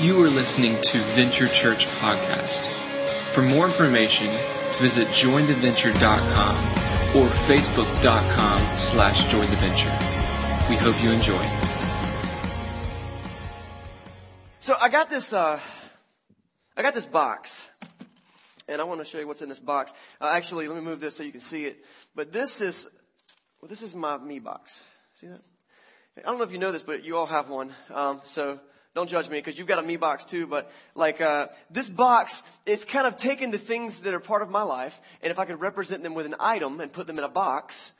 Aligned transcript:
You 0.00 0.22
are 0.22 0.30
listening 0.30 0.80
to 0.80 0.98
Venture 1.14 1.46
Church 1.46 1.86
Podcast. 1.86 2.66
For 3.34 3.42
more 3.42 3.66
information, 3.66 4.28
visit 4.78 5.06
jointheventure.com 5.08 6.56
or 7.14 7.28
facebook.com 7.28 8.78
slash 8.78 9.26
jointheventure. 9.26 10.70
We 10.70 10.76
hope 10.76 11.02
you 11.02 11.10
enjoy. 11.10 11.46
So 14.60 14.74
I 14.80 14.88
got 14.88 15.10
this, 15.10 15.34
uh, 15.34 15.60
I 16.78 16.80
got 16.82 16.94
this 16.94 17.04
box. 17.04 17.66
And 18.68 18.80
I 18.80 18.84
want 18.84 19.00
to 19.00 19.04
show 19.04 19.18
you 19.18 19.26
what's 19.26 19.42
in 19.42 19.50
this 19.50 19.60
box. 19.60 19.92
Uh, 20.18 20.28
actually, 20.28 20.66
let 20.66 20.76
me 20.76 20.82
move 20.82 21.00
this 21.00 21.14
so 21.14 21.24
you 21.24 21.32
can 21.32 21.42
see 21.42 21.66
it. 21.66 21.84
But 22.14 22.32
this 22.32 22.62
is, 22.62 22.88
well, 23.60 23.68
this 23.68 23.82
is 23.82 23.94
my 23.94 24.16
me 24.16 24.38
box. 24.38 24.82
See 25.20 25.26
that? 25.26 25.42
I 26.16 26.22
don't 26.22 26.38
know 26.38 26.44
if 26.44 26.52
you 26.52 26.58
know 26.58 26.72
this, 26.72 26.82
but 26.82 27.04
you 27.04 27.18
all 27.18 27.26
have 27.26 27.50
one. 27.50 27.74
Um, 27.92 28.22
so 28.24 28.60
don't 28.94 29.08
judge 29.08 29.28
me 29.28 29.38
because 29.38 29.58
you've 29.58 29.68
got 29.68 29.78
a 29.78 29.82
me 29.82 29.96
box 29.96 30.24
too, 30.24 30.46
but 30.46 30.70
like, 30.94 31.20
uh, 31.20 31.48
this 31.70 31.88
box 31.88 32.42
is 32.66 32.84
kind 32.84 33.06
of 33.06 33.16
taking 33.16 33.50
the 33.50 33.58
things 33.58 34.00
that 34.00 34.14
are 34.14 34.20
part 34.20 34.42
of 34.42 34.50
my 34.50 34.62
life, 34.62 35.00
and 35.22 35.30
if 35.30 35.38
I 35.38 35.44
could 35.44 35.60
represent 35.60 36.02
them 36.02 36.14
with 36.14 36.26
an 36.26 36.34
item 36.40 36.80
and 36.80 36.92
put 36.92 37.06
them 37.06 37.18
in 37.18 37.24
a 37.24 37.28
box, 37.28 37.92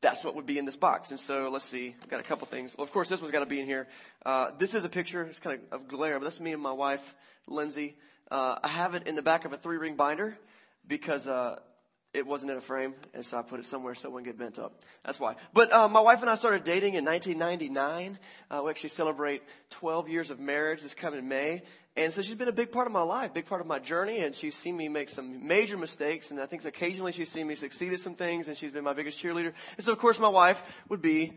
that's 0.00 0.24
what 0.24 0.34
would 0.36 0.46
be 0.46 0.58
in 0.58 0.64
this 0.64 0.76
box. 0.76 1.10
And 1.10 1.18
so 1.18 1.48
let's 1.50 1.64
see, 1.64 1.94
I've 2.02 2.08
got 2.08 2.20
a 2.20 2.24
couple 2.24 2.46
things. 2.46 2.76
Well, 2.76 2.84
of 2.84 2.92
course, 2.92 3.08
this 3.08 3.20
one's 3.20 3.32
got 3.32 3.40
to 3.40 3.46
be 3.46 3.60
in 3.60 3.66
here. 3.66 3.88
Uh, 4.24 4.50
this 4.58 4.74
is 4.74 4.84
a 4.84 4.88
picture. 4.88 5.22
It's 5.22 5.40
kind 5.40 5.60
of, 5.72 5.82
of 5.82 5.88
glare, 5.88 6.18
but 6.18 6.24
that's 6.24 6.40
me 6.40 6.52
and 6.52 6.62
my 6.62 6.72
wife, 6.72 7.14
Lindsay. 7.46 7.96
Uh, 8.30 8.58
I 8.62 8.68
have 8.68 8.94
it 8.94 9.06
in 9.06 9.14
the 9.14 9.22
back 9.22 9.44
of 9.44 9.52
a 9.52 9.56
three 9.56 9.78
ring 9.78 9.96
binder 9.96 10.38
because, 10.86 11.26
uh, 11.26 11.58
it 12.14 12.26
wasn't 12.26 12.50
in 12.50 12.56
a 12.56 12.60
frame, 12.60 12.94
and 13.12 13.24
so 13.24 13.38
I 13.38 13.42
put 13.42 13.60
it 13.60 13.66
somewhere 13.66 13.94
so 13.94 14.08
it 14.08 14.12
wouldn't 14.12 14.26
get 14.26 14.38
bent 14.38 14.58
up. 14.58 14.80
That's 15.04 15.20
why. 15.20 15.36
But 15.52 15.72
uh, 15.72 15.88
my 15.88 16.00
wife 16.00 16.22
and 16.22 16.30
I 16.30 16.36
started 16.36 16.64
dating 16.64 16.94
in 16.94 17.04
1999. 17.04 18.18
Uh, 18.50 18.62
we 18.64 18.70
actually 18.70 18.88
celebrate 18.88 19.42
12 19.70 20.08
years 20.08 20.30
of 20.30 20.40
marriage 20.40 20.82
this 20.82 20.94
coming 20.94 21.28
May. 21.28 21.62
And 21.96 22.12
so 22.12 22.22
she's 22.22 22.36
been 22.36 22.48
a 22.48 22.52
big 22.52 22.70
part 22.70 22.86
of 22.86 22.92
my 22.92 23.02
life, 23.02 23.34
big 23.34 23.46
part 23.46 23.60
of 23.60 23.66
my 23.66 23.80
journey, 23.80 24.20
and 24.20 24.34
she's 24.34 24.54
seen 24.54 24.76
me 24.76 24.88
make 24.88 25.08
some 25.08 25.46
major 25.46 25.76
mistakes, 25.76 26.30
and 26.30 26.40
I 26.40 26.46
think 26.46 26.64
occasionally 26.64 27.12
she's 27.12 27.28
seen 27.28 27.46
me 27.46 27.56
succeed 27.56 27.92
at 27.92 28.00
some 28.00 28.14
things, 28.14 28.48
and 28.48 28.56
she's 28.56 28.70
been 28.70 28.84
my 28.84 28.92
biggest 28.92 29.22
cheerleader. 29.22 29.52
And 29.76 29.84
so, 29.84 29.92
of 29.92 29.98
course, 29.98 30.18
my 30.18 30.28
wife 30.28 30.62
would 30.88 31.02
be 31.02 31.32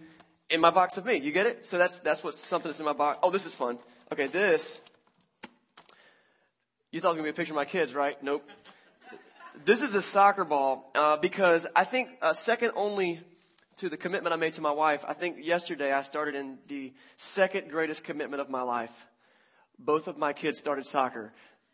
in 0.52 0.61
my 0.61 0.69
box 0.69 0.97
of 0.97 1.06
me. 1.06 1.16
You 1.16 1.31
get 1.31 1.47
it? 1.47 1.66
So 1.66 1.78
that's, 1.78 2.00
that's 2.00 2.23
what's 2.23 2.38
something 2.38 2.69
that's 2.69 2.80
in 2.80 2.85
my 2.85 2.94
box. 2.94 3.19
Oh, 3.23 3.31
this 3.31 3.45
is 3.45 3.56
fun. 3.56 3.80
Okay, 4.11 4.28
this. 4.28 4.80
You 6.91 7.02
thought 7.02 7.08
it 7.08 7.11
was 7.11 7.17
going 7.17 7.28
to 7.28 7.33
be 7.33 7.35
a 7.35 7.39
picture 7.41 7.53
of 7.53 7.56
my 7.56 7.66
kids, 7.66 7.95
right? 7.95 8.22
Nope. 8.22 8.47
This 9.66 9.81
is 9.81 9.95
a 9.95 10.02
soccer 10.02 10.44
ball 10.44 10.89
uh, 10.95 11.17
because 11.17 11.67
I 11.75 11.83
think 11.83 12.09
uh, 12.21 12.33
second 12.33 12.71
only 12.75 13.21
to 13.77 13.89
the 13.89 13.97
commitment 13.97 14.33
I 14.33 14.38
made 14.38 14.53
to 14.53 14.61
my 14.61 14.71
wife. 14.71 15.03
I 15.07 15.13
think 15.13 15.38
yesterday 15.39 15.91
I 15.91 16.02
started 16.03 16.35
in 16.35 16.57
the 16.67 16.94
second 17.17 17.69
greatest 17.69 18.03
commitment 18.03 18.41
of 18.41 18.49
my 18.49 18.61
life. 18.61 19.07
Both 19.77 20.07
of 20.07 20.17
my 20.17 20.33
kids 20.33 20.57
started 20.57 20.85
soccer. 20.85 21.33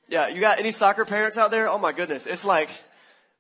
Yeah, 0.10 0.28
you 0.28 0.42
got 0.42 0.60
any 0.60 0.72
soccer 0.72 1.06
parents 1.06 1.38
out 1.38 1.52
there? 1.52 1.70
Oh 1.70 1.78
my 1.78 1.92
goodness, 1.92 2.26
it's 2.26 2.46
like 2.46 2.70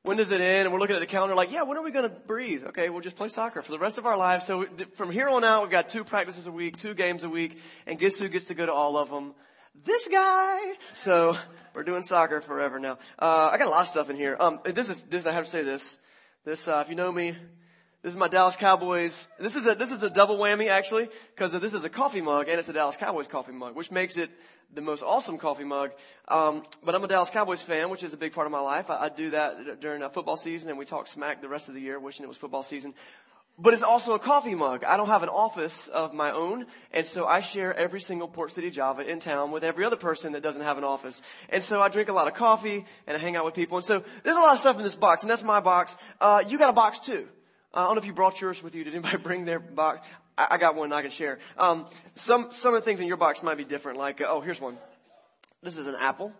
when 0.03 0.17
does 0.17 0.31
it 0.31 0.39
end? 0.39 0.65
And 0.65 0.73
we're 0.73 0.80
looking 0.80 0.95
at 0.95 0.99
the 0.99 1.05
calendar 1.05 1.35
like, 1.35 1.52
yeah, 1.52 1.63
when 1.63 1.77
are 1.77 1.83
we 1.83 1.91
going 1.91 2.09
to 2.09 2.15
breathe? 2.15 2.63
Okay, 2.67 2.89
we'll 2.89 3.02
just 3.02 3.17
play 3.17 3.27
soccer 3.27 3.61
for 3.61 3.71
the 3.71 3.80
rest 3.80 3.97
of 3.97 4.05
our 4.05 4.15
lives. 4.15 4.45
So 4.45 4.65
from 4.93 5.11
here 5.11 5.27
on 5.27 5.43
out, 5.43 5.63
we've 5.63 5.71
got 5.71 5.89
two 5.89 6.03
practices 6.03 6.47
a 6.47 6.52
week, 6.52 6.77
two 6.77 6.93
games 6.93 7.23
a 7.23 7.30
week, 7.30 7.59
and 7.85 7.99
guess 7.99 8.17
who 8.17 8.30
gets 8.30 8.45
to 8.45 8.53
go 8.53 8.65
to 8.65 8.71
all 8.71 8.97
of 8.97 9.09
them? 9.09 9.33
This 9.86 10.08
guy. 10.08 10.73
So 10.94 11.38
we're 11.73 11.83
doing 11.83 12.02
soccer 12.02 12.42
forever 12.42 12.80
now. 12.80 12.97
Uh, 13.20 13.50
I 13.52 13.58
got 13.58 13.67
a 13.67 13.70
lot 13.70 13.81
of 13.81 13.88
stuff 13.88 14.09
in 14.09 14.16
here. 14.16 14.36
Um, 14.39 14.59
this 14.66 14.89
is 14.89 15.03
this. 15.03 15.25
I 15.25 15.31
have 15.31 15.45
to 15.45 15.50
say 15.50 15.64
this. 15.64 15.97
This, 16.45 16.67
uh, 16.67 16.81
if 16.83 16.89
you 16.89 16.95
know 16.95 17.11
me, 17.11 17.36
this 18.02 18.14
is 18.14 18.17
my 18.17 18.28
Dallas 18.28 18.55
Cowboys. 18.55 19.28
This 19.39 19.55
is 19.55 19.67
a 19.67 19.75
this 19.75 19.92
is 19.92 20.02
a 20.03 20.09
double 20.09 20.38
whammy 20.38 20.70
actually 20.70 21.09
because 21.36 21.52
this 21.52 21.73
is 21.73 21.83
a 21.83 21.89
coffee 21.89 22.22
mug 22.22 22.48
and 22.48 22.59
it's 22.59 22.70
a 22.70 22.73
Dallas 22.73 22.98
Cowboys 22.98 23.28
coffee 23.28 23.52
mug, 23.52 23.75
which 23.75 23.92
makes 23.92 24.17
it 24.17 24.30
the 24.73 24.81
most 24.81 25.03
awesome 25.03 25.38
coffee 25.38 25.64
mug. 25.64 25.92
Um, 26.28 26.64
but 26.83 26.95
I'm 26.95 27.03
a 27.03 27.08
Dallas 27.08 27.30
Cowboys 27.30 27.61
fan, 27.61 27.89
which 27.89 28.03
is 28.03 28.14
a 28.14 28.17
big 28.17 28.33
part 28.33 28.48
of 28.48 28.52
my 28.52 28.59
life. 28.59 28.89
I, 28.89 29.05
I 29.05 29.09
do 29.09 29.30
that 29.31 29.80
during 29.80 30.02
a 30.02 30.10
football 30.10 30.37
season, 30.37 30.70
and 30.70 30.77
we 30.77 30.86
talk 30.86 31.08
smack 31.08 31.42
the 31.42 31.49
rest 31.49 31.67
of 31.67 31.73
the 31.73 31.82
year, 31.82 31.99
wishing 31.99 32.23
it 32.23 32.27
was 32.27 32.37
football 32.37 32.64
season 32.64 32.93
but 33.59 33.73
it's 33.73 33.83
also 33.83 34.13
a 34.13 34.19
coffee 34.19 34.53
mug. 34.53 34.83
I 34.83 34.97
don't 34.97 35.07
have 35.07 35.23
an 35.23 35.29
office 35.29 35.87
of 35.87 36.13
my 36.13 36.31
own, 36.31 36.67
and 36.91 37.05
so 37.05 37.25
I 37.25 37.39
share 37.39 37.73
every 37.73 37.99
single 37.99 38.27
Port 38.27 38.51
City 38.51 38.69
Java 38.69 39.01
in 39.01 39.19
town 39.19 39.51
with 39.51 39.63
every 39.63 39.83
other 39.83 39.95
person 39.95 40.33
that 40.33 40.43
doesn't 40.43 40.61
have 40.61 40.77
an 40.77 40.83
office. 40.83 41.23
And 41.49 41.63
so 41.63 41.81
I 41.81 41.89
drink 41.89 42.09
a 42.09 42.13
lot 42.13 42.27
of 42.27 42.35
coffee 42.35 42.85
and 43.07 43.17
I 43.17 43.19
hang 43.19 43.35
out 43.35 43.45
with 43.45 43.55
people. 43.55 43.77
And 43.77 43.85
so 43.85 44.03
there's 44.23 44.37
a 44.37 44.39
lot 44.39 44.53
of 44.53 44.59
stuff 44.59 44.77
in 44.77 44.83
this 44.83 44.95
box, 44.95 45.23
and 45.23 45.29
that's 45.29 45.43
my 45.43 45.59
box. 45.59 45.97
Uh, 46.21 46.43
you 46.47 46.59
got 46.59 46.69
a 46.69 46.73
box 46.73 46.99
too. 46.99 47.27
Uh, 47.73 47.79
I 47.79 47.83
don't 47.85 47.95
know 47.95 48.01
if 48.01 48.05
you 48.05 48.13
brought 48.13 48.39
yours 48.39 48.61
with 48.61 48.75
you. 48.75 48.83
Did 48.83 48.93
anybody 48.93 49.17
bring 49.23 49.45
their 49.45 49.59
box? 49.59 50.07
I, 50.37 50.47
I 50.51 50.57
got 50.57 50.75
one 50.75 50.93
I 50.93 51.01
can 51.01 51.11
share. 51.11 51.39
Um, 51.57 51.87
some 52.15 52.51
some 52.51 52.75
of 52.75 52.81
the 52.81 52.85
things 52.85 52.99
in 52.99 53.07
your 53.07 53.17
box 53.17 53.41
might 53.41 53.57
be 53.57 53.65
different. 53.65 53.97
Like, 53.97 54.21
uh, 54.21 54.25
oh, 54.27 54.41
here's 54.41 54.61
one. 54.61 54.77
This 55.63 55.77
is 55.77 55.87
an 55.87 55.95
apple. 55.99 56.31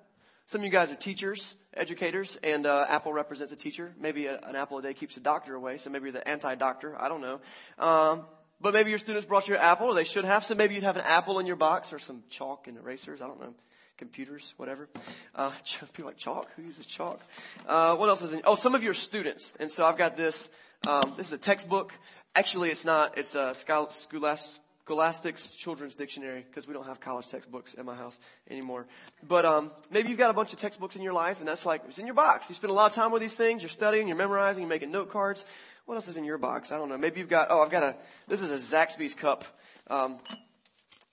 Some 0.50 0.62
of 0.62 0.66
you 0.66 0.72
guys 0.72 0.94
are 0.94 0.96
teachers, 0.96 1.56
educators, 1.74 2.38
and 2.42 2.66
uh, 2.66 2.86
Apple 2.88 3.12
represents 3.12 3.52
a 3.52 3.58
teacher. 3.58 3.94
Maybe 4.00 4.28
a, 4.28 4.40
an 4.40 4.56
apple 4.56 4.78
a 4.78 4.82
day 4.82 4.94
keeps 4.94 5.18
a 5.18 5.20
doctor 5.20 5.56
away, 5.56 5.76
so 5.78 5.90
maybe 5.90 6.04
you're 6.04 6.14
the 6.14 6.26
anti-doctor. 6.26 6.96
I 6.98 7.10
don't 7.10 7.20
know. 7.20 7.42
Um, 7.78 8.26
but 8.62 8.74
maybe 8.74 8.90
your 8.90 8.98
students 8.98 9.26
brought 9.26 9.50
you 9.50 9.56
an 9.56 9.60
apple, 9.60 9.88
or 9.88 9.94
they 9.94 10.06
should 10.06 10.24
have. 10.24 10.46
So 10.46 10.56
maybe 10.56 10.74
you'd 10.74 10.86
have 10.86 10.96
an 10.96 11.04
apple 11.06 11.40
in 11.40 11.48
your 11.48 11.58
box, 11.58 11.92
or 11.92 12.00
some 12.00 12.24
chalk 12.30 12.70
and 12.70 12.78
erasers. 12.78 13.22
I 13.22 13.28
don't 13.28 13.42
know. 13.42 13.56
Computers, 13.98 14.54
whatever. 14.56 14.88
Uh, 15.36 15.52
people 15.94 16.06
like 16.06 16.18
chalk. 16.18 16.48
Who 16.56 16.62
uses 16.62 16.86
chalk? 16.86 17.20
Uh, 17.68 17.98
what 17.98 18.08
else 18.08 18.22
is 18.22 18.32
in? 18.32 18.42
Oh, 18.46 18.56
some 18.56 18.74
of 18.74 18.86
your 18.86 18.94
students, 18.94 19.54
and 19.60 19.70
so 19.70 19.86
I've 19.86 19.98
got 19.98 20.16
this. 20.16 20.50
Um, 20.88 21.14
this 21.18 21.28
is 21.28 21.34
a 21.34 21.38
textbook. 21.38 21.94
Actually, 22.36 22.70
it's 22.70 22.86
not. 22.86 23.18
It's 23.18 23.36
a 23.36 23.54
scholastic 23.54 24.67
Scholastic's 24.88 25.50
Children's 25.50 25.96
Dictionary 25.96 26.46
because 26.48 26.66
we 26.66 26.74
don't 26.74 26.86
have 26.86 27.02
college 27.02 27.28
textbooks 27.28 27.74
in 27.74 27.86
my 27.86 27.94
house 27.94 28.18
anymore. 28.50 28.86
But 29.22 29.44
um, 29.44 29.72
maybe 29.92 30.08
you've 30.08 30.18
got 30.18 30.30
a 30.30 30.34
bunch 30.34 30.54
of 30.54 30.60
textbooks 30.60 30.96
in 30.96 31.02
your 31.02 31.12
life, 31.12 31.40
and 31.40 31.48
that's 31.48 31.66
like 31.66 31.82
it's 31.90 32.00
in 32.00 32.06
your 32.06 32.16
box. 32.16 32.48
You 32.48 32.56
spend 32.56 32.72
a 32.72 32.74
lot 32.74 32.90
of 32.90 32.96
time 32.96 33.12
with 33.12 33.22
these 33.22 33.36
things. 33.36 33.62
You're 33.62 33.68
studying, 33.68 34.08
you're 34.08 34.16
memorizing, 34.16 34.64
you're 34.64 34.70
making 34.70 34.92
note 34.92 35.10
cards. 35.10 35.44
What 35.88 35.96
else 35.96 36.08
is 36.08 36.16
in 36.16 36.24
your 36.24 36.38
box? 36.38 36.72
I 36.72 36.78
don't 36.78 36.88
know. 36.88 36.98
Maybe 36.98 37.20
you've 37.20 37.28
got. 37.28 37.48
Oh, 37.50 37.62
I've 37.62 37.70
got 37.70 37.84
a. 37.84 37.96
This 38.30 38.42
is 38.42 38.50
a 38.50 38.76
Zaxby's 38.78 39.14
cup, 39.14 39.44
um, 39.90 40.20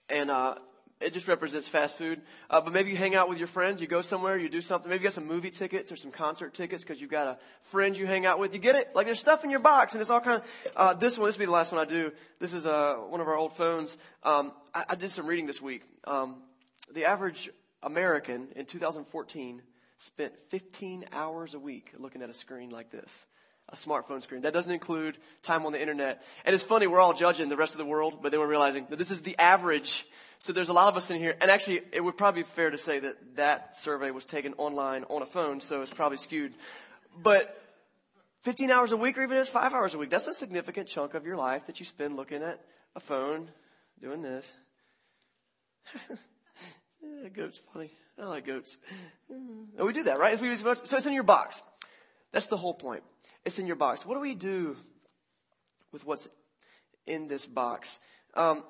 and 0.09 0.31
uh, 0.31 0.55
it 1.01 1.13
just 1.13 1.29
represents 1.29 1.69
fast 1.69 1.97
food. 1.97 2.23
Uh, 2.49 2.61
but 2.61 2.73
maybe 2.73 2.91
you 2.91 2.97
hang 2.97 3.15
out 3.15 3.29
with 3.29 3.39
your 3.39 3.47
friends, 3.47 3.81
you 3.81 3.87
go 3.87 4.01
somewhere, 4.01 4.39
you 4.39 4.49
do 4.49 4.61
something. 4.61 4.89
Maybe 4.89 5.01
you 5.01 5.05
got 5.05 5.13
some 5.13 5.27
movie 5.27 5.51
tickets 5.51 5.91
or 5.93 5.97
some 5.97 6.11
concert 6.11 6.55
tickets 6.55 6.85
because 6.85 7.01
you've 7.01 7.11
got 7.11 7.27
a 7.27 7.39
friend 7.63 7.97
you 7.97 8.07
hang 8.07 8.27
out 8.27 8.39
with. 8.39 8.55
You 8.55 8.61
get 8.61 8.77
it? 8.77 8.95
Like 8.95 9.07
there's 9.07 9.19
stuff 9.19 9.45
in 9.45 9.51
your 9.51 9.61
box, 9.61 9.95
and 9.95 10.01
it's 10.01 10.11
all 10.11 10.21
kind 10.21 10.41
of. 10.41 10.73
Uh, 10.77 10.95
this 10.95 11.19
one, 11.19 11.29
this 11.29 11.37
will 11.37 11.41
be 11.41 11.47
the 11.47 11.53
last 11.53 11.73
one 11.73 11.81
I 11.81 11.85
do. 11.85 12.13
This 12.41 12.53
is 12.53 12.67
uh, 12.67 12.95
one 13.09 13.21
of 13.21 13.29
our 13.29 13.37
old 13.37 13.57
phones. 13.57 13.99
Um, 14.23 14.53
I, 14.75 14.85
I, 14.91 14.95
did 14.95 15.11
some 15.11 15.27
reading 15.27 15.47
this 15.47 15.61
week. 15.61 15.83
Um, 16.05 16.43
the 16.93 17.05
average 17.07 17.51
American 17.83 18.49
in 18.57 18.67
2014 18.67 19.63
spent 19.99 20.39
15 20.51 21.07
hours 21.13 21.55
a 21.55 21.59
week 21.59 21.93
looking 21.99 22.23
at 22.23 22.31
a 22.31 22.35
screen 22.35 22.71
like 22.71 22.91
this 22.91 23.27
a 23.69 23.77
smartphone 23.77 24.23
screen. 24.23 24.43
That 24.43 24.53
doesn't 24.53 24.73
include 24.73 25.19
time 25.43 25.67
on 25.67 25.73
the 25.73 25.81
internet. 25.81 26.23
And 26.45 26.55
it's 26.55 26.65
funny, 26.65 26.87
we're 26.87 27.01
all 27.01 27.15
judging 27.15 27.49
the 27.49 27.57
rest 27.57 27.73
of 27.73 27.79
the 27.79 27.85
world, 27.85 28.19
but 28.23 28.31
then 28.31 28.41
we're 28.41 28.47
realizing 28.47 28.87
that 28.91 28.99
this 28.99 29.11
is 29.11 29.23
the 29.23 29.39
average 29.39 30.07
so 30.45 30.53
there's 30.53 30.69
a 30.69 30.75
lot 30.75 30.89
of 30.89 30.97
us 30.99 31.11
in 31.11 31.19
here, 31.19 31.35
and 31.41 31.51
actually, 31.51 31.81
it 31.91 32.05
would 32.05 32.19
probably 32.19 32.43
be 32.43 32.49
fair 32.49 32.69
to 32.69 32.77
say 32.77 32.99
that 32.99 33.37
that 33.37 33.79
survey 33.79 34.11
was 34.11 34.27
taken 34.27 34.53
online 34.59 35.05
on 35.05 35.23
a 35.23 35.27
phone, 35.27 35.63
so 35.63 35.81
it's 35.81 35.91
probably 35.91 36.19
skewed. 36.19 36.53
But 37.17 37.59
15 38.43 38.71
hours 38.71 38.93
a 38.93 38.97
week, 38.99 39.17
or 39.17 39.23
even 39.23 39.39
it's 39.39 39.49
five 39.49 39.73
hours 39.73 39.95
a 39.95 39.99
week, 39.99 40.11
that's 40.11 40.27
a 40.27 40.35
significant 40.35 40.87
chunk 40.87 41.15
of 41.15 41.25
your 41.25 41.39
life 41.39 41.65
that 41.65 41.81
you 41.81 41.87
spend 41.87 42.17
looking 42.17 42.43
at 42.43 42.61
a 42.95 43.01
phone, 43.01 43.49
doing 44.03 44.21
this. 44.21 44.53
yeah, 47.03 47.29
goat's 47.35 47.63
funny. 47.73 47.93
I 48.21 48.27
like 48.27 48.45
goats. 48.45 48.77
And 49.31 49.69
we 49.79 49.95
do 49.95 50.03
that, 50.03 50.19
right? 50.19 50.39
So 50.39 50.97
it's 50.99 51.07
in 51.07 51.15
your 51.15 51.23
box. 51.23 51.63
That's 52.33 52.49
the 52.49 52.59
whole 52.59 52.75
point. 52.75 53.03
It's 53.45 53.59
in 53.59 53.67
your 53.67 53.77
box. 53.77 54.07
What 54.07 54.15
do 54.15 54.21
we 54.21 54.35
do 54.35 54.77
with 55.93 56.07
what's 56.07 56.29
in 57.07 57.29
this 57.29 57.47
box? 57.47 57.99
Um, 58.35 58.65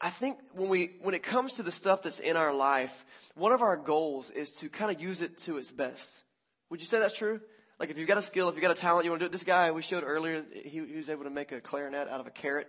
I 0.00 0.10
think 0.10 0.38
when 0.52 0.68
we 0.68 0.92
when 1.00 1.14
it 1.14 1.22
comes 1.22 1.54
to 1.54 1.62
the 1.62 1.72
stuff 1.72 2.02
that's 2.02 2.20
in 2.20 2.36
our 2.36 2.52
life, 2.52 3.04
one 3.34 3.52
of 3.52 3.62
our 3.62 3.76
goals 3.76 4.30
is 4.30 4.50
to 4.52 4.68
kind 4.68 4.94
of 4.94 5.00
use 5.00 5.22
it 5.22 5.38
to 5.40 5.58
its 5.58 5.70
best. 5.70 6.22
Would 6.70 6.80
you 6.80 6.86
say 6.86 6.98
that's 6.98 7.14
true? 7.14 7.40
Like 7.78 7.90
if 7.90 7.98
you've 7.98 8.08
got 8.08 8.18
a 8.18 8.22
skill, 8.22 8.48
if 8.48 8.54
you've 8.54 8.62
got 8.62 8.70
a 8.70 8.80
talent, 8.80 9.04
you 9.04 9.10
want 9.10 9.20
to 9.20 9.26
do 9.26 9.28
it. 9.28 9.32
This 9.32 9.44
guy 9.44 9.70
we 9.70 9.82
showed 9.82 10.04
earlier, 10.04 10.44
he, 10.52 10.84
he 10.86 10.96
was 10.96 11.10
able 11.10 11.24
to 11.24 11.30
make 11.30 11.52
a 11.52 11.60
clarinet 11.60 12.08
out 12.08 12.20
of 12.20 12.26
a 12.26 12.30
carrot. 12.30 12.68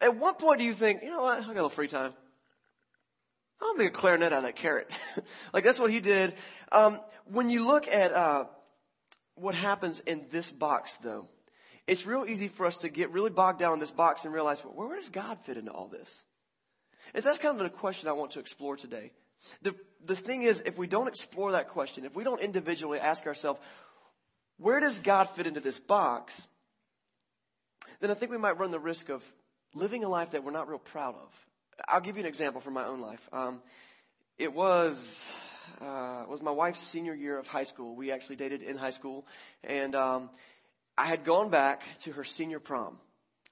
At 0.00 0.16
what 0.16 0.38
point 0.38 0.60
do 0.60 0.64
you 0.64 0.72
think, 0.72 1.02
you 1.02 1.10
know 1.10 1.22
what, 1.22 1.38
I 1.38 1.42
got 1.42 1.50
a 1.50 1.52
little 1.52 1.68
free 1.68 1.88
time. 1.88 2.14
I'm 3.60 3.68
gonna 3.68 3.78
make 3.78 3.88
a 3.88 3.98
clarinet 3.98 4.32
out 4.32 4.38
of 4.38 4.44
that 4.44 4.56
carrot. 4.56 4.90
like 5.52 5.64
that's 5.64 5.78
what 5.78 5.90
he 5.90 6.00
did. 6.00 6.34
Um, 6.72 7.00
when 7.24 7.50
you 7.50 7.66
look 7.66 7.86
at 7.88 8.12
uh, 8.12 8.44
what 9.40 9.54
happens 9.54 10.00
in 10.00 10.26
this 10.30 10.50
box, 10.50 10.96
though, 10.96 11.28
it's 11.86 12.06
real 12.06 12.24
easy 12.26 12.48
for 12.48 12.66
us 12.66 12.78
to 12.78 12.88
get 12.88 13.10
really 13.10 13.30
bogged 13.30 13.58
down 13.58 13.74
in 13.74 13.80
this 13.80 13.90
box 13.90 14.24
and 14.24 14.32
realize, 14.32 14.64
well, 14.64 14.88
where 14.88 14.96
does 14.96 15.08
God 15.10 15.38
fit 15.44 15.56
into 15.56 15.72
all 15.72 15.88
this? 15.88 16.22
And 17.14 17.22
so 17.22 17.30
that's 17.30 17.40
kind 17.40 17.56
of 17.56 17.62
the 17.62 17.70
question 17.70 18.08
I 18.08 18.12
want 18.12 18.32
to 18.32 18.38
explore 18.38 18.76
today. 18.76 19.12
The, 19.62 19.74
the 20.04 20.14
thing 20.14 20.42
is, 20.42 20.62
if 20.64 20.78
we 20.78 20.86
don't 20.86 21.08
explore 21.08 21.52
that 21.52 21.68
question, 21.68 22.04
if 22.04 22.14
we 22.14 22.24
don't 22.24 22.40
individually 22.40 23.00
ask 23.00 23.26
ourselves, 23.26 23.58
where 24.58 24.78
does 24.78 25.00
God 25.00 25.30
fit 25.30 25.46
into 25.46 25.60
this 25.60 25.78
box? 25.78 26.46
Then 28.00 28.10
I 28.10 28.14
think 28.14 28.30
we 28.30 28.38
might 28.38 28.58
run 28.58 28.70
the 28.70 28.78
risk 28.78 29.08
of 29.08 29.24
living 29.74 30.04
a 30.04 30.08
life 30.08 30.32
that 30.32 30.44
we're 30.44 30.52
not 30.52 30.68
real 30.68 30.78
proud 30.78 31.14
of 31.14 31.46
I'll 31.88 32.00
give 32.00 32.16
you 32.16 32.22
an 32.22 32.28
example 32.28 32.60
from 32.60 32.74
my 32.74 32.84
own 32.84 33.00
life. 33.00 33.28
Um, 33.32 33.62
it 34.38 34.52
was 34.52 35.32
uh, 35.80 36.24
was 36.28 36.42
my 36.42 36.50
wife's 36.50 36.80
senior 36.80 37.14
year 37.14 37.38
of 37.38 37.46
high 37.46 37.64
school. 37.64 37.94
We 37.94 38.12
actually 38.12 38.36
dated 38.36 38.62
in 38.62 38.76
high 38.76 38.90
school, 38.90 39.26
and 39.64 39.94
um, 39.94 40.30
I 40.96 41.06
had 41.06 41.24
gone 41.24 41.50
back 41.50 41.82
to 42.00 42.12
her 42.12 42.24
senior 42.24 42.60
prom. 42.60 42.98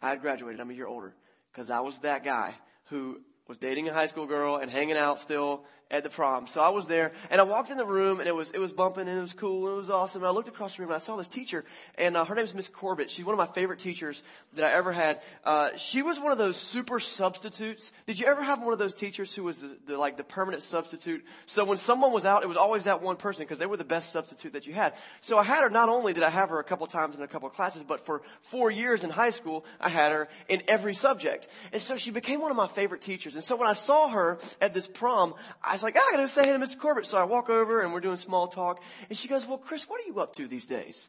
I 0.02 0.10
had 0.10 0.20
graduated. 0.20 0.60
I'm 0.60 0.70
a 0.70 0.74
year 0.74 0.86
older 0.86 1.14
because 1.52 1.70
I 1.70 1.80
was 1.80 1.98
that 1.98 2.24
guy 2.24 2.54
who 2.86 3.20
was 3.46 3.58
dating 3.58 3.88
a 3.88 3.94
high 3.94 4.06
school 4.06 4.26
girl 4.26 4.56
and 4.56 4.70
hanging 4.70 4.96
out 4.96 5.20
still 5.20 5.64
at 5.90 6.02
the 6.02 6.10
prom. 6.10 6.46
So 6.46 6.60
I 6.60 6.68
was 6.68 6.86
there 6.86 7.12
and 7.30 7.40
I 7.40 7.44
walked 7.44 7.70
in 7.70 7.78
the 7.78 7.86
room 7.86 8.20
and 8.20 8.28
it 8.28 8.34
was, 8.34 8.50
it 8.50 8.58
was 8.58 8.72
bumping 8.72 9.08
and 9.08 9.18
it 9.18 9.22
was 9.22 9.32
cool 9.32 9.66
and 9.66 9.74
it 9.74 9.78
was 9.78 9.90
awesome. 9.90 10.22
And 10.22 10.28
I 10.28 10.32
looked 10.32 10.48
across 10.48 10.76
the 10.76 10.82
room 10.82 10.90
and 10.90 10.96
I 10.96 10.98
saw 10.98 11.16
this 11.16 11.28
teacher 11.28 11.64
and 11.96 12.16
uh, 12.16 12.26
her 12.26 12.34
name 12.34 12.44
is 12.44 12.54
Miss 12.54 12.68
Corbett. 12.68 13.10
She's 13.10 13.24
one 13.24 13.32
of 13.32 13.38
my 13.38 13.52
favorite 13.54 13.78
teachers 13.78 14.22
that 14.54 14.70
I 14.70 14.74
ever 14.74 14.92
had. 14.92 15.20
Uh, 15.44 15.74
she 15.76 16.02
was 16.02 16.20
one 16.20 16.30
of 16.30 16.36
those 16.36 16.56
super 16.56 17.00
substitutes. 17.00 17.90
Did 18.06 18.20
you 18.20 18.26
ever 18.26 18.42
have 18.42 18.62
one 18.62 18.74
of 18.74 18.78
those 18.78 18.92
teachers 18.92 19.34
who 19.34 19.44
was 19.44 19.58
the, 19.58 19.78
the 19.86 19.96
like 19.96 20.18
the 20.18 20.24
permanent 20.24 20.62
substitute? 20.62 21.24
So 21.46 21.64
when 21.64 21.78
someone 21.78 22.12
was 22.12 22.26
out, 22.26 22.42
it 22.42 22.48
was 22.48 22.58
always 22.58 22.84
that 22.84 23.00
one 23.00 23.16
person 23.16 23.44
because 23.44 23.58
they 23.58 23.66
were 23.66 23.78
the 23.78 23.84
best 23.84 24.12
substitute 24.12 24.52
that 24.52 24.66
you 24.66 24.74
had. 24.74 24.92
So 25.22 25.38
I 25.38 25.42
had 25.42 25.62
her, 25.62 25.70
not 25.70 25.88
only 25.88 26.12
did 26.12 26.22
I 26.22 26.30
have 26.30 26.50
her 26.50 26.58
a 26.58 26.64
couple 26.64 26.86
times 26.86 27.16
in 27.16 27.22
a 27.22 27.28
couple 27.28 27.48
classes, 27.48 27.82
but 27.82 28.04
for 28.04 28.20
four 28.42 28.70
years 28.70 29.04
in 29.04 29.10
high 29.10 29.30
school, 29.30 29.64
I 29.80 29.88
had 29.88 30.12
her 30.12 30.28
in 30.48 30.62
every 30.68 30.92
subject. 30.92 31.48
And 31.72 31.80
so 31.80 31.96
she 31.96 32.10
became 32.10 32.42
one 32.42 32.50
of 32.50 32.58
my 32.58 32.68
favorite 32.68 33.00
teachers. 33.00 33.36
And 33.36 33.44
so 33.44 33.56
when 33.56 33.68
I 33.68 33.72
saw 33.72 34.08
her 34.08 34.38
at 34.60 34.74
this 34.74 34.86
prom, 34.86 35.34
I 35.62 35.77
was 35.78 35.84
like, 35.84 35.96
ah, 35.96 36.04
I 36.08 36.16
gotta 36.16 36.28
say 36.28 36.44
hey 36.44 36.52
to 36.52 36.58
Miss 36.58 36.74
Corbett. 36.74 37.06
So 37.06 37.18
I 37.18 37.24
walk 37.24 37.48
over 37.48 37.80
and 37.80 37.92
we're 37.92 38.00
doing 38.00 38.16
small 38.16 38.48
talk. 38.48 38.82
And 39.08 39.16
she 39.16 39.28
goes, 39.28 39.46
well, 39.46 39.58
Chris, 39.58 39.88
what 39.88 40.00
are 40.02 40.06
you 40.06 40.18
up 40.20 40.34
to 40.36 40.48
these 40.48 40.66
days? 40.66 41.08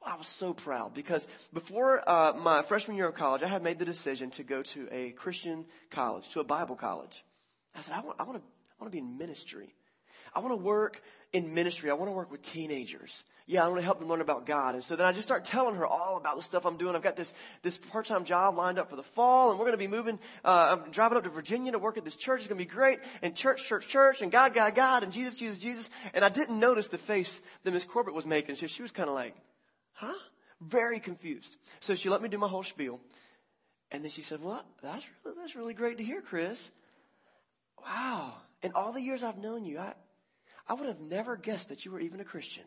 Well, 0.00 0.12
I 0.12 0.16
was 0.16 0.26
so 0.26 0.52
proud 0.52 0.94
because 0.94 1.26
before 1.52 2.08
uh, 2.08 2.32
my 2.32 2.62
freshman 2.62 2.96
year 2.96 3.08
of 3.08 3.14
college, 3.14 3.42
I 3.42 3.48
had 3.48 3.62
made 3.62 3.78
the 3.78 3.84
decision 3.84 4.30
to 4.30 4.42
go 4.42 4.62
to 4.62 4.88
a 4.90 5.10
Christian 5.10 5.66
college, 5.90 6.28
to 6.30 6.40
a 6.40 6.44
Bible 6.44 6.76
college. 6.76 7.24
I 7.76 7.80
said, 7.80 7.94
I 7.94 8.00
want, 8.00 8.16
I 8.18 8.24
want 8.24 8.38
to, 8.38 8.42
I 8.44 8.82
want 8.82 8.92
to 8.92 8.96
be 8.96 8.98
in 8.98 9.18
ministry. 9.18 9.74
I 10.34 10.40
want 10.40 10.52
to 10.52 10.56
work 10.56 11.02
in 11.32 11.54
ministry. 11.54 11.90
I 11.90 11.94
want 11.94 12.08
to 12.08 12.14
work 12.14 12.30
with 12.30 12.42
teenagers. 12.42 13.24
Yeah, 13.46 13.64
I 13.64 13.68
want 13.68 13.80
to 13.80 13.84
help 13.84 13.98
them 13.98 14.08
learn 14.08 14.20
about 14.20 14.44
God. 14.44 14.74
And 14.74 14.84
so 14.84 14.94
then 14.94 15.06
I 15.06 15.12
just 15.12 15.26
start 15.26 15.44
telling 15.44 15.74
her 15.76 15.86
all 15.86 16.18
about 16.18 16.36
the 16.36 16.42
stuff 16.42 16.66
I'm 16.66 16.76
doing. 16.76 16.94
I've 16.94 17.02
got 17.02 17.16
this, 17.16 17.32
this 17.62 17.78
part-time 17.78 18.24
job 18.24 18.56
lined 18.56 18.78
up 18.78 18.90
for 18.90 18.96
the 18.96 19.02
fall 19.02 19.50
and 19.50 19.58
we're 19.58 19.64
going 19.64 19.78
to 19.78 19.78
be 19.78 19.86
moving, 19.86 20.18
uh, 20.44 20.76
I'm 20.78 20.90
driving 20.90 21.16
up 21.16 21.24
to 21.24 21.30
Virginia 21.30 21.72
to 21.72 21.78
work 21.78 21.96
at 21.96 22.04
this 22.04 22.14
church. 22.14 22.40
It's 22.40 22.48
going 22.48 22.58
to 22.58 22.64
be 22.64 22.70
great. 22.70 23.00
And 23.22 23.34
church, 23.34 23.64
church, 23.64 23.88
church 23.88 24.20
and 24.20 24.30
God, 24.30 24.52
God, 24.52 24.74
God 24.74 25.02
and 25.02 25.12
Jesus, 25.12 25.36
Jesus, 25.36 25.58
Jesus. 25.58 25.90
And 26.12 26.24
I 26.24 26.28
didn't 26.28 26.58
notice 26.58 26.88
the 26.88 26.98
face 26.98 27.40
that 27.64 27.72
Miss 27.72 27.84
Corbett 27.84 28.12
was 28.12 28.26
making. 28.26 28.56
So 28.56 28.66
she 28.66 28.82
was 28.82 28.90
kind 28.90 29.08
of 29.08 29.14
like, 29.14 29.34
huh? 29.92 30.12
Very 30.60 31.00
confused. 31.00 31.56
So 31.80 31.94
she 31.94 32.10
let 32.10 32.20
me 32.20 32.28
do 32.28 32.36
my 32.36 32.48
whole 32.48 32.62
spiel. 32.62 33.00
And 33.90 34.02
then 34.02 34.10
she 34.10 34.20
said, 34.20 34.42
well, 34.42 34.62
that's 34.82 35.06
really, 35.24 35.36
that's 35.40 35.56
really 35.56 35.74
great 35.74 35.96
to 35.98 36.04
hear, 36.04 36.20
Chris. 36.20 36.70
Wow. 37.82 38.34
In 38.62 38.72
all 38.74 38.92
the 38.92 39.00
years 39.00 39.22
I've 39.22 39.38
known 39.38 39.64
you, 39.64 39.78
I, 39.78 39.94
I 40.68 40.74
would 40.74 40.86
have 40.86 41.00
never 41.00 41.36
guessed 41.36 41.70
that 41.70 41.84
you 41.84 41.90
were 41.90 42.00
even 42.00 42.20
a 42.20 42.24
Christian. 42.24 42.64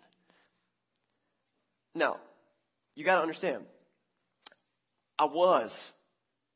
Now, 1.93 2.17
you 2.95 3.03
got 3.03 3.15
to 3.15 3.21
understand, 3.21 3.65
I 5.19 5.25
was 5.25 5.91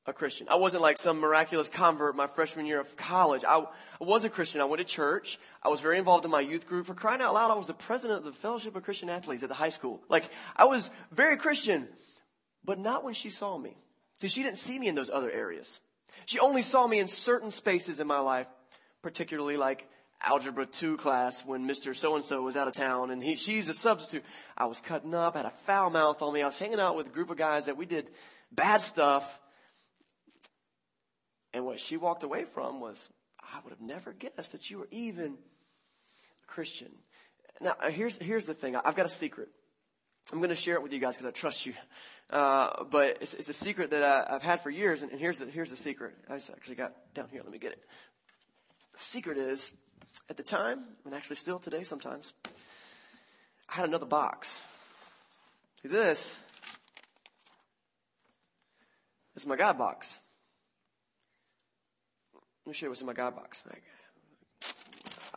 a 0.07 0.13
Christian. 0.13 0.47
I 0.49 0.55
wasn't 0.55 0.83
like 0.83 0.97
some 0.97 1.19
miraculous 1.19 1.67
convert 1.67 2.15
my 2.15 2.27
freshman 2.27 2.65
year 2.65 2.79
of 2.79 2.95
college. 2.95 3.43
I, 3.43 3.59
I, 3.59 4.03
was 4.03 4.23
a 4.23 4.29
Christian. 4.29 4.61
I 4.61 4.65
went 4.65 4.79
to 4.79 4.85
church. 4.85 5.39
I 5.63 5.69
was 5.69 5.81
very 5.81 5.97
involved 5.97 6.25
in 6.25 6.31
my 6.31 6.41
youth 6.41 6.67
group. 6.67 6.85
For 6.85 6.93
crying 6.93 7.21
out 7.21 7.33
loud, 7.33 7.51
I 7.51 7.55
was 7.55 7.67
the 7.67 7.73
president 7.73 8.19
of 8.19 8.25
the 8.25 8.31
Fellowship 8.31 8.75
of 8.75 8.83
Christian 8.83 9.09
Athletes 9.09 9.43
at 9.43 9.49
the 9.49 9.55
high 9.55 9.69
school. 9.69 10.01
Like, 10.09 10.29
I 10.55 10.65
was 10.65 10.91
very 11.11 11.37
Christian, 11.37 11.87
but 12.63 12.79
not 12.79 13.03
when 13.03 13.13
she 13.13 13.29
saw 13.29 13.57
me. 13.57 13.77
See, 14.19 14.27
she 14.27 14.43
didn't 14.43 14.59
see 14.59 14.77
me 14.77 14.87
in 14.87 14.95
those 14.95 15.09
other 15.09 15.31
areas. 15.31 15.81
She 16.25 16.39
only 16.39 16.61
saw 16.61 16.87
me 16.87 16.99
in 16.99 17.07
certain 17.07 17.51
spaces 17.51 17.99
in 17.99 18.07
my 18.07 18.19
life, 18.19 18.47
particularly 19.01 19.57
like 19.57 19.87
algebra 20.23 20.65
2 20.65 20.97
class 20.97 21.45
when 21.45 21.67
Mr. 21.67 21.95
So-and-so 21.95 22.41
was 22.41 22.57
out 22.57 22.67
of 22.67 22.73
town 22.73 23.11
and 23.11 23.23
he, 23.23 23.35
she's 23.35 23.69
a 23.69 23.73
substitute. 23.73 24.23
I 24.57 24.65
was 24.65 24.81
cutting 24.81 25.13
up, 25.13 25.35
had 25.35 25.45
a 25.45 25.53
foul 25.65 25.89
mouth 25.89 26.21
on 26.21 26.33
me. 26.33 26.41
I 26.41 26.45
was 26.45 26.57
hanging 26.57 26.79
out 26.79 26.95
with 26.95 27.07
a 27.07 27.11
group 27.11 27.29
of 27.29 27.37
guys 27.37 27.65
that 27.65 27.77
we 27.77 27.85
did 27.85 28.09
bad 28.51 28.81
stuff. 28.81 29.39
And 31.53 31.65
what 31.65 31.79
she 31.79 31.97
walked 31.97 32.23
away 32.23 32.45
from 32.45 32.79
was, 32.81 33.09
I 33.41 33.59
would 33.63 33.71
have 33.71 33.81
never 33.81 34.13
guessed 34.13 34.51
that 34.51 34.69
you 34.69 34.79
were 34.79 34.87
even 34.91 35.37
a 36.43 36.47
Christian. 36.47 36.91
Now, 37.61 37.75
uh, 37.81 37.89
here's, 37.89 38.17
here's 38.17 38.45
the 38.45 38.53
thing. 38.53 38.75
I've 38.75 38.95
got 38.95 39.05
a 39.05 39.09
secret. 39.09 39.49
I'm 40.31 40.39
going 40.39 40.49
to 40.49 40.55
share 40.55 40.75
it 40.75 40.83
with 40.83 40.91
you 40.91 40.99
guys 40.99 41.15
because 41.15 41.27
I 41.27 41.31
trust 41.31 41.65
you. 41.65 41.73
Uh, 42.29 42.83
but 42.89 43.17
it's, 43.21 43.35
it's, 43.35 43.49
a 43.49 43.53
secret 43.53 43.91
that 43.91 44.03
I, 44.03 44.33
have 44.33 44.41
had 44.41 44.61
for 44.61 44.71
years, 44.71 45.03
and, 45.03 45.11
and 45.11 45.21
here's, 45.21 45.39
the, 45.39 45.45
here's 45.45 45.69
the 45.69 45.77
secret. 45.77 46.15
I 46.27 46.35
actually 46.35 46.75
got 46.75 46.93
down 47.13 47.27
here. 47.31 47.41
Let 47.43 47.51
me 47.51 47.59
get 47.59 47.73
it. 47.73 47.83
The 48.93 48.99
secret 48.99 49.37
is 49.37 49.71
at 50.29 50.37
the 50.37 50.43
time, 50.43 50.83
and 51.05 51.13
actually 51.13 51.35
still 51.35 51.59
today 51.59 51.83
sometimes, 51.83 52.33
I 53.69 53.75
had 53.75 53.85
another 53.85 54.05
box. 54.05 54.61
This? 55.83 56.39
Is 59.35 59.45
my 59.45 59.55
God 59.55 59.77
box. 59.77 60.17
Let 62.65 62.69
me 62.69 62.73
show 62.73 62.85
you 62.85 62.89
what's 62.89 63.01
in 63.01 63.07
my 63.07 63.13
God 63.13 63.35
box. 63.35 63.63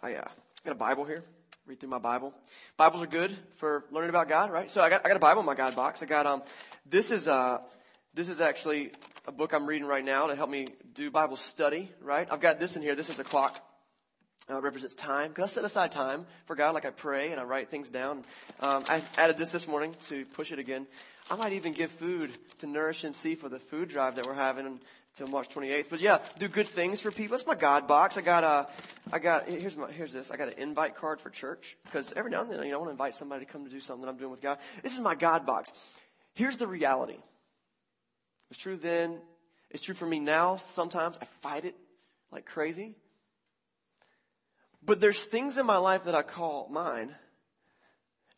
I 0.02 0.14
uh, 0.14 0.28
got 0.64 0.72
a 0.72 0.78
Bible 0.78 1.04
here. 1.04 1.24
Read 1.66 1.80
through 1.80 1.90
my 1.90 1.98
Bible. 1.98 2.32
Bibles 2.78 3.02
are 3.02 3.06
good 3.06 3.36
for 3.56 3.84
learning 3.90 4.08
about 4.08 4.28
God, 4.28 4.50
right? 4.50 4.70
So 4.70 4.80
I 4.80 4.88
got 4.88 5.04
I 5.04 5.08
got 5.08 5.16
a 5.18 5.20
Bible 5.20 5.40
in 5.40 5.46
my 5.46 5.54
God 5.54 5.76
box. 5.76 6.02
I 6.02 6.06
got 6.06 6.24
um 6.24 6.42
this 6.88 7.10
is 7.10 7.28
uh 7.28 7.58
this 8.14 8.30
is 8.30 8.40
actually 8.40 8.92
a 9.26 9.32
book 9.32 9.52
I'm 9.52 9.66
reading 9.66 9.86
right 9.86 10.04
now 10.04 10.28
to 10.28 10.36
help 10.36 10.48
me 10.48 10.68
do 10.94 11.10
Bible 11.10 11.36
study, 11.36 11.92
right? 12.00 12.26
I've 12.30 12.40
got 12.40 12.58
this 12.58 12.76
in 12.76 12.82
here. 12.82 12.94
This 12.94 13.10
is 13.10 13.18
a 13.18 13.24
clock 13.24 13.60
uh, 14.50 14.60
represents 14.60 14.94
time. 14.94 15.28
Because 15.28 15.50
I 15.50 15.54
set 15.54 15.64
aside 15.64 15.92
time 15.92 16.26
for 16.46 16.56
God, 16.56 16.74
like 16.74 16.84
I 16.84 16.90
pray 16.90 17.30
and 17.30 17.40
I 17.40 17.44
write 17.44 17.68
things 17.68 17.90
down. 17.90 18.24
Um, 18.60 18.84
I 18.88 19.02
added 19.16 19.38
this 19.38 19.52
this 19.52 19.68
morning 19.68 19.94
to 20.08 20.24
push 20.26 20.52
it 20.52 20.58
again. 20.58 20.86
I 21.30 21.36
might 21.36 21.52
even 21.52 21.72
give 21.72 21.90
food 21.90 22.30
to 22.60 22.66
Nourish 22.66 23.02
NC 23.02 23.38
for 23.38 23.48
the 23.48 23.58
food 23.58 23.88
drive 23.88 24.16
that 24.16 24.26
we're 24.26 24.34
having 24.34 24.80
until 25.20 25.32
March 25.32 25.48
28th. 25.50 25.90
But 25.90 26.00
yeah, 26.00 26.18
do 26.38 26.48
good 26.48 26.66
things 26.66 27.00
for 27.00 27.10
people. 27.10 27.36
That's 27.36 27.46
my 27.46 27.54
God 27.54 27.86
box. 27.86 28.16
I 28.16 28.22
got 28.22 28.44
a, 28.44 28.66
I 29.12 29.18
got 29.18 29.46
here's 29.46 29.76
my 29.76 29.90
here's 29.90 30.12
this. 30.12 30.30
I 30.30 30.36
got 30.36 30.48
an 30.48 30.54
invite 30.56 30.96
card 30.96 31.20
for 31.20 31.28
church 31.28 31.76
because 31.84 32.12
every 32.16 32.30
now 32.30 32.42
and 32.42 32.50
then 32.50 32.62
you 32.62 32.70
know, 32.70 32.76
I 32.76 32.78
want 32.78 32.88
to 32.88 32.92
invite 32.92 33.14
somebody 33.14 33.44
to 33.44 33.52
come 33.52 33.64
to 33.64 33.70
do 33.70 33.80
something 33.80 34.06
that 34.06 34.10
I'm 34.10 34.16
doing 34.16 34.30
with 34.30 34.40
God. 34.40 34.58
This 34.82 34.94
is 34.94 35.00
my 35.00 35.14
God 35.14 35.44
box. 35.44 35.72
Here's 36.32 36.56
the 36.56 36.66
reality. 36.66 37.18
It's 38.50 38.58
true 38.58 38.76
then. 38.76 39.18
It's 39.70 39.82
true 39.82 39.94
for 39.94 40.06
me 40.06 40.18
now. 40.18 40.56
Sometimes 40.56 41.18
I 41.20 41.26
fight 41.42 41.66
it 41.66 41.74
like 42.32 42.46
crazy. 42.46 42.94
But 44.82 45.00
there's 45.00 45.24
things 45.24 45.58
in 45.58 45.66
my 45.66 45.76
life 45.76 46.04
that 46.04 46.14
I 46.14 46.22
call 46.22 46.68
mine, 46.70 47.14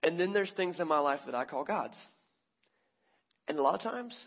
and 0.03 0.19
then 0.19 0.33
there's 0.33 0.53
things 0.53 0.81
in 0.81 0.89
my 0.89 0.99
life 0.99 1.27
that 1.27 1.35
I 1.35 1.45
call 1.45 1.65
God's. 1.65 2.09
And 3.47 3.59
a 3.59 3.63
lot 3.63 3.75
of 3.75 3.81
times, 3.81 4.27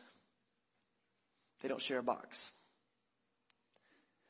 they 1.61 1.67
don't 1.67 1.81
share 1.81 1.99
a 1.99 2.03
box. 2.03 2.51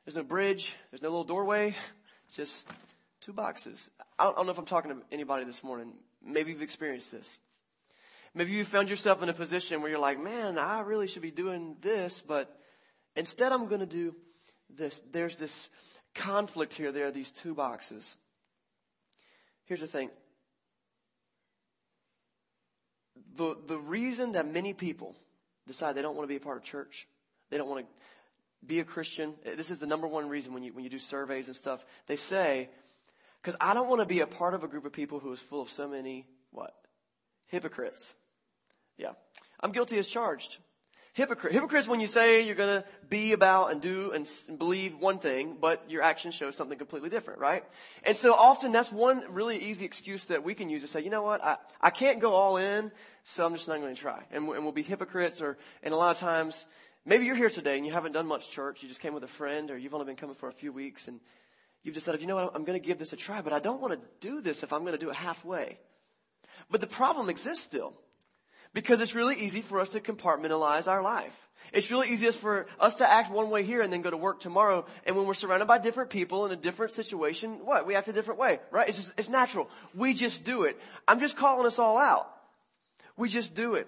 There's 0.05 0.15
no 0.15 0.23
bridge, 0.23 0.75
there's 0.91 1.01
no 1.01 1.09
little 1.09 1.23
doorway, 1.23 1.75
it's 2.25 2.35
just 2.35 2.67
two 3.21 3.33
boxes. 3.33 3.89
I 4.19 4.25
don't, 4.25 4.33
I 4.33 4.35
don't 4.37 4.45
know 4.45 4.51
if 4.51 4.57
I'm 4.59 4.65
talking 4.65 4.91
to 4.91 4.97
anybody 5.11 5.45
this 5.45 5.63
morning. 5.63 5.93
Maybe 6.25 6.51
you've 6.51 6.61
experienced 6.61 7.11
this. 7.11 7.39
Maybe 8.35 8.51
you 8.51 8.65
found 8.65 8.89
yourself 8.89 9.21
in 9.21 9.29
a 9.29 9.33
position 9.33 9.81
where 9.81 9.89
you're 9.91 9.99
like, 9.99 10.21
man, 10.21 10.57
I 10.57 10.81
really 10.81 11.07
should 11.07 11.21
be 11.21 11.31
doing 11.31 11.75
this, 11.81 12.21
but 12.21 12.59
instead 13.15 13.51
I'm 13.51 13.67
going 13.67 13.81
to 13.81 13.85
do 13.85 14.15
this. 14.69 15.01
There's 15.11 15.37
this 15.37 15.69
conflict 16.15 16.73
here. 16.73 16.91
There 16.91 17.07
are 17.07 17.11
these 17.11 17.31
two 17.31 17.53
boxes. 17.53 18.15
Here's 19.65 19.81
the 19.81 19.87
thing. 19.87 20.09
The, 23.35 23.55
the 23.67 23.77
reason 23.77 24.33
that 24.33 24.51
many 24.51 24.73
people 24.73 25.15
decide 25.67 25.95
they 25.95 26.01
don't 26.01 26.15
want 26.15 26.27
to 26.27 26.31
be 26.31 26.35
a 26.35 26.39
part 26.39 26.57
of 26.57 26.63
church, 26.63 27.07
they 27.49 27.57
don't 27.57 27.69
want 27.69 27.85
to 27.85 27.91
be 28.65 28.79
a 28.79 28.83
Christian, 28.83 29.33
eh, 29.45 29.55
this 29.55 29.71
is 29.71 29.79
the 29.79 29.87
number 29.87 30.07
one 30.07 30.29
reason 30.29 30.53
when 30.53 30.63
you, 30.63 30.73
when 30.73 30.83
you 30.83 30.89
do 30.89 30.99
surveys 30.99 31.47
and 31.47 31.55
stuff. 31.55 31.85
They 32.07 32.15
say, 32.15 32.69
because 33.41 33.55
I 33.59 33.73
don't 33.73 33.89
want 33.89 34.01
to 34.01 34.05
be 34.05 34.21
a 34.21 34.27
part 34.27 34.53
of 34.53 34.63
a 34.63 34.67
group 34.67 34.85
of 34.85 34.93
people 34.93 35.19
who 35.19 35.33
is 35.33 35.39
full 35.39 35.61
of 35.61 35.69
so 35.69 35.87
many, 35.87 36.25
what? 36.51 36.73
Hypocrites. 37.47 38.15
Yeah. 38.97 39.11
I'm 39.59 39.71
guilty 39.71 39.97
as 39.97 40.07
charged 40.07 40.57
hypocrite. 41.13 41.53
Hypocrites 41.53 41.87
when 41.87 41.99
you 41.99 42.07
say 42.07 42.41
you're 42.41 42.55
going 42.55 42.81
to 42.81 42.87
be 43.09 43.31
about 43.31 43.71
and 43.71 43.81
do 43.81 44.11
and 44.11 44.29
believe 44.57 44.97
one 44.97 45.19
thing, 45.19 45.57
but 45.59 45.89
your 45.89 46.01
actions 46.01 46.33
show 46.35 46.51
something 46.51 46.77
completely 46.77 47.09
different, 47.09 47.39
right? 47.39 47.63
And 48.03 48.15
so 48.15 48.33
often 48.33 48.71
that's 48.71 48.91
one 48.91 49.23
really 49.29 49.57
easy 49.57 49.85
excuse 49.85 50.25
that 50.25 50.43
we 50.43 50.55
can 50.55 50.69
use 50.69 50.81
to 50.81 50.87
say, 50.87 51.01
you 51.01 51.11
know 51.11 51.21
what, 51.23 51.43
I, 51.43 51.57
I 51.79 51.91
can't 51.91 52.19
go 52.19 52.33
all 52.33 52.57
in, 52.57 52.91
so 53.23 53.45
I'm 53.45 53.53
just 53.53 53.67
not 53.67 53.79
going 53.79 53.93
to 53.95 54.01
try. 54.01 54.23
And, 54.31 54.47
and 54.49 54.63
we'll 54.63 54.71
be 54.71 54.83
hypocrites 54.83 55.39
or, 55.39 55.57
and 55.83 55.93
a 55.93 55.97
lot 55.97 56.11
of 56.11 56.17
times, 56.17 56.65
maybe 57.05 57.25
you're 57.25 57.35
here 57.35 57.49
today 57.49 57.77
and 57.77 57.85
you 57.85 57.93
haven't 57.93 58.13
done 58.13 58.25
much 58.25 58.49
church. 58.49 58.81
You 58.81 58.89
just 58.89 59.01
came 59.01 59.13
with 59.13 59.23
a 59.23 59.27
friend 59.27 59.69
or 59.69 59.77
you've 59.77 59.93
only 59.93 60.07
been 60.07 60.15
coming 60.15 60.35
for 60.35 60.49
a 60.49 60.53
few 60.53 60.71
weeks 60.71 61.07
and 61.07 61.19
you've 61.83 61.95
decided, 61.95 62.21
you 62.21 62.27
know 62.27 62.35
what, 62.35 62.55
I'm 62.55 62.63
going 62.63 62.79
to 62.79 62.85
give 62.85 62.97
this 62.97 63.13
a 63.13 63.17
try, 63.17 63.41
but 63.41 63.53
I 63.53 63.59
don't 63.59 63.79
want 63.79 63.93
to 63.93 63.99
do 64.19 64.41
this 64.41 64.63
if 64.63 64.73
I'm 64.73 64.81
going 64.81 64.97
to 64.97 64.97
do 64.97 65.11
it 65.11 65.15
halfway. 65.15 65.77
But 66.71 66.81
the 66.81 66.87
problem 66.87 67.29
exists 67.29 67.63
still. 67.63 67.93
Because 68.73 69.01
it's 69.01 69.15
really 69.15 69.35
easy 69.35 69.61
for 69.61 69.79
us 69.79 69.89
to 69.89 69.99
compartmentalize 69.99 70.87
our 70.87 71.01
life. 71.01 71.49
It's 71.71 71.89
really 71.89 72.09
easiest 72.09 72.39
for 72.39 72.67
us 72.79 72.95
to 72.95 73.09
act 73.09 73.31
one 73.31 73.49
way 73.49 73.63
here 73.63 73.81
and 73.81 73.91
then 73.91 74.01
go 74.01 74.11
to 74.11 74.17
work 74.17 74.39
tomorrow. 74.39 74.85
And 75.05 75.15
when 75.15 75.25
we're 75.25 75.33
surrounded 75.33 75.65
by 75.65 75.79
different 75.79 76.11
people 76.11 76.45
in 76.45 76.51
a 76.51 76.55
different 76.55 76.91
situation, 76.91 77.65
what? 77.65 77.87
We 77.87 77.95
act 77.95 78.07
a 78.07 78.13
different 78.13 78.39
way, 78.39 78.59
right? 78.69 78.87
It's 78.87 78.97
just, 78.97 79.13
it's 79.17 79.29
natural. 79.29 79.69
We 79.95 80.13
just 80.13 80.43
do 80.43 80.63
it. 80.63 80.79
I'm 81.07 81.19
just 81.19 81.35
calling 81.35 81.65
us 81.65 81.79
all 81.79 81.97
out. 81.97 82.29
We 83.17 83.29
just 83.29 83.55
do 83.55 83.75
it. 83.75 83.87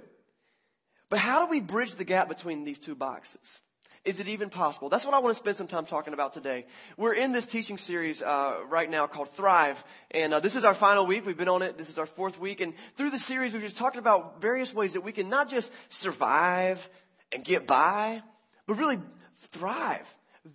But 1.09 1.19
how 1.19 1.45
do 1.45 1.51
we 1.51 1.61
bridge 1.61 1.95
the 1.95 2.03
gap 2.03 2.27
between 2.27 2.63
these 2.63 2.79
two 2.79 2.95
boxes? 2.95 3.61
Is 4.05 4.19
it 4.19 4.27
even 4.27 4.51
possible? 4.51 4.87
That's 4.87 5.03
what 5.03 5.15
I 5.15 5.19
want 5.19 5.35
to 5.35 5.39
spend 5.39 5.55
some 5.55 5.65
time 5.65 5.85
talking 5.85 6.13
about 6.13 6.31
today. 6.31 6.67
We're 6.95 7.13
in 7.13 7.31
this 7.31 7.47
teaching 7.47 7.79
series 7.79 8.21
uh, 8.21 8.57
right 8.69 8.87
now 8.87 9.07
called 9.07 9.29
Thrive, 9.29 9.83
and 10.11 10.31
uh, 10.31 10.39
this 10.39 10.55
is 10.55 10.63
our 10.63 10.75
final 10.75 11.07
week. 11.07 11.25
We've 11.25 11.35
been 11.35 11.49
on 11.49 11.63
it. 11.63 11.75
This 11.75 11.89
is 11.89 11.97
our 11.97 12.05
fourth 12.05 12.39
week, 12.39 12.61
and 12.61 12.75
through 12.95 13.09
the 13.09 13.17
series, 13.17 13.53
we've 13.53 13.63
just 13.63 13.77
talked 13.77 13.97
about 13.97 14.39
various 14.39 14.75
ways 14.75 14.93
that 14.93 15.01
we 15.01 15.11
can 15.11 15.27
not 15.27 15.49
just 15.49 15.73
survive 15.89 16.87
and 17.33 17.43
get 17.43 17.65
by, 17.65 18.21
but 18.67 18.77
really 18.77 18.99
thrive 19.37 20.05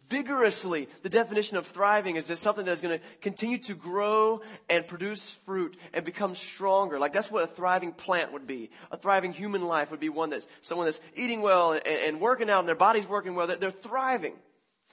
vigorously. 0.08 0.88
The 1.02 1.08
definition 1.08 1.56
of 1.56 1.66
thriving 1.66 2.16
is 2.16 2.28
just 2.28 2.42
something 2.42 2.64
that 2.64 2.72
is 2.72 2.80
going 2.80 2.98
to 2.98 3.04
continue 3.20 3.58
to 3.58 3.74
grow 3.74 4.40
and 4.68 4.86
produce 4.86 5.30
fruit 5.30 5.76
and 5.92 6.04
become 6.04 6.34
stronger. 6.34 6.98
Like 6.98 7.12
that's 7.12 7.30
what 7.30 7.44
a 7.44 7.46
thriving 7.46 7.92
plant 7.92 8.32
would 8.32 8.46
be. 8.46 8.70
A 8.90 8.96
thriving 8.96 9.32
human 9.32 9.62
life 9.66 9.90
would 9.90 10.00
be 10.00 10.08
one 10.08 10.30
that's 10.30 10.46
someone 10.60 10.86
that's 10.86 11.00
eating 11.14 11.42
well 11.42 11.72
and, 11.72 11.86
and 11.86 12.20
working 12.20 12.48
out 12.48 12.60
and 12.60 12.68
their 12.68 12.74
body's 12.74 13.08
working 13.08 13.34
well. 13.34 13.46
They're 13.46 13.70
thriving. 13.70 14.34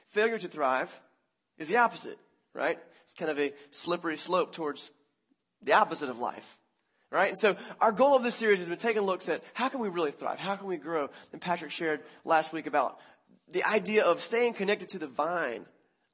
Failure 0.09 0.37
to 0.37 0.47
thrive 0.47 1.01
is 1.57 1.67
the 1.67 1.77
opposite, 1.77 2.17
right? 2.53 2.79
It's 3.03 3.13
kind 3.13 3.31
of 3.31 3.39
a 3.39 3.53
slippery 3.71 4.17
slope 4.17 4.51
towards 4.51 4.91
the 5.61 5.73
opposite 5.73 6.09
of 6.09 6.19
life. 6.19 6.57
Right? 7.09 7.29
And 7.29 7.37
so 7.37 7.55
our 7.79 7.93
goal 7.93 8.17
of 8.17 8.23
this 8.23 8.35
series 8.35 8.59
has 8.59 8.67
been 8.67 8.77
taking 8.77 9.03
looks 9.03 9.29
at 9.29 9.41
how 9.53 9.69
can 9.69 9.79
we 9.79 9.87
really 9.87 10.11
thrive? 10.11 10.39
How 10.39 10.57
can 10.57 10.67
we 10.67 10.75
grow? 10.75 11.09
And 11.31 11.39
Patrick 11.39 11.71
shared 11.71 12.01
last 12.25 12.51
week 12.51 12.67
about 12.67 12.99
the 13.51 13.63
idea 13.63 14.03
of 14.03 14.21
staying 14.21 14.53
connected 14.53 14.89
to 14.89 14.99
the 14.99 15.07
vine. 15.07 15.65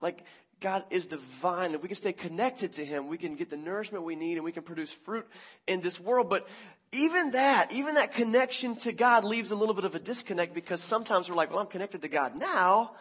Like, 0.02 0.24
God 0.60 0.84
is 0.90 1.06
the 1.06 1.18
vine. 1.18 1.74
If 1.74 1.82
we 1.82 1.90
can 1.90 1.96
stay 1.96 2.13
connected 2.13 2.74
to 2.74 2.86
Him, 2.86 3.08
we 3.08 3.18
can 3.18 3.36
get 3.36 3.50
the 3.50 3.58
nourishment 3.58 4.06
we 4.06 4.16
need 4.16 4.36
and 4.36 4.46
we 4.46 4.52
can 4.52 4.63
produce 4.63 4.92
fruit 4.92 5.28
in 5.68 5.82
this 5.82 6.00
world. 6.00 6.30
But 6.30 6.48
even 6.94 7.32
that, 7.32 7.72
even 7.72 7.96
that 7.96 8.13
connection 8.13 8.75
to 8.78 8.92
God 8.92 9.24
leaves 9.24 9.52
a 9.52 9.56
little 9.56 9.75
bit 9.75 9.84
of 9.84 9.96
a 9.96 10.00
disconnect 10.00 10.54
because 10.54 10.82
sometimes 10.82 11.30
we're 11.30 11.36
like, 11.36 11.50
well, 11.50 11.60
I'm 11.60 11.68
connected 11.68 12.02
to 12.04 12.08
God 12.08 12.40
now, 12.40 12.92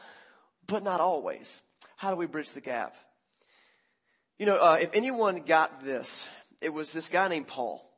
but 0.66 0.82
not 0.82 1.00
always. 1.00 1.60
How 1.96 2.10
do 2.10 2.16
we 2.16 2.26
bridge 2.26 2.50
the 2.50 2.60
gap? 2.60 2.96
You 4.38 4.46
know, 4.46 4.56
uh, 4.56 4.78
if 4.80 4.90
anyone 4.94 5.42
got 5.42 5.84
this, 5.84 6.26
it 6.60 6.70
was 6.70 6.92
this 6.92 7.08
guy 7.08 7.28
named 7.28 7.46
Paul. 7.46 7.88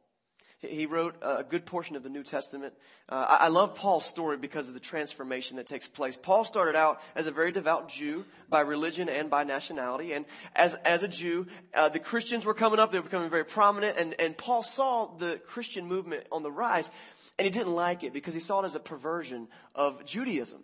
He 0.69 0.87
wrote 0.87 1.17
a 1.23 1.45
good 1.45 1.67
portion 1.67 1.97
of 1.97 2.03
the 2.03 2.09
New 2.09 2.23
Testament. 2.23 2.75
Uh, 3.09 3.27
I 3.41 3.49
love 3.49 3.75
Paul's 3.75 4.07
story 4.07 4.37
because 4.37 4.69
of 4.69 4.75
the 4.75 4.81
transformation 4.81 5.57
that 5.57 5.67
takes 5.67 5.89
place. 5.89 6.17
Paul 6.17 6.45
started 6.45 6.77
out 6.77 7.01
as 7.15 7.27
a 7.27 7.31
very 7.31 7.53
devout 7.53 7.89
Jew 7.89 8.25
by 8.49 8.61
religion 8.61 9.09
and 9.09 9.31
by 9.31 9.45
nationality. 9.45 10.13
And 10.13 10.25
as, 10.55 10.75
as 10.85 11.03
a 11.03 11.09
Jew, 11.09 11.47
uh, 11.75 11.89
the 11.89 11.99
Christians 11.99 12.47
were 12.47 12.55
coming 12.55 12.79
up. 12.79 12.93
They 12.93 12.99
were 12.99 13.05
becoming 13.05 13.31
very 13.31 13.45
prominent. 13.45 13.99
And, 13.99 14.15
and 14.19 14.37
Paul 14.37 14.63
saw 14.63 15.15
the 15.17 15.41
Christian 15.47 15.87
movement 15.87 16.27
on 16.33 16.43
the 16.43 16.53
rise. 16.53 16.91
And 17.39 17.45
he 17.45 17.51
didn't 17.51 17.75
like 17.75 18.05
it 18.05 18.13
because 18.13 18.35
he 18.35 18.41
saw 18.41 18.63
it 18.63 18.65
as 18.65 18.75
a 18.75 18.81
perversion 18.81 19.49
of 19.75 20.05
Judaism. 20.05 20.63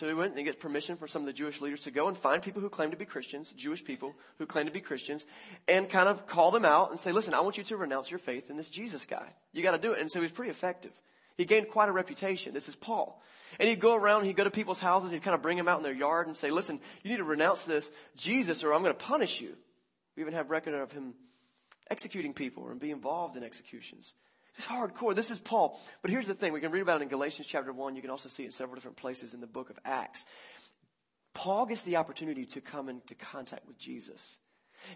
So 0.00 0.08
he 0.08 0.14
went 0.14 0.30
and 0.30 0.38
he 0.38 0.44
gets 0.46 0.56
permission 0.56 0.96
from 0.96 1.08
some 1.08 1.20
of 1.20 1.26
the 1.26 1.32
Jewish 1.34 1.60
leaders 1.60 1.80
to 1.80 1.90
go 1.90 2.08
and 2.08 2.16
find 2.16 2.42
people 2.42 2.62
who 2.62 2.70
claim 2.70 2.90
to 2.90 2.96
be 2.96 3.04
Christians, 3.04 3.52
Jewish 3.52 3.84
people 3.84 4.14
who 4.38 4.46
claim 4.46 4.64
to 4.64 4.72
be 4.72 4.80
Christians, 4.80 5.26
and 5.68 5.90
kind 5.90 6.08
of 6.08 6.26
call 6.26 6.50
them 6.50 6.64
out 6.64 6.90
and 6.90 6.98
say, 6.98 7.12
listen, 7.12 7.34
I 7.34 7.40
want 7.40 7.58
you 7.58 7.64
to 7.64 7.76
renounce 7.76 8.10
your 8.10 8.18
faith 8.18 8.48
in 8.48 8.56
this 8.56 8.70
Jesus 8.70 9.04
guy. 9.04 9.26
You 9.52 9.62
got 9.62 9.72
to 9.72 9.78
do 9.78 9.92
it. 9.92 10.00
And 10.00 10.10
so 10.10 10.22
he's 10.22 10.30
pretty 10.30 10.50
effective. 10.50 10.92
He 11.36 11.44
gained 11.44 11.68
quite 11.68 11.90
a 11.90 11.92
reputation. 11.92 12.54
This 12.54 12.66
is 12.66 12.76
Paul. 12.76 13.22
And 13.58 13.68
he'd 13.68 13.78
go 13.78 13.94
around, 13.94 14.24
he'd 14.24 14.36
go 14.36 14.44
to 14.44 14.50
people's 14.50 14.80
houses, 14.80 15.10
he'd 15.10 15.22
kind 15.22 15.34
of 15.34 15.42
bring 15.42 15.58
them 15.58 15.68
out 15.68 15.76
in 15.76 15.82
their 15.82 15.92
yard 15.92 16.28
and 16.28 16.34
say, 16.34 16.50
listen, 16.50 16.80
you 17.02 17.10
need 17.10 17.18
to 17.18 17.24
renounce 17.24 17.64
this 17.64 17.90
Jesus 18.16 18.64
or 18.64 18.72
I'm 18.72 18.82
going 18.82 18.94
to 18.94 19.04
punish 19.04 19.42
you. 19.42 19.54
We 20.16 20.22
even 20.22 20.32
have 20.32 20.48
record 20.48 20.72
of 20.72 20.92
him 20.92 21.12
executing 21.90 22.32
people 22.32 22.70
and 22.70 22.80
be 22.80 22.90
involved 22.90 23.36
in 23.36 23.44
executions. 23.44 24.14
It's 24.56 24.66
hardcore. 24.66 25.14
This 25.14 25.30
is 25.30 25.38
Paul. 25.38 25.80
But 26.02 26.10
here's 26.10 26.26
the 26.26 26.34
thing. 26.34 26.52
We 26.52 26.60
can 26.60 26.70
read 26.70 26.82
about 26.82 27.00
it 27.00 27.04
in 27.04 27.08
Galatians 27.08 27.46
chapter 27.46 27.72
1. 27.72 27.96
You 27.96 28.02
can 28.02 28.10
also 28.10 28.28
see 28.28 28.42
it 28.42 28.46
in 28.46 28.52
several 28.52 28.74
different 28.74 28.96
places 28.96 29.34
in 29.34 29.40
the 29.40 29.46
book 29.46 29.70
of 29.70 29.78
Acts. 29.84 30.24
Paul 31.34 31.66
gets 31.66 31.82
the 31.82 31.96
opportunity 31.96 32.44
to 32.46 32.60
come 32.60 32.88
into 32.88 33.14
contact 33.14 33.66
with 33.66 33.78
Jesus. 33.78 34.38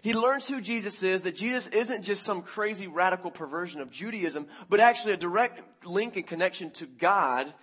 He 0.01 0.13
learns 0.13 0.47
who 0.47 0.61
Jesus 0.61 1.03
is, 1.03 1.21
that 1.21 1.35
Jesus 1.35 1.67
isn't 1.67 2.03
just 2.03 2.23
some 2.23 2.41
crazy 2.41 2.87
radical 2.87 3.31
perversion 3.31 3.81
of 3.81 3.91
Judaism, 3.91 4.47
but 4.69 4.79
actually 4.79 5.13
a 5.13 5.17
direct 5.17 5.85
link 5.85 6.15
and 6.17 6.25
connection 6.25 6.71
to 6.71 6.85
God. 6.85 7.53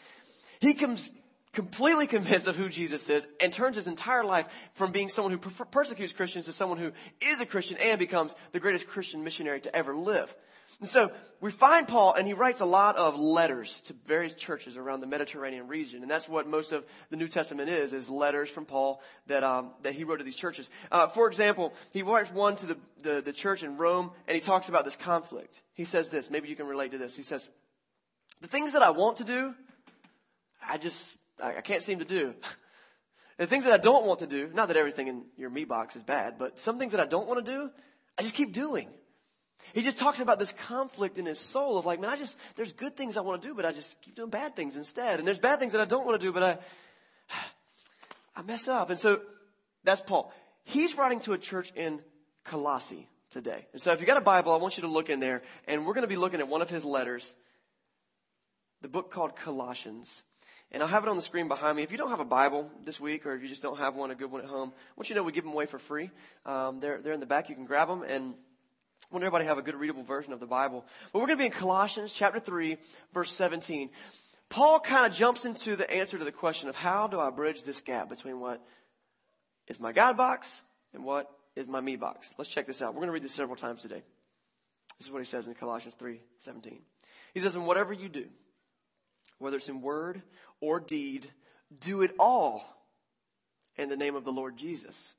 He 0.61 0.75
comes 0.75 1.11
completely 1.53 2.07
convinced 2.07 2.49
of 2.49 2.57
who 2.57 2.69
Jesus 2.69 3.11
is 3.11 3.27
and 3.41 3.53
turns 3.53 3.77
his 3.77 3.87
entire 3.87 4.25
life 4.25 4.49
from 4.73 4.91
being 4.91 5.09
someone 5.09 5.33
who 5.33 5.39
persecutes 5.39 6.13
Christians 6.13 6.47
to 6.47 6.53
someone 6.53 6.79
who 6.79 6.93
is 7.21 7.41
a 7.41 7.47
Christian 7.47 7.77
and 7.79 7.99
becomes 7.99 8.35
the 8.53 8.61
greatest 8.61 8.89
Christian 8.89 9.23
missionary 9.23 9.61
to 9.61 9.77
ever 9.77 9.95
live. 9.95 10.35
And 10.83 10.89
so 10.89 11.13
we 11.41 11.53
find 11.53 11.87
Paul, 11.87 12.15
and 12.15 12.27
he 12.27 12.33
writes 12.33 12.59
a 12.59 12.65
lot 12.65 12.97
of 12.97 13.17
letters 13.17 13.83
to 13.83 13.95
various 14.05 14.35
churches 14.35 14.77
around 14.77 14.99
the 14.99 15.07
Mediterranean 15.07 15.69
region, 15.69 16.03
and 16.03 16.11
that's 16.11 16.29
what 16.29 16.49
most 16.49 16.73
of 16.73 16.85
the 17.09 17.17
New 17.17 17.29
Testament 17.29 17.69
is: 17.69 17.93
is 17.95 18.11
letters 18.11 18.51
from 18.51 18.65
Paul 18.65 19.01
that 19.29 19.45
um, 19.45 19.71
that 19.83 19.95
he 19.95 20.03
wrote 20.03 20.17
to 20.17 20.25
these 20.25 20.35
churches. 20.35 20.69
Uh, 20.91 21.07
for 21.07 21.29
example, 21.29 21.73
he 21.93 22.03
writes 22.03 22.33
one 22.33 22.57
to 22.57 22.67
the, 22.67 22.77
the 23.01 23.23
the 23.23 23.33
church 23.33 23.63
in 23.63 23.77
Rome, 23.77 24.11
and 24.27 24.35
he 24.35 24.41
talks 24.41 24.69
about 24.69 24.85
this 24.85 24.97
conflict. 24.97 25.63
He 25.73 25.85
says 25.85 26.09
this. 26.09 26.31
Maybe 26.31 26.49
you 26.49 26.57
can 26.57 26.67
relate 26.67 26.91
to 26.91 26.99
this. 26.99 27.17
He 27.17 27.23
says, 27.23 27.49
"The 28.41 28.49
things 28.49 28.73
that 28.73 28.83
I 28.83 28.91
want 28.91 29.19
to 29.19 29.25
do, 29.25 29.55
I 30.69 30.79
just 30.79 31.17
I, 31.41 31.59
I 31.59 31.61
can't 31.61 31.83
seem 31.85 32.01
to 32.01 32.05
do." 32.05 32.35
the 33.39 33.47
things 33.47 33.67
that 33.67 33.73
I 33.73 33.79
don't 33.79 34.05
want 34.05 34.19
to 34.19 34.27
do, 34.27 34.51
not 34.53 34.67
that 34.67 34.77
everything 34.77 35.07
in 35.07 35.27
your 35.37 35.51
me 35.51 35.65
box 35.65 35.95
is 35.95 36.03
bad, 36.03 36.41
but 36.41 36.59
some 36.59 36.81
things 36.81 36.91
that 36.91 37.01
I 37.01 37.07
don't 37.07 37.29
want 37.29 37.47
to 37.47 37.53
do, 37.53 37.71
I 38.19 38.23
just 38.23 38.35
keep 38.35 38.53
doing. 38.53 38.89
He 39.75 39.83
just 39.83 39.99
talks 39.99 40.21
about 40.21 40.39
this 40.39 40.53
conflict 40.53 41.19
in 41.19 41.27
his 41.27 41.39
soul 41.39 41.79
of 41.79 41.87
like, 41.87 42.01
man, 42.01 42.11
I 42.11 42.17
just, 42.17 42.39
there's 42.57 42.73
good 42.73 42.97
things 42.97 43.17
I 43.17 43.21
want 43.23 43.41
to 43.41 43.49
do, 43.49 43.55
but 43.55 43.65
I 43.65 43.73
just 43.73 44.01
keep 44.03 44.15
doing 44.15 44.31
bad 44.31 44.55
things 44.55 44.77
instead. 44.77 45.19
And 45.19 45.27
there's 45.27 45.39
bad 45.39 45.61
things 45.61 45.73
that 45.73 45.81
I 45.81 45.85
don't 45.85 46.07
want 46.07 46.21
to 46.21 46.27
do, 46.27 46.33
but 46.33 46.43
I, 46.43 46.59
I 48.37 48.43
mess 48.43 48.69
up. 48.69 48.91
And 48.91 49.01
so 49.01 49.21
that's 49.85 50.01
Paul. 50.01 50.33
He's 50.65 50.97
writing 50.97 51.21
to 51.21 51.33
a 51.33 51.39
church 51.39 51.73
in 51.75 52.01
Colossae 52.45 53.09
today. 53.31 53.67
And 53.73 53.81
so 53.81 53.93
if 53.93 54.01
you 54.01 54.07
got 54.07 54.19
a 54.19 54.23
Bible, 54.23 54.53
I 54.53 54.57
want 54.57 54.77
you 54.77 54.83
to 54.83 54.89
look 54.89 55.11
in 55.11 55.21
there 55.21 55.43
and 55.67 55.87
we're 55.87 55.95
going 55.95 56.03
to 56.03 56.09
be 56.09 56.17
looking 56.17 56.41
at 56.41 56.49
one 56.49 56.63
of 56.63 56.71
his 56.71 56.85
letters, 56.85 57.35
the 58.83 58.89
book 58.89 59.11
called 59.11 59.37
Colossians. 59.37 60.23
And 60.71 60.83
I'll 60.83 60.89
have 60.89 61.03
it 61.03 61.09
on 61.09 61.17
the 61.17 61.23
screen 61.23 61.49
behind 61.49 61.77
me. 61.77 61.83
If 61.83 61.93
you 61.93 61.99
don't 61.99 62.09
have 62.09 62.21
a 62.21 62.25
Bible 62.25 62.71
this 62.85 62.99
week, 62.99 63.27
or 63.27 63.35
if 63.35 63.43
you 63.43 63.49
just 63.49 63.63
don't 63.63 63.79
have 63.79 63.95
one, 63.95 64.11
a 64.11 64.15
good 64.15 64.31
one 64.31 64.41
at 64.41 64.49
home, 64.49 64.73
I 64.75 64.93
want 64.97 65.11
you 65.11 65.15
to 65.15 65.21
know 65.21 65.23
we 65.23 65.33
give 65.33 65.45
them 65.45 65.53
away 65.53 65.67
for 65.67 65.79
free. 65.79 66.11
Um, 66.47 66.81
they're, 66.81 66.99
they're 67.03 67.13
in 67.13 67.21
the 67.21 67.27
back. 67.27 67.51
You 67.51 67.55
can 67.55 67.67
grab 67.67 67.89
them. 67.89 68.03
And 68.03 68.35
want 69.13 69.25
everybody 69.25 69.45
to 69.45 69.49
have 69.49 69.59
a 69.59 69.63
good 69.63 69.75
readable 69.75 70.03
version 70.03 70.33
of 70.33 70.41
the 70.41 70.47
Bible. 70.47 70.85
But 71.13 71.19
we're 71.21 71.27
going 71.27 71.39
to 71.39 71.43
be 71.43 71.47
in 71.47 71.53
Colossians 71.53 72.13
chapter 72.13 72.41
3, 72.41 72.79
verse 73.13 73.31
17. 73.33 73.91
Paul 74.49 74.81
kind 74.81 75.07
of 75.07 75.13
jumps 75.13 75.45
into 75.45 75.77
the 75.77 75.91
answer 75.91 76.19
to 76.19 76.25
the 76.25 76.33
question 76.33 76.69
of 76.69 76.77
how 76.77 77.07
do 77.07 77.21
I 77.21 77.31
bridge 77.31 77.63
this 77.63 77.81
gap 77.81 78.09
between 78.09 78.41
what 78.41 78.63
is 79.69 79.79
my 79.79 79.93
God 79.93 80.17
box 80.17 80.63
and 80.95 81.05
what 81.05 81.31
is 81.55 81.67
my 81.67 81.81
me 81.81 81.97
box. 81.97 82.35
Let's 82.39 82.51
check 82.51 82.67
this 82.67 82.81
out. 82.81 82.95
We're 82.95 83.01
going 83.01 83.09
to 83.09 83.13
read 83.13 83.23
this 83.23 83.35
several 83.35 83.57
times 83.57 83.83
today. 83.83 84.03
This 84.99 85.07
is 85.07 85.13
what 85.13 85.21
he 85.21 85.27
says 85.27 85.47
in 85.47 85.55
Colossians 85.55 85.95
3, 85.99 86.21
17. 86.39 86.81
He 87.35 87.41
says, 87.41 87.57
"In 87.57 87.65
whatever 87.65 87.93
you 87.93 88.09
do, 88.09 88.27
whether 89.39 89.57
it's 89.57 89.69
in 89.69 89.81
word 89.83 90.23
or 90.61 90.81
deed, 90.81 91.31
do 91.81 92.03
it 92.03 92.15
all 92.19 92.65
in 93.77 93.89
the 93.89 93.97
name 93.97 94.15
of 94.15 94.25
the 94.25 94.33
Lord 94.33 94.57
Jesus, 94.57 95.15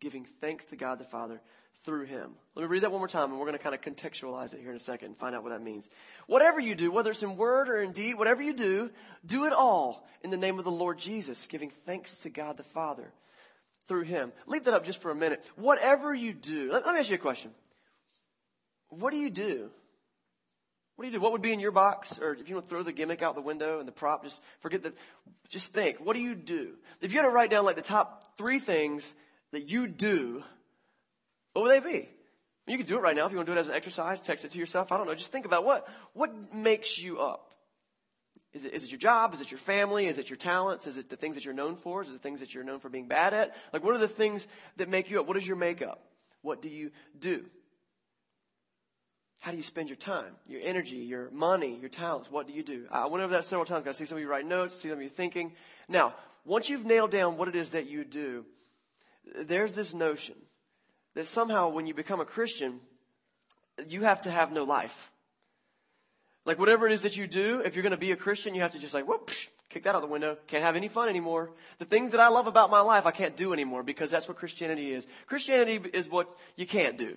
giving 0.00 0.24
thanks 0.24 0.64
to 0.66 0.76
God 0.76 0.98
the 0.98 1.04
Father 1.04 1.40
through 1.84 2.06
him. 2.06 2.32
Let 2.54 2.62
me 2.62 2.68
read 2.68 2.82
that 2.82 2.90
one 2.90 3.00
more 3.00 3.08
time 3.08 3.30
and 3.30 3.38
we're 3.38 3.46
going 3.46 3.58
to 3.58 3.62
kind 3.62 3.74
of 3.74 3.80
contextualize 3.80 4.54
it 4.54 4.60
here 4.60 4.70
in 4.70 4.76
a 4.76 4.80
second 4.80 5.08
and 5.08 5.16
find 5.16 5.36
out 5.36 5.42
what 5.42 5.50
that 5.50 5.62
means. 5.62 5.88
Whatever 6.26 6.60
you 6.60 6.74
do, 6.74 6.90
whether 6.90 7.10
it's 7.10 7.22
in 7.22 7.36
word 7.36 7.68
or 7.68 7.80
in 7.80 7.92
deed, 7.92 8.14
whatever 8.14 8.42
you 8.42 8.52
do, 8.52 8.90
do 9.24 9.46
it 9.46 9.52
all 9.52 10.06
in 10.22 10.30
the 10.30 10.36
name 10.36 10.58
of 10.58 10.64
the 10.64 10.70
Lord 10.70 10.98
Jesus, 10.98 11.46
giving 11.46 11.70
thanks 11.70 12.18
to 12.18 12.30
God 12.30 12.56
the 12.56 12.64
Father 12.64 13.12
through 13.88 14.02
him. 14.02 14.32
Leave 14.46 14.64
that 14.64 14.74
up 14.74 14.84
just 14.84 15.00
for 15.00 15.10
a 15.10 15.14
minute. 15.14 15.44
Whatever 15.54 16.14
you 16.14 16.32
do, 16.32 16.72
let, 16.72 16.84
let 16.86 16.94
me 16.94 17.00
ask 17.00 17.10
you 17.10 17.16
a 17.16 17.18
question. 17.18 17.50
What 18.88 19.12
do 19.12 19.18
you 19.18 19.30
do? 19.30 19.70
What 20.96 21.04
do 21.04 21.10
you 21.10 21.18
do? 21.18 21.20
What 21.20 21.32
would 21.32 21.42
be 21.42 21.52
in 21.52 21.60
your 21.60 21.72
box? 21.72 22.18
Or 22.18 22.32
if 22.32 22.48
you 22.48 22.54
want 22.54 22.66
to 22.66 22.70
throw 22.70 22.82
the 22.82 22.92
gimmick 22.92 23.20
out 23.20 23.34
the 23.34 23.42
window 23.42 23.78
and 23.78 23.86
the 23.86 23.92
prop, 23.92 24.24
just 24.24 24.42
forget 24.60 24.82
that. 24.84 24.94
Just 25.48 25.72
think. 25.72 25.98
What 25.98 26.16
do 26.16 26.22
you 26.22 26.34
do? 26.34 26.72
If 27.00 27.12
you 27.12 27.18
had 27.18 27.26
to 27.26 27.30
write 27.30 27.50
down 27.50 27.64
like 27.64 27.76
the 27.76 27.82
top 27.82 28.36
three 28.38 28.58
things 28.58 29.12
that 29.52 29.70
you 29.70 29.86
do 29.86 30.42
what 31.56 31.64
would 31.64 31.82
they 31.82 31.90
be? 31.90 32.08
You 32.66 32.76
can 32.76 32.86
do 32.86 32.98
it 32.98 33.00
right 33.00 33.16
now 33.16 33.24
if 33.24 33.32
you 33.32 33.38
want 33.38 33.46
to 33.46 33.54
do 33.54 33.56
it 33.56 33.60
as 33.60 33.68
an 33.68 33.74
exercise, 33.74 34.20
text 34.20 34.44
it 34.44 34.50
to 34.50 34.58
yourself. 34.58 34.92
I 34.92 34.98
don't 34.98 35.06
know. 35.06 35.14
Just 35.14 35.32
think 35.32 35.46
about 35.46 35.64
what, 35.64 35.88
what 36.12 36.52
makes 36.52 36.98
you 36.98 37.18
up? 37.18 37.54
Is 38.52 38.66
it, 38.66 38.74
is 38.74 38.84
it 38.84 38.90
your 38.90 38.98
job? 38.98 39.32
Is 39.32 39.40
it 39.40 39.50
your 39.50 39.58
family? 39.58 40.06
Is 40.06 40.18
it 40.18 40.28
your 40.28 40.36
talents? 40.36 40.86
Is 40.86 40.98
it 40.98 41.08
the 41.08 41.16
things 41.16 41.34
that 41.34 41.46
you're 41.46 41.54
known 41.54 41.74
for? 41.74 42.02
Is 42.02 42.08
it 42.08 42.12
the 42.12 42.18
things 42.18 42.40
that 42.40 42.52
you're 42.52 42.64
known 42.64 42.80
for 42.80 42.90
being 42.90 43.08
bad 43.08 43.32
at? 43.32 43.54
Like, 43.72 43.82
what 43.82 43.94
are 43.94 43.98
the 43.98 44.06
things 44.06 44.46
that 44.76 44.90
make 44.90 45.10
you 45.10 45.18
up? 45.18 45.26
What 45.26 45.38
is 45.38 45.46
your 45.46 45.56
makeup? 45.56 46.02
What 46.42 46.60
do 46.60 46.68
you 46.68 46.90
do? 47.18 47.44
How 49.38 49.50
do 49.50 49.56
you 49.56 49.62
spend 49.62 49.88
your 49.88 49.96
time, 49.96 50.34
your 50.46 50.60
energy, 50.62 50.96
your 50.96 51.30
money, 51.30 51.78
your 51.80 51.88
talents? 51.88 52.30
What 52.30 52.46
do 52.46 52.52
you 52.52 52.62
do? 52.62 52.86
I 52.90 53.06
went 53.06 53.24
over 53.24 53.32
that 53.32 53.44
several 53.44 53.64
times. 53.64 53.86
I 53.86 53.92
see 53.92 54.04
some 54.04 54.18
of 54.18 54.22
you 54.22 54.28
write 54.28 54.46
notes, 54.46 54.74
I 54.74 54.76
see 54.76 54.88
some 54.88 54.98
of 54.98 55.02
you 55.02 55.08
thinking. 55.08 55.52
Now, 55.88 56.14
once 56.44 56.68
you've 56.68 56.84
nailed 56.84 57.12
down 57.12 57.36
what 57.38 57.48
it 57.48 57.56
is 57.56 57.70
that 57.70 57.86
you 57.86 58.04
do, 58.04 58.44
there's 59.44 59.74
this 59.74 59.94
notion 59.94 60.34
that 61.16 61.24
somehow 61.24 61.70
when 61.70 61.86
you 61.86 61.94
become 61.94 62.20
a 62.20 62.26
Christian, 62.26 62.78
you 63.88 64.02
have 64.02 64.20
to 64.22 64.30
have 64.30 64.52
no 64.52 64.64
life. 64.64 65.10
Like 66.44 66.58
whatever 66.58 66.86
it 66.86 66.92
is 66.92 67.02
that 67.02 67.16
you 67.16 67.26
do, 67.26 67.62
if 67.64 67.74
you're 67.74 67.82
going 67.82 67.90
to 67.92 67.96
be 67.96 68.12
a 68.12 68.16
Christian, 68.16 68.54
you 68.54 68.60
have 68.60 68.72
to 68.72 68.78
just 68.78 68.92
like, 68.92 69.08
whoop, 69.08 69.30
kick 69.70 69.84
that 69.84 69.94
out 69.94 70.02
the 70.02 70.06
window. 70.06 70.36
Can't 70.46 70.62
have 70.62 70.76
any 70.76 70.88
fun 70.88 71.08
anymore. 71.08 71.50
The 71.78 71.86
things 71.86 72.12
that 72.12 72.20
I 72.20 72.28
love 72.28 72.46
about 72.46 72.70
my 72.70 72.80
life, 72.80 73.06
I 73.06 73.12
can't 73.12 73.34
do 73.34 73.54
anymore 73.54 73.82
because 73.82 74.10
that's 74.10 74.28
what 74.28 74.36
Christianity 74.36 74.92
is. 74.92 75.06
Christianity 75.26 75.88
is 75.94 76.06
what 76.08 76.28
you 76.54 76.66
can't 76.66 76.98
do. 76.98 77.16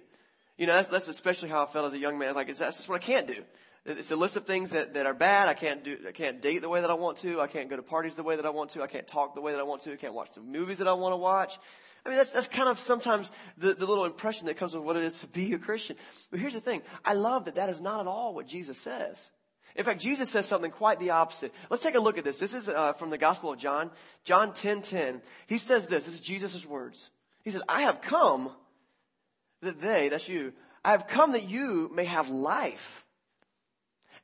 You 0.57 0.65
know, 0.65 0.73
that's, 0.73 0.87
that's 0.87 1.09
especially 1.09 1.49
how 1.49 1.63
I 1.63 1.65
felt 1.67 1.85
as 1.85 1.93
a 1.93 1.99
young 1.99 2.17
man. 2.17 2.29
I 2.29 2.31
was 2.31 2.37
like, 2.37 2.47
that's 2.47 2.77
just 2.77 2.87
what 2.87 3.03
I 3.03 3.05
can't 3.05 3.27
do. 3.27 3.43
It's 3.85 4.11
a 4.11 4.15
list 4.15 4.37
of 4.37 4.45
things 4.45 4.71
that, 4.71 4.93
that 4.93 5.07
are 5.07 5.13
bad. 5.13 5.49
I 5.49 5.53
can't 5.53 5.83
do, 5.83 5.97
I 6.07 6.11
can't 6.11 6.41
date 6.41 6.61
the 6.61 6.69
way 6.69 6.79
that 6.79 6.89
I 6.89 6.93
want 6.93 7.17
to. 7.19 7.41
I 7.41 7.47
can't 7.47 7.69
go 7.69 7.75
to 7.75 7.81
parties 7.81 8.15
the 8.15 8.23
way 8.23 8.37
that 8.37 8.45
I 8.45 8.49
want 8.49 8.71
to. 8.71 8.81
I 8.81 8.87
can't 8.87 9.07
talk 9.07 9.35
the 9.35 9.41
way 9.41 9.51
that 9.51 9.59
I 9.59 9.63
want 9.63 9.81
to. 9.83 9.93
I 9.93 9.97
can't 9.97 10.13
watch 10.13 10.33
the 10.33 10.41
movies 10.41 10.77
that 10.77 10.87
I 10.87 10.93
want 10.93 11.11
to 11.13 11.17
watch. 11.17 11.59
I 12.05 12.09
mean, 12.09 12.17
that's, 12.17 12.31
that's 12.31 12.47
kind 12.47 12.69
of 12.69 12.79
sometimes 12.79 13.31
the, 13.57 13.73
the 13.73 13.85
little 13.85 14.05
impression 14.05 14.47
that 14.47 14.57
comes 14.57 14.73
with 14.73 14.83
what 14.83 14.95
it 14.95 15.03
is 15.03 15.19
to 15.19 15.27
be 15.27 15.53
a 15.53 15.59
Christian. 15.59 15.97
But 16.31 16.39
here's 16.39 16.53
the 16.53 16.61
thing. 16.61 16.81
I 17.03 17.13
love 17.13 17.45
that 17.45 17.55
that 17.55 17.69
is 17.69 17.81
not 17.81 18.01
at 18.01 18.07
all 18.07 18.33
what 18.33 18.47
Jesus 18.47 18.79
says. 18.79 19.31
In 19.75 19.85
fact, 19.85 20.01
Jesus 20.01 20.29
says 20.29 20.45
something 20.45 20.71
quite 20.71 20.99
the 20.99 21.11
opposite. 21.11 21.53
Let's 21.69 21.83
take 21.83 21.95
a 21.95 21.99
look 21.99 22.17
at 22.17 22.23
this. 22.23 22.39
This 22.39 22.53
is 22.53 22.69
uh, 22.69 22.93
from 22.93 23.09
the 23.09 23.17
Gospel 23.17 23.53
of 23.53 23.59
John, 23.59 23.91
John 24.23 24.53
10 24.53 24.81
10. 24.81 25.21
He 25.47 25.57
says 25.57 25.87
this. 25.87 26.05
This 26.05 26.15
is 26.15 26.21
Jesus' 26.21 26.65
words. 26.65 27.11
He 27.43 27.51
says, 27.51 27.61
I 27.69 27.83
have 27.83 28.01
come 28.01 28.51
that 29.61 29.81
they, 29.81 30.09
that's 30.09 30.27
you, 30.27 30.53
I 30.83 30.91
have 30.91 31.07
come 31.07 31.33
that 31.33 31.49
you 31.49 31.91
may 31.93 32.05
have 32.05 32.29
life 32.29 33.05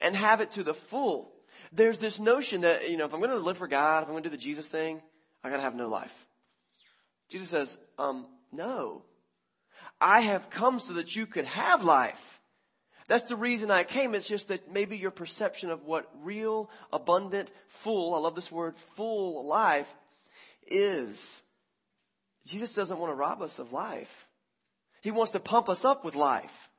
and 0.01 0.15
have 0.15 0.41
it 0.41 0.51
to 0.51 0.63
the 0.63 0.73
full. 0.73 1.31
There's 1.71 1.97
this 1.97 2.19
notion 2.19 2.61
that, 2.61 2.89
you 2.89 2.97
know, 2.97 3.05
if 3.05 3.13
I'm 3.13 3.19
going 3.19 3.31
to 3.31 3.37
live 3.37 3.57
for 3.57 3.67
God, 3.67 4.03
if 4.03 4.07
I'm 4.07 4.13
going 4.13 4.23
to 4.23 4.29
do 4.29 4.35
the 4.35 4.41
Jesus 4.41 4.65
thing, 4.65 5.01
I 5.43 5.49
got 5.49 5.57
to 5.57 5.61
have 5.61 5.75
no 5.75 5.89
life. 5.89 6.27
Jesus 7.29 7.49
says, 7.49 7.77
um, 7.97 8.27
no. 8.51 9.03
I 9.99 10.21
have 10.21 10.49
come 10.49 10.79
so 10.79 10.93
that 10.93 11.15
you 11.15 11.25
could 11.25 11.45
have 11.45 11.83
life. 11.83 12.39
That's 13.07 13.29
the 13.29 13.35
reason 13.35 13.69
I 13.69 13.83
came. 13.83 14.15
It's 14.15 14.27
just 14.27 14.47
that 14.47 14.71
maybe 14.71 14.97
your 14.97 15.11
perception 15.11 15.69
of 15.69 15.83
what 15.83 16.09
real, 16.23 16.69
abundant, 16.91 17.49
full, 17.67 18.15
I 18.15 18.19
love 18.19 18.35
this 18.35 18.51
word, 18.51 18.77
full 18.95 19.45
life 19.45 19.93
is. 20.67 21.41
Jesus 22.45 22.73
doesn't 22.73 22.97
want 22.97 23.11
to 23.11 23.15
rob 23.15 23.41
us 23.41 23.59
of 23.59 23.73
life. 23.73 24.27
He 25.01 25.11
wants 25.11 25.33
to 25.33 25.39
pump 25.39 25.69
us 25.69 25.85
up 25.85 26.03
with 26.03 26.15
life. 26.15 26.69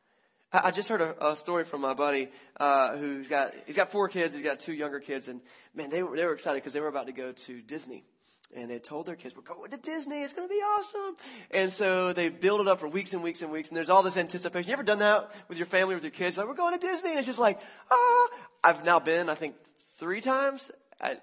I 0.53 0.71
just 0.71 0.88
heard 0.88 1.00
a, 1.00 1.33
a 1.33 1.37
story 1.37 1.65
from 1.65 1.81
my 1.81 1.95
buddy 1.95 2.29
uh, 2.59 2.97
who's 2.97 3.29
got 3.29 3.53
he's 3.67 3.76
got 3.76 3.91
four 3.91 4.09
kids. 4.09 4.33
He's 4.33 4.43
got 4.43 4.61
two 4.61 4.73
younger 4.73 5.00
kids, 5.00 5.29
and 5.29 5.41
man, 5.75 5.91
they 5.91 6.03
were 6.03 6.17
they 6.17 6.25
were 6.25 6.33
excited 6.33 6.62
because 6.62 6.73
they 6.73 6.81
were 6.81 6.88
about 6.88 7.07
to 7.07 7.12
go 7.12 7.33
to 7.33 7.61
Disney 7.61 8.05
and 8.55 8.71
they 8.71 8.79
told 8.79 9.07
their 9.07 9.17
kids, 9.17 9.35
we're 9.35 9.43
going 9.43 9.71
to 9.71 9.76
Disney. 9.76 10.23
It's 10.23 10.33
going 10.33 10.49
to 10.49 10.53
be 10.53 10.61
awesome. 10.61 11.17
And 11.50 11.73
so 11.73 12.12
they 12.12 12.29
build 12.29 12.61
it 12.61 12.69
up 12.69 12.81
for 12.81 12.88
weeks 12.88 13.12
and 13.12 13.23
weeks 13.23 13.43
and 13.43 13.50
weeks. 13.50 13.69
And 13.69 13.76
there's 13.76 13.91
all 13.91 14.03
this 14.03 14.17
anticipation. 14.17 14.69
You 14.69 14.73
ever 14.75 14.83
done 14.83 15.00
that 15.00 15.31
with 15.49 15.59
your 15.59 15.67
family, 15.67 15.95
with 15.95 16.05
your 16.05 16.11
kids? 16.11 16.37
Like, 16.37 16.47
we're 16.47 16.55
going 16.55 16.79
to 16.79 16.87
Disney. 16.87 17.11
And 17.11 17.19
it's 17.19 17.26
just 17.26 17.38
like, 17.38 17.61
ah. 17.91 18.29
I've 18.65 18.85
now 18.85 18.99
been, 18.99 19.29
I 19.29 19.37
think, 19.37 19.55
three 19.97 20.21
times 20.21 20.73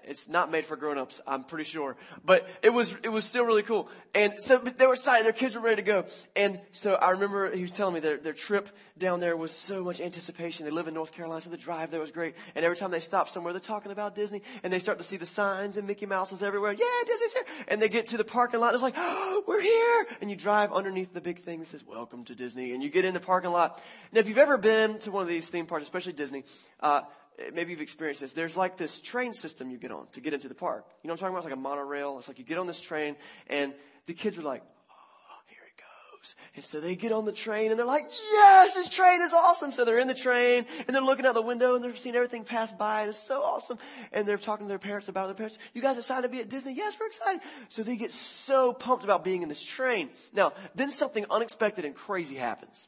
it's 0.04 0.28
not 0.28 0.50
made 0.50 0.66
for 0.66 0.76
grown-ups, 0.76 1.20
I'm 1.26 1.44
pretty 1.44 1.64
sure. 1.64 1.96
But 2.24 2.46
it 2.62 2.70
was, 2.70 2.96
it 3.02 3.08
was 3.08 3.24
still 3.24 3.44
really 3.44 3.62
cool. 3.62 3.88
And 4.14 4.40
so 4.40 4.58
they 4.58 4.86
were 4.86 4.92
excited. 4.92 5.24
Their 5.24 5.32
kids 5.32 5.56
were 5.56 5.60
ready 5.60 5.76
to 5.76 5.82
go. 5.82 6.04
And 6.36 6.60
so 6.70 6.94
I 6.94 7.10
remember 7.10 7.54
he 7.54 7.62
was 7.62 7.72
telling 7.72 7.94
me 7.94 8.00
their, 8.00 8.16
their 8.16 8.32
trip 8.32 8.68
down 8.96 9.18
there 9.18 9.36
was 9.36 9.50
so 9.50 9.82
much 9.82 10.00
anticipation. 10.00 10.64
They 10.64 10.70
live 10.70 10.86
in 10.86 10.94
North 10.94 11.12
Carolina, 11.12 11.40
so 11.40 11.50
the 11.50 11.56
drive 11.56 11.90
there 11.90 12.00
was 12.00 12.12
great. 12.12 12.36
And 12.54 12.64
every 12.64 12.76
time 12.76 12.92
they 12.92 13.00
stop 13.00 13.28
somewhere, 13.28 13.52
they're 13.52 13.60
talking 13.60 13.90
about 13.90 14.14
Disney. 14.14 14.42
And 14.62 14.72
they 14.72 14.78
start 14.78 14.98
to 14.98 15.04
see 15.04 15.16
the 15.16 15.26
signs 15.26 15.76
and 15.76 15.88
Mickey 15.88 16.06
Mouse 16.06 16.30
is 16.30 16.42
everywhere. 16.42 16.72
Yeah, 16.72 16.86
Disney's 17.06 17.32
here. 17.32 17.44
And 17.66 17.82
they 17.82 17.88
get 17.88 18.06
to 18.06 18.16
the 18.16 18.24
parking 18.24 18.60
lot. 18.60 18.68
And 18.68 18.74
it's 18.74 18.82
like, 18.84 18.94
oh, 18.96 19.42
we're 19.48 19.60
here. 19.60 20.06
And 20.20 20.30
you 20.30 20.36
drive 20.36 20.72
underneath 20.72 21.12
the 21.12 21.20
big 21.20 21.40
thing 21.40 21.58
that 21.58 21.66
says, 21.66 21.84
welcome 21.84 22.24
to 22.26 22.36
Disney. 22.36 22.72
And 22.72 22.82
you 22.82 22.90
get 22.90 23.04
in 23.04 23.14
the 23.14 23.20
parking 23.20 23.50
lot. 23.50 23.82
Now, 24.12 24.20
if 24.20 24.28
you've 24.28 24.38
ever 24.38 24.56
been 24.56 25.00
to 25.00 25.10
one 25.10 25.22
of 25.22 25.28
these 25.28 25.48
theme 25.48 25.66
parks, 25.66 25.82
especially 25.82 26.12
Disney, 26.12 26.44
uh, 26.78 27.02
Eh, 27.38 27.50
maybe 27.52 27.72
you've 27.72 27.80
experienced 27.80 28.20
this. 28.20 28.32
There's 28.32 28.56
like 28.56 28.76
this 28.76 29.00
train 29.00 29.34
system 29.34 29.70
you 29.70 29.78
get 29.78 29.90
on 29.90 30.06
to 30.12 30.20
get 30.20 30.34
into 30.34 30.48
the 30.48 30.54
park. 30.54 30.84
You 31.02 31.08
know 31.08 31.14
what 31.14 31.22
I'm 31.22 31.32
talking 31.32 31.34
about? 31.34 31.38
It's 31.38 31.44
like 31.46 31.54
a 31.54 31.60
monorail. 31.60 32.18
It's 32.18 32.28
like 32.28 32.38
you 32.38 32.44
get 32.44 32.58
on 32.58 32.66
this 32.66 32.80
train 32.80 33.16
and 33.48 33.74
the 34.06 34.14
kids 34.14 34.38
are 34.38 34.42
like, 34.42 34.62
oh, 34.90 35.40
here 35.46 35.58
it 35.66 35.76
goes. 35.76 36.36
And 36.54 36.64
so 36.64 36.80
they 36.80 36.94
get 36.94 37.10
on 37.10 37.24
the 37.24 37.32
train 37.32 37.70
and 37.70 37.78
they're 37.78 37.86
like, 37.86 38.04
yes, 38.30 38.74
this 38.74 38.88
train 38.88 39.20
is 39.22 39.32
awesome. 39.32 39.72
So 39.72 39.84
they're 39.84 39.98
in 39.98 40.08
the 40.08 40.14
train 40.14 40.66
and 40.86 40.94
they're 40.94 41.02
looking 41.02 41.26
out 41.26 41.34
the 41.34 41.42
window 41.42 41.74
and 41.74 41.82
they're 41.82 41.96
seeing 41.96 42.14
everything 42.14 42.44
pass 42.44 42.72
by 42.72 43.00
and 43.00 43.10
it's 43.10 43.18
so 43.18 43.42
awesome. 43.42 43.78
And 44.12 44.28
they're 44.28 44.38
talking 44.38 44.66
to 44.66 44.68
their 44.68 44.78
parents 44.78 45.08
about 45.08 45.26
their 45.26 45.34
parents. 45.34 45.58
You 45.72 45.82
guys 45.82 45.96
decided 45.96 46.22
to 46.22 46.28
be 46.28 46.40
at 46.40 46.48
Disney? 46.48 46.74
Yes, 46.74 46.96
we're 47.00 47.06
excited. 47.06 47.40
So 47.68 47.82
they 47.82 47.96
get 47.96 48.12
so 48.12 48.72
pumped 48.72 49.02
about 49.02 49.24
being 49.24 49.42
in 49.42 49.48
this 49.48 49.62
train. 49.62 50.10
Now, 50.32 50.52
then 50.74 50.90
something 50.90 51.26
unexpected 51.30 51.84
and 51.84 51.96
crazy 51.96 52.36
happens. 52.36 52.86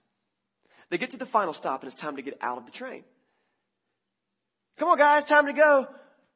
They 0.88 0.98
get 0.98 1.10
to 1.10 1.16
the 1.16 1.26
final 1.26 1.52
stop 1.52 1.82
and 1.82 1.90
it's 1.90 2.00
time 2.00 2.14
to 2.14 2.22
get 2.22 2.38
out 2.40 2.58
of 2.58 2.66
the 2.66 2.70
train. 2.70 3.02
Come 4.76 4.88
on, 4.88 4.98
guys, 4.98 5.24
time 5.24 5.46
to 5.46 5.52
go. 5.52 5.88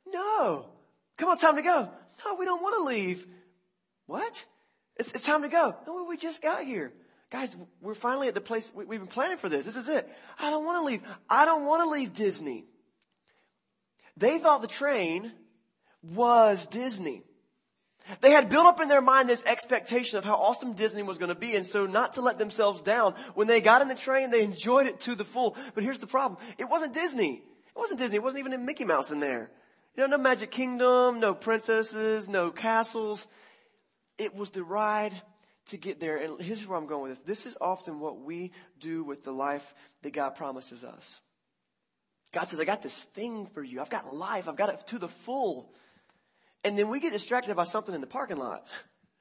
No. 0.07 0.67
Come 1.17 1.29
on, 1.29 1.39
time 1.39 1.57
to 1.57 1.63
go. 1.63 1.89
No, 2.25 2.35
we 2.35 2.45
don't 2.45 2.63
want 2.63 2.77
to 2.77 2.85
leave. 2.85 3.27
What? 4.07 4.45
It's, 4.97 5.13
it's 5.13 5.25
time 5.25 5.43
to 5.43 5.49
go. 5.49 5.75
No, 5.87 6.05
we 6.05 6.17
just 6.17 6.43
got 6.43 6.65
here. 6.65 6.93
Guys, 7.31 7.57
we're 7.81 7.95
finally 7.95 8.29
at 8.29 8.35
the 8.35 8.41
place 8.41 8.73
we, 8.75 8.85
we've 8.85 9.01
been 9.01 9.09
planning 9.09 9.37
for 9.37 9.49
this. 9.49 9.65
This 9.65 9.77
is 9.77 9.89
it. 9.89 10.09
I 10.39 10.51
don't 10.51 10.65
want 10.65 10.83
to 10.83 10.85
leave. 10.85 11.03
I 11.29 11.45
don't 11.45 11.65
want 11.65 11.85
to 11.85 11.91
leave 11.91 12.13
Disney. 12.13 12.65
They 14.17 14.39
thought 14.39 14.63
the 14.63 14.69
train 14.69 15.33
was 16.03 16.67
Disney. 16.67 17.23
They 18.21 18.33
had 18.33 18.49
built 18.49 18.67
up 18.67 18.81
in 18.81 18.89
their 18.89 19.01
mind 19.01 19.29
this 19.29 19.45
expectation 19.45 20.19
of 20.19 20.25
how 20.25 20.35
awesome 20.35 20.73
Disney 20.73 21.03
was 21.03 21.19
going 21.19 21.29
to 21.29 21.35
be. 21.35 21.55
And 21.55 21.65
so 21.65 21.87
not 21.87 22.15
to 22.15 22.21
let 22.21 22.39
themselves 22.39 22.81
down, 22.81 23.15
when 23.35 23.47
they 23.47 23.61
got 23.61 23.83
in 23.83 23.89
the 23.89 23.95
train, 23.95 24.31
they 24.31 24.43
enjoyed 24.43 24.87
it 24.87 25.01
to 25.01 25.15
the 25.15 25.25
full. 25.25 25.57
But 25.75 25.85
here's 25.85 25.99
the 25.99 26.07
problem. 26.07 26.41
It 26.59 26.69
wasn't 26.69 26.95
Disney. 26.95 27.43
It 27.81 27.85
wasn't 27.85 28.01
Disney. 28.01 28.17
It 28.17 28.23
wasn't 28.23 28.41
even 28.41 28.53
a 28.53 28.59
Mickey 28.59 28.85
Mouse 28.85 29.11
in 29.11 29.21
there. 29.21 29.51
You 29.97 30.03
know, 30.03 30.19
no 30.19 30.23
Magic 30.23 30.51
Kingdom, 30.51 31.19
no 31.19 31.33
princesses, 31.33 32.29
no 32.29 32.51
castles. 32.51 33.27
It 34.19 34.35
was 34.35 34.51
the 34.51 34.63
ride 34.63 35.15
to 35.69 35.79
get 35.79 35.99
there. 35.99 36.19
And 36.19 36.39
here's 36.43 36.67
where 36.67 36.77
I'm 36.77 36.87
going 36.87 37.09
with 37.09 37.25
this. 37.25 37.39
This 37.39 37.47
is 37.47 37.57
often 37.59 37.99
what 37.99 38.21
we 38.21 38.53
do 38.79 39.03
with 39.03 39.25
the 39.25 39.33
life 39.33 39.75
that 40.03 40.13
God 40.13 40.37
promises 40.37 40.85
us. 40.85 41.23
God 42.33 42.45
says, 42.45 42.61
I 42.61 42.67
got 42.67 42.83
this 42.83 43.03
thing 43.03 43.47
for 43.47 43.63
you. 43.63 43.81
I've 43.81 43.89
got 43.89 44.15
life. 44.15 44.47
I've 44.47 44.57
got 44.57 44.69
it 44.69 44.87
to 44.89 44.99
the 44.99 45.09
full. 45.09 45.73
And 46.63 46.77
then 46.79 46.91
we 46.91 47.01
get 47.01 47.15
distracted 47.15 47.57
by 47.57 47.65
something 47.65 47.95
in 47.95 48.03
the 48.03 48.07
parking 48.07 48.37
lot. 48.37 48.67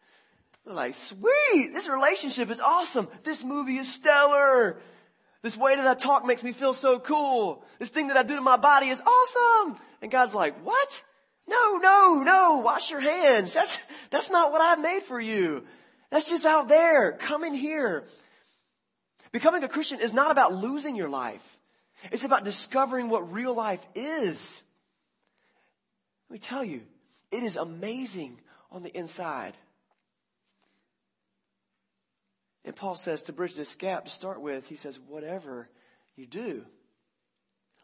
We're 0.65 0.73
like, 0.73 0.95
sweet, 0.95 1.71
this 1.71 1.87
relationship 1.87 2.49
is 2.49 2.59
awesome. 2.59 3.07
This 3.23 3.41
movie 3.41 3.77
is 3.77 3.89
stellar. 3.89 4.81
This 5.41 5.55
way 5.55 5.75
that 5.75 5.87
I 5.87 5.93
talk 5.93 6.25
makes 6.25 6.43
me 6.43 6.51
feel 6.51 6.73
so 6.73 6.99
cool. 6.99 7.63
This 7.79 7.89
thing 7.89 8.09
that 8.09 8.17
I 8.17 8.23
do 8.23 8.35
to 8.35 8.41
my 8.41 8.57
body 8.57 8.87
is 8.87 9.01
awesome. 9.01 9.77
And 10.01 10.11
God's 10.11 10.33
like, 10.33 10.55
what? 10.65 11.03
No, 11.47 11.77
no, 11.77 12.21
no, 12.23 12.57
wash 12.63 12.91
your 12.91 12.99
hands. 12.99 13.53
That's, 13.53 13.79
that's 14.09 14.29
not 14.29 14.51
what 14.51 14.61
I 14.61 14.81
made 14.81 15.03
for 15.03 15.19
you. 15.19 15.63
That's 16.11 16.29
just 16.29 16.45
out 16.45 16.67
there. 16.67 17.13
Come 17.13 17.43
in 17.43 17.53
here. 17.53 18.03
Becoming 19.31 19.63
a 19.63 19.67
Christian 19.67 19.99
is 19.99 20.13
not 20.13 20.31
about 20.31 20.53
losing 20.53 20.95
your 20.95 21.09
life. 21.09 21.57
It's 22.11 22.23
about 22.23 22.43
discovering 22.43 23.09
what 23.09 23.33
real 23.33 23.53
life 23.53 23.85
is. 23.95 24.63
Let 26.29 26.33
me 26.33 26.39
tell 26.39 26.63
you, 26.63 26.81
it 27.31 27.43
is 27.43 27.57
amazing 27.57 28.39
on 28.71 28.83
the 28.83 28.95
inside. 28.95 29.53
And 32.65 32.75
Paul 32.75 32.95
says 32.95 33.23
to 33.23 33.33
bridge 33.33 33.55
this 33.55 33.75
gap 33.75 34.05
to 34.05 34.11
start 34.11 34.41
with, 34.41 34.67
he 34.67 34.75
says, 34.75 34.99
whatever 35.07 35.69
you 36.15 36.25
do. 36.25 36.65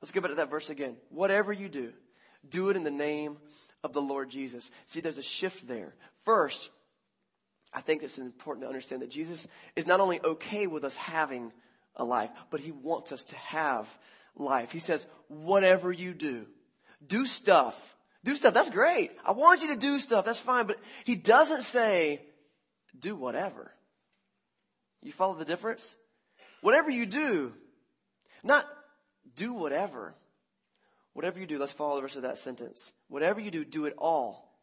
Let's 0.02 0.12
go 0.12 0.22
back 0.22 0.32
to 0.32 0.36
that 0.36 0.50
verse 0.50 0.70
again. 0.70 0.98
Whatever 1.10 1.54
you 1.54 1.70
do, 1.70 1.94
do 2.48 2.70
it 2.70 2.76
in 2.76 2.84
the 2.84 2.92
name 2.92 3.38
of 3.84 3.94
the 3.94 4.02
Lord 4.02 4.30
Jesus. 4.30 4.72
See, 4.86 5.00
there's 5.00 5.18
a 5.18 5.24
shift 5.24 5.68
there. 5.68 5.96
First, 6.24 6.70
I 7.74 7.82
think 7.82 8.04
it's 8.04 8.18
important 8.18 8.64
to 8.64 8.68
understand 8.68 9.02
that 9.02 9.10
Jesus 9.10 9.48
is 9.76 9.88
not 9.88 10.00
only 10.00 10.20
okay 10.22 10.68
with 10.68 10.84
us 10.84 10.96
having 10.96 11.52
a 11.96 12.04
life, 12.04 12.30
but 12.50 12.60
he 12.60 12.72
wants 12.72 13.12
us 13.12 13.24
to 13.26 13.36
have 13.36 13.88
life. 14.36 14.72
He 14.72 14.80
says, 14.80 15.08
whatever 15.28 15.92
you 15.92 16.14
do, 16.14 16.46
do 17.06 17.26
stuff. 17.26 17.96
Do 18.24 18.36
stuff. 18.36 18.54
That's 18.54 18.70
great. 18.70 19.12
I 19.26 19.32
want 19.32 19.62
you 19.62 19.74
to 19.74 19.80
do 19.80 20.00
stuff. 20.00 20.26
That's 20.26 20.40
fine. 20.40 20.68
But 20.68 20.80
he 21.04 21.16
doesn't 21.16 21.64
say, 21.64 22.22
do 22.98 23.16
whatever. 23.16 23.72
You 25.06 25.12
follow 25.12 25.36
the 25.36 25.46
difference? 25.46 25.96
Whatever 26.62 26.90
you 26.90 27.06
do, 27.06 27.54
not 28.44 28.66
do 29.36 29.54
whatever. 29.54 30.16
Whatever 31.14 31.40
you 31.40 31.46
do, 31.46 31.60
let's 31.60 31.72
follow 31.72 31.96
the 31.96 32.02
rest 32.02 32.16
of 32.16 32.24
that 32.24 32.40
sentence. 32.40 32.92
Whatever 33.08 33.40
you 33.40 33.52
do, 33.52 33.64
do 33.64 33.86
it 33.86 33.94
all 34.00 34.58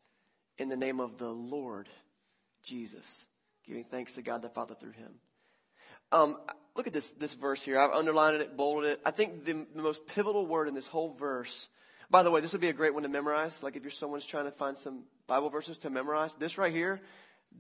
in 0.58 0.68
the 0.68 0.76
name 0.76 0.98
of 0.98 1.16
the 1.16 1.30
Lord 1.30 1.88
Jesus, 2.64 3.26
giving 3.64 3.84
thanks 3.84 4.14
to 4.14 4.22
God 4.22 4.42
the 4.42 4.48
Father 4.48 4.74
through 4.74 4.92
him. 4.92 5.12
Um, 6.10 6.36
look 6.74 6.88
at 6.88 6.92
this, 6.92 7.10
this 7.12 7.34
verse 7.34 7.62
here. 7.62 7.78
I've 7.78 7.92
underlined 7.92 8.42
it, 8.42 8.56
bolded 8.56 8.90
it. 8.90 9.00
I 9.06 9.12
think 9.12 9.44
the, 9.44 9.64
the 9.74 9.82
most 9.82 10.08
pivotal 10.08 10.44
word 10.44 10.66
in 10.66 10.74
this 10.74 10.88
whole 10.88 11.14
verse, 11.14 11.68
by 12.10 12.24
the 12.24 12.32
way, 12.32 12.40
this 12.40 12.50
would 12.50 12.60
be 12.60 12.68
a 12.68 12.72
great 12.72 12.94
one 12.94 13.04
to 13.04 13.08
memorize. 13.08 13.62
Like 13.62 13.76
if 13.76 13.82
you're 13.84 13.92
someone's 13.92 14.26
trying 14.26 14.46
to 14.46 14.50
find 14.50 14.76
some 14.76 15.04
Bible 15.28 15.50
verses 15.50 15.78
to 15.78 15.90
memorize, 15.90 16.34
this 16.34 16.58
right 16.58 16.72
here, 16.72 17.00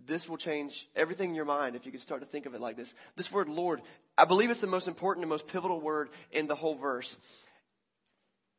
this 0.06 0.28
will 0.28 0.36
change 0.36 0.88
everything 0.96 1.30
in 1.30 1.34
your 1.34 1.44
mind 1.44 1.76
if 1.76 1.86
you 1.86 1.92
can 1.92 2.00
start 2.00 2.20
to 2.20 2.26
think 2.26 2.46
of 2.46 2.54
it 2.54 2.60
like 2.60 2.76
this. 2.76 2.94
This 3.16 3.30
word 3.30 3.48
Lord, 3.48 3.80
I 4.16 4.24
believe 4.24 4.50
it's 4.50 4.60
the 4.60 4.66
most 4.66 4.88
important 4.88 5.24
and 5.24 5.30
most 5.30 5.48
pivotal 5.48 5.80
word 5.80 6.10
in 6.30 6.46
the 6.46 6.54
whole 6.54 6.74
verse. 6.74 7.16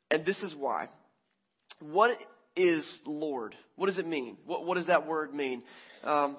And 0.09 0.25
this 0.25 0.43
is 0.43 0.55
why. 0.55 0.89
What 1.79 2.17
is 2.55 3.01
Lord? 3.05 3.55
What 3.75 3.87
does 3.87 3.99
it 3.99 4.07
mean? 4.07 4.37
What, 4.45 4.65
what 4.65 4.75
does 4.75 4.87
that 4.87 5.07
word 5.07 5.33
mean? 5.33 5.63
Um, 6.03 6.37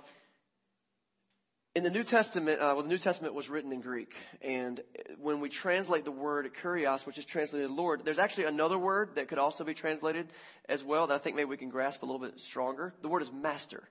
in 1.75 1.83
the 1.83 1.91
New 1.91 2.05
Testament, 2.05 2.61
uh, 2.61 2.73
well, 2.75 2.83
the 2.83 2.89
New 2.89 2.99
Testament 2.99 3.35
was 3.35 3.51
written 3.51 3.73
in 3.73 3.81
Greek, 3.81 4.15
and 4.43 4.81
when 5.19 5.41
we 5.41 5.49
translate 5.49 6.05
the 6.05 6.13
word 6.13 6.49
kurios, 6.63 7.05
which 7.05 7.19
is 7.19 7.25
translated 7.25 7.69
Lord, 7.69 8.03
there's 8.05 8.21
actually 8.21 8.45
another 8.45 8.79
word 8.79 9.17
that 9.17 9.27
could 9.27 9.39
also 9.39 9.65
be 9.65 9.75
translated 9.75 10.29
as 10.69 10.85
well 10.85 11.09
that 11.09 11.15
I 11.15 11.19
think 11.19 11.35
maybe 11.35 11.49
we 11.49 11.57
can 11.57 11.71
grasp 11.71 12.03
a 12.03 12.07
little 12.07 12.21
bit 12.21 12.39
stronger. 12.39 12.95
The 13.03 13.09
word 13.09 13.23
is 13.23 13.33
master. 13.33 13.83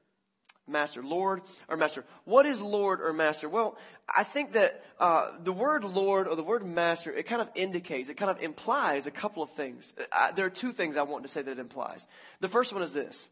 Master, 0.67 1.04
Lord 1.04 1.41
or 1.67 1.78
Master. 1.78 2.06
What 2.26 2.45
is 2.45 2.62
Lord 2.62 3.02
or 3.02 3.12
Master? 3.13 3.49
Well, 3.49 3.78
I 4.13 4.23
think 4.23 4.54
that 4.54 4.84
uh, 4.99 5.32
the 5.43 5.52
word 5.52 5.84
Lord 5.84 6.28
or 6.28 6.36
the 6.36 6.43
word 6.43 6.65
Master, 6.65 7.12
it 7.12 7.23
kind 7.23 7.41
of 7.41 7.49
indicates, 7.56 8.10
it 8.10 8.15
kind 8.15 8.32
of 8.32 8.41
implies 8.41 9.06
a 9.08 9.12
couple 9.12 9.43
of 9.43 9.52
things. 9.52 9.93
Uh, 10.12 10.32
there 10.32 10.45
are 10.45 10.52
two 10.52 10.71
things 10.71 10.95
I 10.95 11.04
want 11.04 11.23
to 11.23 11.30
say 11.30 11.41
that 11.41 11.52
it 11.52 11.60
implies. 11.60 12.08
The 12.39 12.49
first 12.49 12.73
one 12.73 12.82
is 12.82 12.93
this 12.93 13.28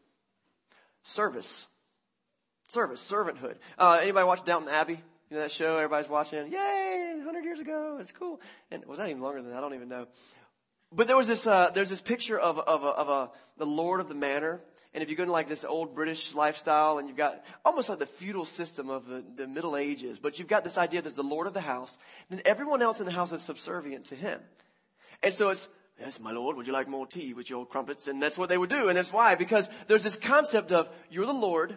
service. 1.02 1.66
Service, 2.68 3.00
servanthood. 3.00 3.56
Uh, 3.78 3.98
anybody 4.00 4.24
watch 4.26 4.44
Downton 4.44 4.70
Abbey? 4.70 5.00
You 5.30 5.36
know 5.36 5.42
that 5.42 5.50
show 5.50 5.76
everybody's 5.76 6.10
watching? 6.10 6.50
Yay! 6.52 7.14
100 7.16 7.44
years 7.44 7.60
ago. 7.60 7.98
It's 8.00 8.12
cool. 8.12 8.40
And 8.70 8.84
was 8.84 8.98
that 8.98 9.08
even 9.08 9.22
longer 9.22 9.40
than 9.40 9.50
that? 9.50 9.58
I 9.58 9.60
don't 9.60 9.74
even 9.74 9.88
know. 9.88 10.06
But 10.94 11.06
there 11.06 11.16
was 11.16 11.26
this, 11.26 11.46
uh, 11.46 11.70
there's 11.70 11.88
this 11.88 12.02
picture 12.02 12.38
of, 12.38 12.58
of, 12.58 12.84
a, 12.84 12.88
of 12.88 13.08
a, 13.08 13.30
the 13.56 13.64
Lord 13.64 14.00
of 14.00 14.08
the 14.08 14.14
Manor. 14.14 14.60
And 14.94 15.02
if 15.02 15.08
you 15.08 15.16
go 15.16 15.22
into 15.22 15.32
like 15.32 15.48
this 15.48 15.64
old 15.64 15.94
British 15.94 16.34
lifestyle 16.34 16.98
and 16.98 17.08
you've 17.08 17.16
got 17.16 17.42
almost 17.64 17.88
like 17.88 17.98
the 17.98 18.06
feudal 18.06 18.44
system 18.44 18.90
of 18.90 19.06
the, 19.06 19.24
the 19.36 19.46
Middle 19.46 19.76
Ages, 19.76 20.18
but 20.18 20.38
you've 20.38 20.48
got 20.48 20.64
this 20.64 20.76
idea 20.76 21.00
that 21.00 21.16
the 21.16 21.22
Lord 21.22 21.46
of 21.46 21.54
the 21.54 21.62
house, 21.62 21.98
then 22.28 22.42
everyone 22.44 22.82
else 22.82 23.00
in 23.00 23.06
the 23.06 23.12
house 23.12 23.32
is 23.32 23.40
subservient 23.40 24.06
to 24.06 24.14
him. 24.14 24.40
And 25.22 25.32
so 25.32 25.48
it's, 25.48 25.68
yes, 25.98 26.20
my 26.20 26.32
Lord, 26.32 26.56
would 26.56 26.66
you 26.66 26.74
like 26.74 26.88
more 26.88 27.06
tea 27.06 27.32
with 27.32 27.48
your 27.48 27.64
crumpets? 27.64 28.06
And 28.06 28.22
that's 28.22 28.36
what 28.36 28.50
they 28.50 28.58
would 28.58 28.68
do. 28.68 28.88
And 28.88 28.98
that's 28.98 29.12
why, 29.12 29.34
because 29.34 29.70
there's 29.88 30.04
this 30.04 30.16
concept 30.16 30.72
of, 30.72 30.90
you're 31.10 31.26
the 31.26 31.32
Lord, 31.32 31.76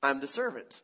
I'm 0.00 0.20
the 0.20 0.28
servant. 0.28 0.82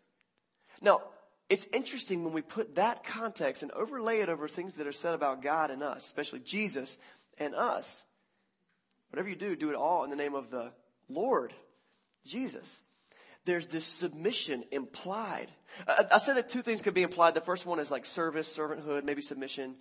Now, 0.80 1.02
it's 1.48 1.66
interesting 1.72 2.24
when 2.24 2.32
we 2.32 2.42
put 2.42 2.74
that 2.74 3.04
context 3.04 3.62
and 3.62 3.70
overlay 3.72 4.20
it 4.20 4.28
over 4.28 4.48
things 4.48 4.74
that 4.74 4.86
are 4.86 4.92
said 4.92 5.14
about 5.14 5.42
God 5.42 5.70
and 5.70 5.82
us, 5.82 6.06
especially 6.06 6.40
Jesus 6.40 6.98
and 7.38 7.54
us. 7.54 8.04
Whatever 9.10 9.28
you 9.28 9.36
do, 9.36 9.54
do 9.54 9.70
it 9.70 9.76
all 9.76 10.02
in 10.04 10.10
the 10.10 10.16
name 10.16 10.34
of 10.34 10.50
the 10.50 10.72
Lord, 11.10 11.52
Jesus. 12.24 12.82
There's 13.44 13.66
this 13.66 13.84
submission 13.84 14.64
implied. 14.70 15.48
I, 15.88 16.04
I 16.12 16.18
said 16.18 16.36
that 16.36 16.48
two 16.48 16.62
things 16.62 16.82
could 16.82 16.94
be 16.94 17.02
implied. 17.02 17.34
The 17.34 17.40
first 17.40 17.66
one 17.66 17.80
is 17.80 17.90
like 17.90 18.06
service, 18.06 18.54
servanthood, 18.54 19.04
maybe 19.04 19.22
submission. 19.22 19.74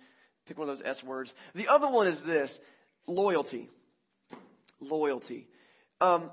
Pick 0.46 0.58
one 0.58 0.68
of 0.68 0.76
those 0.76 0.86
S 0.86 1.04
words. 1.04 1.34
The 1.54 1.68
other 1.68 1.88
one 1.88 2.06
is 2.06 2.22
this 2.22 2.60
loyalty. 3.06 3.68
Loyalty. 4.80 5.46
Um, 6.00 6.30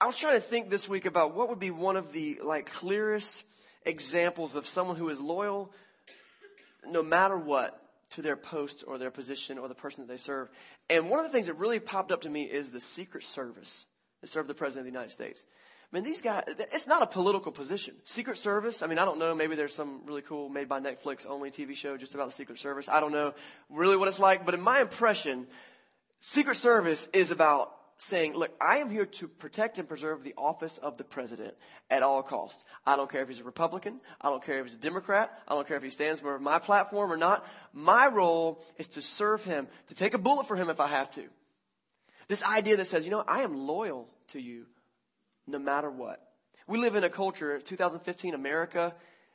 I 0.00 0.06
was 0.06 0.16
trying 0.16 0.34
to 0.34 0.40
think 0.40 0.70
this 0.70 0.88
week 0.88 1.04
about 1.04 1.34
what 1.34 1.48
would 1.48 1.58
be 1.58 1.70
one 1.70 1.96
of 1.96 2.12
the 2.12 2.40
like 2.42 2.66
clearest 2.66 3.44
examples 3.84 4.56
of 4.56 4.66
someone 4.66 4.96
who 4.96 5.08
is 5.10 5.20
loyal 5.20 5.70
no 6.88 7.02
matter 7.02 7.36
what 7.36 7.80
to 8.10 8.22
their 8.22 8.36
post 8.36 8.84
or 8.86 8.98
their 8.98 9.10
position 9.10 9.58
or 9.58 9.68
the 9.68 9.74
person 9.74 10.02
that 10.02 10.08
they 10.08 10.16
serve. 10.16 10.48
And 10.88 11.10
one 11.10 11.18
of 11.18 11.26
the 11.26 11.32
things 11.32 11.46
that 11.46 11.54
really 11.54 11.80
popped 11.80 12.12
up 12.12 12.22
to 12.22 12.30
me 12.30 12.44
is 12.44 12.70
the 12.70 12.80
Secret 12.80 13.24
Service 13.24 13.86
that 14.20 14.28
served 14.28 14.48
the 14.48 14.54
President 14.54 14.86
of 14.86 14.92
the 14.92 14.96
United 14.96 15.12
States. 15.12 15.46
I 15.92 15.96
mean, 15.96 16.04
these 16.04 16.20
guys, 16.20 16.44
it's 16.46 16.86
not 16.86 17.02
a 17.02 17.06
political 17.06 17.52
position. 17.52 17.94
Secret 18.04 18.38
Service, 18.38 18.82
I 18.82 18.88
mean, 18.88 18.98
I 18.98 19.04
don't 19.04 19.18
know. 19.18 19.34
Maybe 19.34 19.54
there's 19.54 19.74
some 19.74 20.00
really 20.04 20.22
cool 20.22 20.48
made 20.48 20.68
by 20.68 20.80
Netflix 20.80 21.26
only 21.26 21.50
TV 21.50 21.74
show 21.76 21.96
just 21.96 22.14
about 22.14 22.26
the 22.26 22.34
Secret 22.34 22.58
Service. 22.58 22.88
I 22.88 22.98
don't 22.98 23.12
know 23.12 23.34
really 23.70 23.96
what 23.96 24.08
it's 24.08 24.18
like. 24.18 24.44
But 24.44 24.54
in 24.54 24.60
my 24.60 24.80
impression, 24.80 25.46
Secret 26.20 26.56
Service 26.56 27.08
is 27.12 27.30
about 27.30 27.75
saying, 27.98 28.34
look, 28.34 28.50
I 28.60 28.78
am 28.78 28.90
here 28.90 29.06
to 29.06 29.28
protect 29.28 29.78
and 29.78 29.88
preserve 29.88 30.22
the 30.22 30.34
office 30.36 30.78
of 30.78 30.98
the 30.98 31.04
president 31.04 31.54
at 31.90 32.02
all 32.02 32.22
costs. 32.22 32.62
I 32.86 32.96
don't 32.96 33.10
care 33.10 33.22
if 33.22 33.28
he's 33.28 33.40
a 33.40 33.44
Republican. 33.44 34.00
I 34.20 34.28
don't 34.28 34.44
care 34.44 34.58
if 34.58 34.66
he's 34.66 34.74
a 34.74 34.80
Democrat. 34.80 35.32
I 35.48 35.54
don't 35.54 35.66
care 35.66 35.78
if 35.78 35.82
he 35.82 35.90
stands 35.90 36.20
for 36.20 36.38
my 36.38 36.58
platform 36.58 37.10
or 37.10 37.16
not. 37.16 37.46
My 37.72 38.08
role 38.08 38.62
is 38.76 38.88
to 38.88 39.02
serve 39.02 39.44
him, 39.44 39.68
to 39.86 39.94
take 39.94 40.14
a 40.14 40.18
bullet 40.18 40.46
for 40.46 40.56
him 40.56 40.68
if 40.68 40.80
I 40.80 40.88
have 40.88 41.10
to. 41.14 41.24
This 42.28 42.42
idea 42.42 42.76
that 42.76 42.86
says, 42.86 43.04
you 43.04 43.10
know, 43.10 43.24
I 43.26 43.42
am 43.42 43.66
loyal 43.66 44.08
to 44.28 44.40
you 44.40 44.66
no 45.46 45.58
matter 45.58 45.90
what. 45.90 46.20
We 46.66 46.78
live 46.78 46.96
in 46.96 47.04
a 47.04 47.10
culture, 47.10 47.60
2015 47.60 48.34
America, 48.34 48.94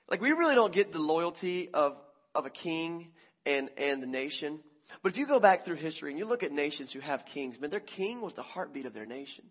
like 0.10 0.22
we 0.22 0.34
really 0.34 0.56
don't 0.56 0.74
get 0.74 0.92
the 0.92 1.00
loyalty 1.00 1.70
of, 1.74 1.96
of 2.36 2.46
a 2.46 2.50
king 2.50 3.08
and, 3.46 3.70
and 3.78 4.04
the 4.04 4.08
nation. 4.08 4.60
But 5.02 5.12
if 5.12 5.18
you 5.18 5.26
go 5.26 5.40
back 5.40 5.66
through 5.66 5.76
history 5.76 6.12
and 6.12 6.20
you 6.20 6.26
look 6.26 6.44
at 6.44 6.52
nations 6.52 6.94
who 6.94 7.00
have 7.00 7.26
kings, 7.26 7.60
man, 7.60 7.70
their 7.70 7.80
king 7.80 8.22
was 8.22 8.34
the 8.34 8.44
heartbeat 8.44 8.86
of 8.86 8.94
their 8.94 9.06
nation. 9.06 9.46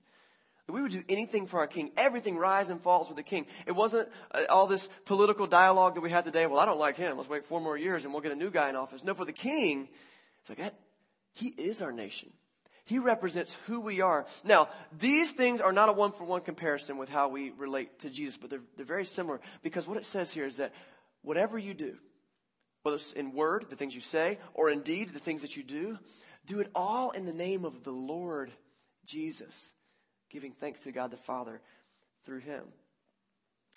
We 0.69 0.83
would 0.83 0.93
do 0.93 1.03
anything 1.09 1.47
for 1.47 1.59
our 1.59 1.67
king. 1.67 1.91
Everything 1.97 2.37
rise 2.37 2.71
and 2.71 2.81
falls 2.81 3.09
with 3.09 3.17
the 3.17 3.23
king. 3.23 3.47
It 3.67 3.73
wasn't 3.73 4.09
uh, 4.33 4.45
all 4.49 4.67
this 4.67 4.89
political 5.05 5.47
dialogue 5.47 5.95
that 5.95 6.01
we 6.01 6.11
have 6.11 6.25
today. 6.25 6.47
Well, 6.47 6.61
I 6.61 6.65
don't 6.65 6.79
like 6.79 6.97
him. 6.97 7.17
Let's 7.17 7.29
wait 7.29 7.45
four 7.45 7.61
more 7.61 7.77
years 7.77 8.05
and 8.05 8.15
we'll 8.15 8.23
get 8.23 8.33
a 8.33 8.37
new 8.37 8.51
guy 8.51 8.69
in 8.69 8.77
office. 8.77 9.03
No, 9.03 9.15
for 9.15 9.25
the 9.25 9.33
king, 9.33 9.89
it's 10.41 10.49
like 10.49 10.59
that. 10.59 10.79
He 11.35 11.49
is 11.49 11.83
our 11.83 11.93
nation. 11.93 12.31
He 12.85 12.99
represents 12.99 13.57
who 13.67 13.81
we 13.81 14.01
are. 14.01 14.27
Now, 14.43 14.69
these 14.97 15.31
things 15.31 15.61
are 15.61 15.73
not 15.73 15.89
a 15.89 15.93
one 15.93 16.13
for 16.13 16.25
one 16.25 16.41
comparison 16.41 16.99
with 16.99 17.09
how 17.09 17.29
we 17.29 17.51
relate 17.51 18.01
to 18.01 18.11
Jesus, 18.11 18.37
but 18.37 18.51
they're, 18.51 18.63
they're 18.77 18.87
very 18.87 19.05
similar 19.05 19.41
because 19.63 19.87
what 19.87 19.97
it 19.97 20.07
says 20.07 20.33
here 20.33 20.47
is 20.47 20.57
that 20.57 20.73
whatever 21.23 21.59
you 21.59 21.73
do, 21.73 21.97
whether 22.83 22.97
it's 22.97 23.13
in 23.13 23.33
word, 23.33 23.67
the 23.69 23.77
things 23.77 23.95
you 23.95 24.01
say, 24.01 24.39
or 24.55 24.71
in 24.71 24.81
deed, 24.81 25.13
the 25.13 25.19
things 25.19 25.43
that 25.43 25.57
you 25.57 25.63
do, 25.63 25.99
do 26.47 26.61
it 26.61 26.71
all 26.75 27.11
in 27.11 27.27
the 27.27 27.33
name 27.33 27.65
of 27.65 27.85
the 27.85 27.93
Lord 27.93 28.51
Jesus, 29.05 29.73
giving 30.31 30.53
thanks 30.53 30.81
to 30.81 30.93
God 30.93 31.11
the 31.11 31.17
Father 31.17 31.61
through 32.25 32.41
him. 32.41 32.63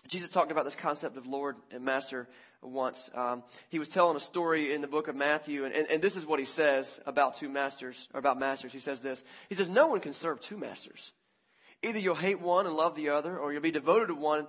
Jesus 0.08 0.30
talked 0.30 0.52
about 0.52 0.66
this 0.66 0.76
concept 0.76 1.18
of 1.18 1.28
Lord 1.28 1.56
and 1.72 1.84
Master 1.86 2.28
once. 2.62 3.10
Um, 3.16 3.44
he 3.70 3.80
was 3.80 3.88
telling 3.88 4.18
a 4.18 4.20
story 4.20 4.74
in 4.74 4.82
the 4.82 4.88
book 4.88 5.08
of 5.08 5.16
Matthew, 5.16 5.64
and, 5.66 5.74
and, 5.74 5.88
and 5.90 6.02
this 6.02 6.18
is 6.18 6.26
what 6.26 6.40
he 6.40 6.46
says 6.46 7.00
about 7.06 7.36
two 7.36 7.48
masters, 7.48 8.08
or 8.14 8.20
about 8.20 8.38
masters. 8.38 8.74
He 8.74 8.80
says 8.80 9.00
this. 9.00 9.24
He 9.48 9.56
says, 9.56 9.70
No 9.70 9.88
one 9.88 10.02
can 10.02 10.14
serve 10.14 10.42
two 10.42 10.58
masters. 10.58 11.14
Either 11.82 12.00
you'll 12.00 12.16
hate 12.16 12.42
one 12.42 12.66
and 12.66 12.76
love 12.76 12.96
the 12.96 13.10
other, 13.10 13.38
or 13.38 13.52
you'll 13.52 13.62
be 13.62 13.72
devoted 13.72 14.08
to 14.08 14.16
one 14.16 14.48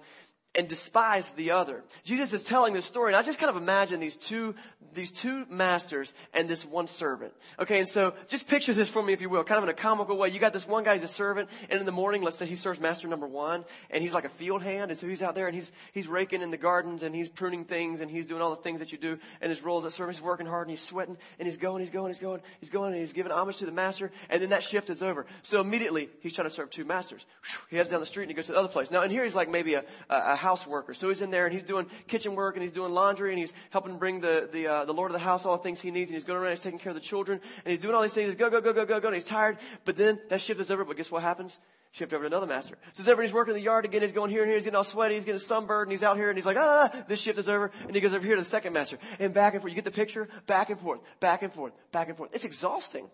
and 0.56 0.68
despise 0.68 1.30
the 1.30 1.50
other. 1.50 1.82
Jesus 2.04 2.32
is 2.32 2.44
telling 2.44 2.74
this 2.74 2.84
story, 2.84 3.12
and 3.12 3.16
I 3.16 3.22
just 3.22 3.38
kind 3.38 3.50
of 3.50 3.56
imagine 3.56 4.00
these 4.00 4.16
two, 4.16 4.54
these 4.94 5.10
two 5.10 5.46
masters 5.50 6.14
and 6.32 6.48
this 6.48 6.64
one 6.64 6.86
servant. 6.86 7.32
Okay, 7.58 7.78
and 7.78 7.88
so 7.88 8.14
just 8.28 8.48
picture 8.48 8.72
this 8.72 8.88
for 8.88 9.02
me, 9.02 9.12
if 9.12 9.20
you 9.20 9.28
will, 9.28 9.44
kind 9.44 9.58
of 9.58 9.64
in 9.64 9.70
a 9.70 9.74
comical 9.74 10.16
way. 10.16 10.28
You 10.28 10.38
got 10.38 10.52
this 10.52 10.66
one 10.66 10.84
guy, 10.84 10.92
he's 10.94 11.02
a 11.02 11.08
servant, 11.08 11.48
and 11.68 11.80
in 11.80 11.86
the 11.86 11.92
morning, 11.92 12.22
let's 12.22 12.36
say 12.36 12.46
he 12.46 12.56
serves 12.56 12.80
master 12.80 13.08
number 13.08 13.26
one, 13.26 13.64
and 13.90 14.02
he's 14.02 14.14
like 14.14 14.24
a 14.24 14.28
field 14.28 14.62
hand, 14.62 14.90
and 14.90 14.98
so 14.98 15.08
he's 15.08 15.22
out 15.22 15.34
there 15.34 15.46
and 15.46 15.54
he's, 15.54 15.72
he's 15.92 16.08
raking 16.08 16.42
in 16.42 16.50
the 16.50 16.56
gardens, 16.56 17.02
and 17.02 17.14
he's 17.14 17.28
pruning 17.28 17.64
things, 17.64 18.00
and 18.00 18.10
he's 18.10 18.26
doing 18.26 18.42
all 18.42 18.50
the 18.50 18.62
things 18.62 18.80
that 18.80 18.92
you 18.92 18.98
do, 18.98 19.18
and 19.40 19.50
his 19.50 19.62
role 19.62 19.78
as 19.78 19.84
a 19.84 19.90
servant, 19.90 20.16
he's 20.16 20.24
working 20.24 20.46
hard, 20.46 20.68
and 20.68 20.70
he's 20.70 20.84
sweating, 20.84 21.16
and 21.38 21.46
he's 21.46 21.56
going, 21.56 21.80
he's 21.80 21.90
going, 21.90 22.08
he's 22.08 22.20
going, 22.20 22.40
he's 22.60 22.70
going, 22.70 22.92
and 22.92 23.00
he's 23.00 23.12
giving 23.12 23.32
homage 23.32 23.56
to 23.56 23.66
the 23.66 23.72
master, 23.72 24.12
and 24.30 24.40
then 24.40 24.50
that 24.50 24.62
shift 24.62 24.90
is 24.90 25.02
over. 25.02 25.26
So 25.42 25.60
immediately, 25.60 26.08
he's 26.20 26.32
trying 26.32 26.48
to 26.48 26.54
serve 26.54 26.70
two 26.70 26.84
masters. 26.84 27.26
He 27.70 27.76
heads 27.76 27.88
down 27.88 28.00
the 28.00 28.06
street 28.06 28.24
and 28.24 28.30
he 28.30 28.34
goes 28.34 28.46
to 28.46 28.52
the 28.52 28.58
other 28.58 28.68
place. 28.68 28.90
Now, 28.90 29.02
and 29.02 29.10
here 29.10 29.24
he's 29.24 29.34
like 29.34 29.50
maybe 29.50 29.74
a, 29.74 29.84
a, 30.08 30.16
a 30.32 30.36
house 30.44 30.66
worker. 30.66 30.94
So 30.94 31.08
he's 31.08 31.22
in 31.22 31.30
there 31.30 31.46
and 31.46 31.52
he's 31.52 31.64
doing 31.64 31.86
kitchen 32.06 32.34
work 32.34 32.54
and 32.54 32.62
he's 32.62 32.72
doing 32.72 32.92
laundry 32.92 33.30
and 33.30 33.38
he's 33.38 33.52
helping 33.70 33.96
bring 33.96 34.20
the, 34.20 34.48
the, 34.52 34.66
uh, 34.66 34.84
the 34.84 34.92
Lord 34.92 35.10
of 35.10 35.14
the 35.14 35.18
house 35.18 35.46
all 35.46 35.56
the 35.56 35.62
things 35.62 35.80
he 35.80 35.90
needs 35.90 36.10
and 36.10 36.14
he's 36.14 36.24
going 36.24 36.38
around, 36.38 36.50
he's 36.50 36.60
taking 36.60 36.78
care 36.78 36.90
of 36.90 36.94
the 36.94 37.00
children 37.00 37.40
and 37.64 37.70
he's 37.70 37.80
doing 37.80 37.94
all 37.94 38.02
these 38.02 38.14
things. 38.14 38.28
He's 38.28 38.36
go, 38.36 38.50
go, 38.50 38.60
go, 38.60 38.72
go, 38.72 38.84
go, 38.84 39.00
go, 39.00 39.08
and 39.08 39.14
he's 39.14 39.24
tired. 39.24 39.58
But 39.84 39.96
then 39.96 40.20
that 40.28 40.40
shift 40.40 40.60
is 40.60 40.70
over. 40.70 40.84
But 40.84 40.96
guess 40.96 41.10
what 41.10 41.22
happens? 41.22 41.58
Shift 41.92 42.12
over 42.12 42.24
to 42.24 42.26
another 42.26 42.46
master. 42.46 42.76
So 42.94 43.10
and 43.10 43.22
he's 43.22 43.32
working 43.32 43.54
in 43.54 43.60
the 43.60 43.64
yard 43.64 43.84
again. 43.84 44.02
He's 44.02 44.12
going 44.12 44.30
here 44.30 44.42
and 44.42 44.48
here. 44.50 44.56
He's 44.56 44.64
getting 44.64 44.76
all 44.76 44.84
sweaty. 44.84 45.14
He's 45.14 45.24
getting 45.24 45.38
sunburned 45.38 45.86
and 45.86 45.92
he's 45.92 46.02
out 46.02 46.16
here 46.16 46.28
and 46.28 46.36
he's 46.36 46.46
like, 46.46 46.56
ah, 46.56 46.90
this 47.08 47.20
shift 47.20 47.38
is 47.38 47.48
over. 47.48 47.70
And 47.86 47.94
he 47.94 48.00
goes 48.00 48.12
over 48.12 48.26
here 48.26 48.34
to 48.34 48.42
the 48.42 48.48
second 48.48 48.72
master 48.72 48.98
and 49.20 49.32
back 49.32 49.54
and 49.54 49.62
forth. 49.62 49.70
You 49.70 49.76
get 49.76 49.84
the 49.84 49.92
picture? 49.92 50.28
Back 50.46 50.70
and 50.70 50.80
forth, 50.80 51.00
back 51.20 51.42
and 51.42 51.52
forth, 51.52 51.72
back 51.92 52.08
and 52.08 52.16
forth. 52.16 52.30
It's 52.32 52.44
exhausting. 52.44 53.08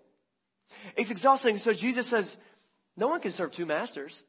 It's 0.97 1.11
exhausting. 1.11 1.59
So 1.59 1.75
Jesus 1.75 2.07
says, 2.07 2.39
no 2.97 3.09
one 3.09 3.21
can 3.21 3.33
serve 3.33 3.53
two 3.53 3.67
masters. 3.67 4.25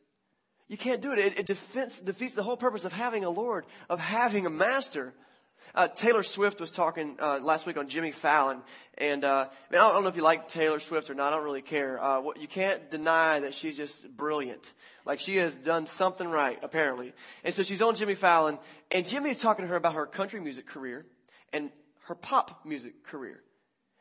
You 0.72 0.78
can't 0.78 1.02
do 1.02 1.12
it. 1.12 1.20
It, 1.20 1.40
it 1.40 1.46
defeats, 1.48 2.00
defeats 2.00 2.34
the 2.34 2.44
whole 2.44 2.56
purpose 2.56 2.86
of 2.86 2.94
having 2.94 3.26
a 3.26 3.30
Lord, 3.30 3.66
of 3.90 4.00
having 4.00 4.46
a 4.46 4.50
master. 4.50 5.14
Uh, 5.76 5.90
Taylor 5.90 6.24
Swift 6.24 6.62
was 6.62 6.72
talking 6.72 7.18
uh, 7.20 7.40
last 7.42 7.66
week 7.66 7.76
on 7.76 7.90
Jimmy 7.90 8.12
Fallon, 8.12 8.62
and 8.98 9.26
uh, 9.26 9.50
I, 9.70 9.76
I 9.76 9.92
don't 9.92 10.04
know 10.04 10.08
if 10.08 10.16
you 10.16 10.24
like 10.24 10.48
Taylor 10.48 10.80
Swift 10.80 11.10
or 11.10 11.14
not. 11.14 11.34
I 11.34 11.36
don't 11.36 11.44
really 11.44 11.62
care. 11.62 12.02
Uh, 12.02 12.22
what, 12.22 12.40
you 12.40 12.48
can't 12.48 12.90
deny 12.90 13.42
that 13.42 13.54
she's 13.54 13.76
just 13.76 14.16
brilliant. 14.16 14.72
Like 15.06 15.20
she 15.20 15.36
has 15.38 15.54
done 15.54 15.88
something 15.88 16.30
right, 16.30 16.58
apparently. 16.64 17.12
And 17.44 17.54
so 17.54 17.64
she's 17.64 17.82
on 17.82 17.98
Jimmy 17.98 18.16
Fallon, 18.16 18.58
and 18.92 19.06
Jimmy 19.06 19.32
is 19.32 19.40
talking 19.40 19.66
to 19.66 19.70
her 19.70 19.76
about 19.76 19.96
her 19.96 20.06
country 20.06 20.40
music 20.40 20.68
career 20.68 21.06
and 21.52 21.70
her 22.06 22.16
pop 22.16 22.62
music 22.64 23.04
career. 23.04 23.42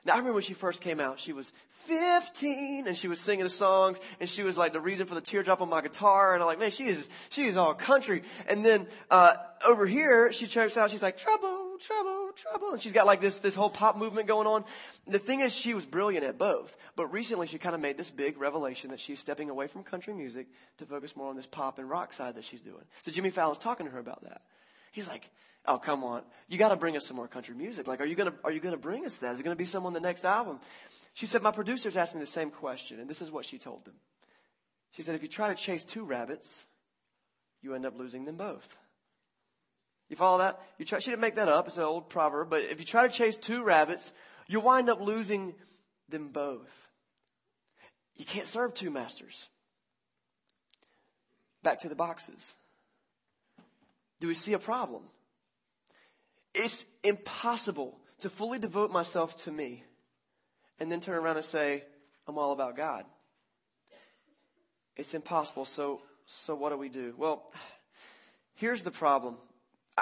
Now, 0.05 0.15
I 0.15 0.17
remember 0.17 0.35
when 0.35 0.43
she 0.43 0.55
first 0.55 0.81
came 0.81 0.99
out, 0.99 1.21
she 1.21 1.33
was 1.33 1.53
15 1.87 2.87
and 2.87 2.97
she 2.97 3.09
was 3.09 3.21
singing 3.21 3.45
the 3.45 3.51
songs 3.51 4.01
and 4.19 4.29
she 4.29 4.43
was 4.43 4.57
like 4.57 4.73
the 4.73 4.81
reason 4.81 5.07
for 5.07 5.15
the 5.15 5.21
teardrop 5.21 5.61
on 5.61 5.69
my 5.69 5.83
guitar. 5.83 6.33
And 6.33 6.43
I'm 6.43 6.47
like, 6.47 6.59
man, 6.59 6.71
she 6.71 6.85
is, 6.85 7.11
she 7.29 7.45
is 7.45 7.57
all 7.57 7.75
country. 7.75 8.23
And 8.49 8.65
then, 8.65 8.87
uh, 9.11 9.35
over 9.67 9.87
here, 9.87 10.33
she 10.33 10.47
checks 10.47 10.79
out, 10.79 10.91
she's 10.91 11.03
like, 11.03 11.19
trouble, 11.19 11.77
trouble, 11.81 12.31
trouble. 12.35 12.73
And 12.73 12.81
she's 12.81 12.93
got 12.93 13.07
like 13.07 13.21
this, 13.21 13.41
this 13.41 13.55
whole 13.55 13.69
pop 13.69 13.97
movement 13.97 14.27
going 14.27 14.47
on. 14.47 14.65
The 15.07 15.19
thing 15.19 15.41
is, 15.41 15.55
she 15.55 15.75
was 15.75 15.85
brilliant 15.85 16.25
at 16.25 16.39
both. 16.39 16.75
But 16.97 17.13
recently 17.13 17.47
she 17.47 17.59
kind 17.59 17.75
of 17.75 17.81
made 17.81 17.99
this 17.99 18.11
big 18.11 18.39
revelation 18.39 18.91
that 18.91 19.01
she's 19.01 19.21
stepping 19.21 19.51
away 19.51 19.67
from 19.67 19.83
country 19.83 20.15
music 20.15 20.47
to 20.79 20.87
focus 20.87 21.15
more 21.15 21.29
on 21.29 21.37
this 21.37 21.47
pop 21.47 21.79
and 21.79 21.89
rock 21.91 22.13
side 22.13 22.37
that 22.37 22.45
she's 22.45 22.61
doing. 22.61 22.85
So 23.03 23.13
Jimmy 23.13 23.31
Fallon's 23.31 23.59
talking 23.59 23.87
to 23.87 23.93
her 23.93 23.99
about 23.99 24.23
that. 24.23 24.41
He's 24.93 25.09
like, 25.09 25.29
Oh, 25.67 25.79
come 25.79 26.05
on. 26.05 26.23
You 26.49 26.59
got 26.59 26.71
to 26.71 26.77
bring 26.77 26.97
us 26.97 27.07
some 27.07 27.17
more 27.17 27.29
country 27.29 27.55
music. 27.55 27.87
Like, 27.87 28.01
are 28.01 28.07
you 28.07 28.15
going 28.15 28.33
to, 28.33 28.39
are 28.45 28.51
you 28.51 28.61
going 28.61 28.75
to 28.75 28.81
bring 28.81 29.05
us 29.05 29.19
that? 29.19 29.35
Is 29.35 29.41
it 29.41 29.43
going 29.43 29.55
to 29.55 29.59
be 29.59 29.65
some 29.65 29.87
on 29.87 29.93
the 29.93 30.01
next 30.01 30.25
album? 30.25 30.59
She 31.15 31.27
said, 31.27 31.43
my 31.43 31.51
producers 31.51 31.97
asked 31.97 32.15
me 32.15 32.21
the 32.21 32.27
same 32.27 32.51
question, 32.51 32.99
and 32.99 33.09
this 33.09 33.21
is 33.21 33.31
what 33.31 33.45
she 33.45 33.59
told 33.59 33.85
them. 33.85 33.95
She 34.93 35.03
said, 35.03 35.15
if 35.15 35.23
you 35.23 35.29
try 35.29 35.49
to 35.49 35.55
chase 35.55 35.85
two 35.85 36.05
rabbits, 36.05 36.65
you 37.63 37.75
end 37.75 37.85
up 37.85 37.99
losing 37.99 38.25
them 38.25 38.37
both. 38.37 38.77
You 40.09 40.17
follow 40.17 40.39
that? 40.39 40.61
You 40.79 40.85
try, 40.85 40.99
she 40.99 41.11
didn't 41.11 41.21
make 41.21 41.37
that 41.37 41.49
up. 41.49 41.69
It's 41.69 41.79
an 41.79 41.85
old 41.85 42.09
proverb. 42.09 42.51
But 42.51 42.63
if 42.63 42.81
you 42.81 42.87
try 42.87 43.07
to 43.07 43.13
chase 43.13 43.37
two 43.37 43.63
rabbits, 43.63 44.13
you'll 44.49 44.63
wind 44.63 44.89
up 44.89 45.01
losing 45.01 45.55
them 46.09 46.29
both. 46.29 46.89
You 48.17 48.25
can't 48.25 48.49
serve 48.49 48.75
two 48.75 48.91
masters. 48.91 49.49
Back 51.63 51.81
to 51.81 51.89
the 51.89 51.95
boxes. 51.95 52.57
Do 54.19 54.27
we 54.27 54.35
see 54.35 54.53
a 54.55 54.59
problem? 54.59 55.03
It's 56.55 56.85
impossible 57.05 57.99
to 58.21 58.31
fully 58.31 58.59
devote 58.59 58.91
myself 58.91 59.37
to 59.45 59.53
me 59.53 59.85
and 60.79 60.91
then 60.91 61.01
turn 61.01 61.17
around 61.17 61.37
and 61.37 61.45
say, 61.45 61.85
I'm 62.27 62.39
all 62.39 62.53
about 62.53 62.77
God. 62.77 63.05
It's 64.97 65.15
impossible. 65.15 65.65
So, 65.65 66.03
so 66.27 66.55
what 66.55 66.71
do 66.71 66.77
we 66.77 66.89
do? 66.89 67.15
Well, 67.17 67.51
here's 68.55 68.83
the 68.83 68.91
problem. 68.91 69.37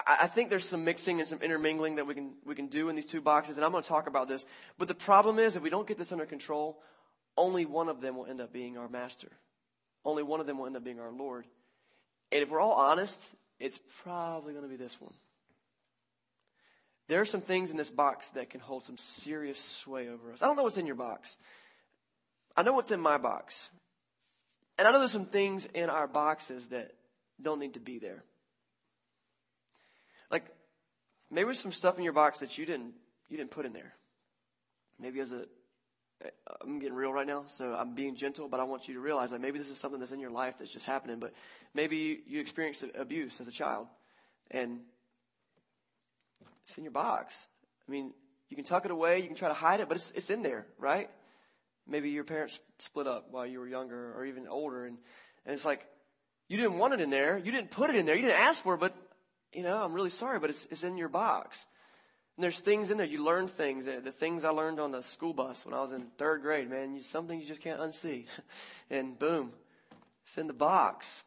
I, 0.06 0.28
think 0.28 0.48
there's 0.50 0.68
some 0.68 0.84
mixing 0.84 1.18
and 1.18 1.28
some 1.28 1.40
intermingling 1.42 1.96
that 1.96 2.06
we 2.06 2.14
can, 2.14 2.34
we 2.44 2.54
can 2.54 2.68
do 2.68 2.88
in 2.88 2.94
these 2.94 3.06
two 3.06 3.20
boxes, 3.20 3.56
and 3.56 3.64
I'm 3.64 3.72
going 3.72 3.82
to 3.82 3.88
talk 3.88 4.06
about 4.06 4.28
this. 4.28 4.44
But 4.78 4.86
the 4.86 4.94
problem 4.94 5.38
is, 5.38 5.56
if 5.56 5.62
we 5.62 5.70
don't 5.70 5.88
get 5.88 5.98
this 5.98 6.12
under 6.12 6.26
control, 6.26 6.80
only 7.36 7.66
one 7.66 7.88
of 7.88 8.00
them 8.00 8.16
will 8.16 8.26
end 8.26 8.40
up 8.40 8.52
being 8.52 8.76
our 8.76 8.88
master. 8.88 9.28
Only 10.04 10.22
one 10.22 10.40
of 10.40 10.46
them 10.46 10.58
will 10.58 10.66
end 10.66 10.76
up 10.76 10.84
being 10.84 11.00
our 11.00 11.10
Lord. 11.10 11.46
And 12.30 12.42
if 12.42 12.50
we're 12.50 12.60
all 12.60 12.74
honest, 12.74 13.30
it's 13.58 13.80
probably 14.02 14.52
going 14.52 14.64
to 14.64 14.68
be 14.68 14.76
this 14.76 15.00
one. 15.00 15.14
There 17.08 17.20
are 17.20 17.24
some 17.24 17.40
things 17.40 17.70
in 17.70 17.76
this 17.76 17.90
box 17.90 18.28
that 18.30 18.50
can 18.50 18.60
hold 18.60 18.84
some 18.84 18.98
serious 18.98 19.58
sway 19.58 20.08
over 20.08 20.32
us. 20.32 20.42
I 20.42 20.46
don't 20.46 20.56
know 20.56 20.62
what's 20.62 20.76
in 20.76 20.86
your 20.86 20.94
box. 20.94 21.38
I 22.56 22.62
know 22.62 22.74
what's 22.74 22.90
in 22.90 23.00
my 23.00 23.16
box. 23.16 23.70
And 24.78 24.86
I 24.86 24.92
know 24.92 24.98
there's 24.98 25.12
some 25.12 25.24
things 25.24 25.66
in 25.66 25.90
our 25.90 26.06
boxes 26.06 26.68
that 26.68 26.92
don't 27.40 27.58
need 27.58 27.74
to 27.74 27.80
be 27.80 27.98
there. 27.98 28.22
Like, 30.30 30.44
maybe 31.30 31.46
there's 31.46 31.58
some 31.58 31.72
stuff 31.72 31.96
in 31.96 32.04
your 32.04 32.12
box 32.12 32.40
that 32.40 32.58
you 32.58 32.66
didn't, 32.66 32.92
you 33.28 33.36
didn't 33.36 33.50
put 33.50 33.64
in 33.64 33.72
there. 33.72 33.94
Maybe 35.00 35.20
as 35.20 35.32
a, 35.32 35.46
I'm 36.60 36.78
getting 36.78 36.94
real 36.94 37.12
right 37.12 37.26
now, 37.26 37.44
so 37.46 37.72
I'm 37.72 37.94
being 37.94 38.16
gentle, 38.16 38.48
but 38.48 38.60
I 38.60 38.64
want 38.64 38.88
you 38.88 38.94
to 38.94 39.00
realize 39.00 39.30
that 39.30 39.40
maybe 39.40 39.58
this 39.58 39.70
is 39.70 39.78
something 39.78 40.00
that's 40.00 40.12
in 40.12 40.20
your 40.20 40.30
life 40.30 40.58
that's 40.58 40.70
just 40.70 40.84
happening, 40.84 41.20
but 41.20 41.32
maybe 41.74 42.20
you 42.26 42.40
experienced 42.40 42.84
abuse 42.96 43.40
as 43.40 43.48
a 43.48 43.52
child. 43.52 43.86
And 44.50 44.80
it's 46.68 46.76
in 46.76 46.84
your 46.84 46.92
box. 46.92 47.46
I 47.88 47.90
mean, 47.90 48.12
you 48.48 48.56
can 48.56 48.64
tuck 48.64 48.84
it 48.84 48.90
away, 48.90 49.20
you 49.20 49.26
can 49.26 49.36
try 49.36 49.48
to 49.48 49.54
hide 49.54 49.80
it, 49.80 49.88
but 49.88 49.96
it's, 49.96 50.10
it's 50.12 50.30
in 50.30 50.42
there, 50.42 50.66
right? 50.78 51.10
Maybe 51.86 52.10
your 52.10 52.24
parents 52.24 52.60
split 52.78 53.06
up 53.06 53.28
while 53.30 53.46
you 53.46 53.58
were 53.58 53.68
younger 53.68 54.12
or 54.14 54.26
even 54.26 54.46
older, 54.46 54.84
and, 54.84 54.98
and 55.46 55.54
it's 55.54 55.64
like, 55.64 55.86
you 56.48 56.56
didn't 56.56 56.78
want 56.78 56.94
it 56.94 57.00
in 57.00 57.10
there, 57.10 57.38
you 57.38 57.50
didn't 57.50 57.70
put 57.70 57.90
it 57.90 57.96
in 57.96 58.06
there, 58.06 58.16
you 58.16 58.22
didn't 58.22 58.38
ask 58.38 58.62
for 58.62 58.74
it, 58.74 58.80
but, 58.80 58.94
you 59.52 59.62
know, 59.62 59.82
I'm 59.82 59.94
really 59.94 60.10
sorry, 60.10 60.38
but 60.38 60.50
it's, 60.50 60.66
it's 60.66 60.84
in 60.84 60.98
your 60.98 61.08
box. 61.08 61.66
And 62.36 62.44
there's 62.44 62.58
things 62.58 62.90
in 62.90 62.98
there, 62.98 63.06
you 63.06 63.24
learn 63.24 63.48
things, 63.48 63.86
the 63.86 64.12
things 64.12 64.44
I 64.44 64.50
learned 64.50 64.78
on 64.78 64.92
the 64.92 65.02
school 65.02 65.32
bus 65.32 65.64
when 65.64 65.74
I 65.74 65.80
was 65.80 65.92
in 65.92 66.06
third 66.18 66.42
grade, 66.42 66.68
man, 66.68 66.94
you, 66.94 67.02
some 67.02 67.26
things 67.26 67.42
you 67.42 67.48
just 67.48 67.62
can't 67.62 67.80
unsee. 67.80 68.26
and 68.90 69.18
boom, 69.18 69.52
it's 70.24 70.36
in 70.36 70.46
the 70.46 70.52
box. 70.52 71.22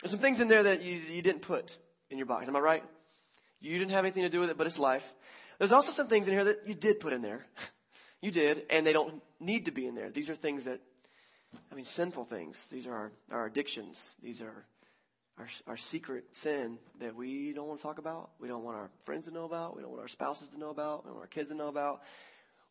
There's 0.00 0.12
some 0.12 0.20
things 0.20 0.40
in 0.40 0.48
there 0.48 0.62
that 0.62 0.82
you, 0.82 0.94
you 0.94 1.22
didn't 1.22 1.42
put 1.42 1.76
in 2.10 2.18
your 2.18 2.26
box, 2.26 2.48
am 2.48 2.56
I 2.56 2.60
right? 2.60 2.84
You 3.62 3.78
didn't 3.78 3.92
have 3.92 4.04
anything 4.04 4.24
to 4.24 4.28
do 4.28 4.40
with 4.40 4.50
it, 4.50 4.58
but 4.58 4.66
it's 4.66 4.78
life. 4.78 5.14
There's 5.58 5.72
also 5.72 5.92
some 5.92 6.08
things 6.08 6.26
in 6.26 6.34
here 6.34 6.44
that 6.44 6.66
you 6.66 6.74
did 6.74 7.00
put 7.00 7.12
in 7.12 7.22
there. 7.22 7.46
you 8.20 8.30
did, 8.30 8.64
and 8.68 8.86
they 8.86 8.92
don't 8.92 9.22
need 9.38 9.66
to 9.66 9.70
be 9.70 9.86
in 9.86 9.94
there. 9.94 10.10
These 10.10 10.28
are 10.28 10.34
things 10.34 10.64
that, 10.64 10.80
I 11.70 11.74
mean, 11.74 11.84
sinful 11.84 12.24
things. 12.24 12.66
These 12.66 12.86
are 12.86 12.94
our, 12.94 13.12
our 13.30 13.46
addictions. 13.46 14.16
These 14.22 14.42
are 14.42 14.66
our, 15.38 15.46
our 15.66 15.76
secret 15.76 16.24
sin 16.32 16.78
that 17.00 17.14
we 17.14 17.52
don't 17.52 17.68
want 17.68 17.78
to 17.78 17.82
talk 17.82 17.98
about. 17.98 18.30
We 18.40 18.48
don't 18.48 18.64
want 18.64 18.76
our 18.76 18.90
friends 19.04 19.26
to 19.26 19.32
know 19.32 19.44
about. 19.44 19.76
We 19.76 19.82
don't 19.82 19.90
want 19.90 20.02
our 20.02 20.08
spouses 20.08 20.48
to 20.50 20.58
know 20.58 20.70
about. 20.70 21.04
We 21.04 21.08
don't 21.08 21.16
want 21.16 21.24
our 21.24 21.28
kids 21.28 21.50
to 21.50 21.54
know 21.54 21.68
about. 21.68 22.02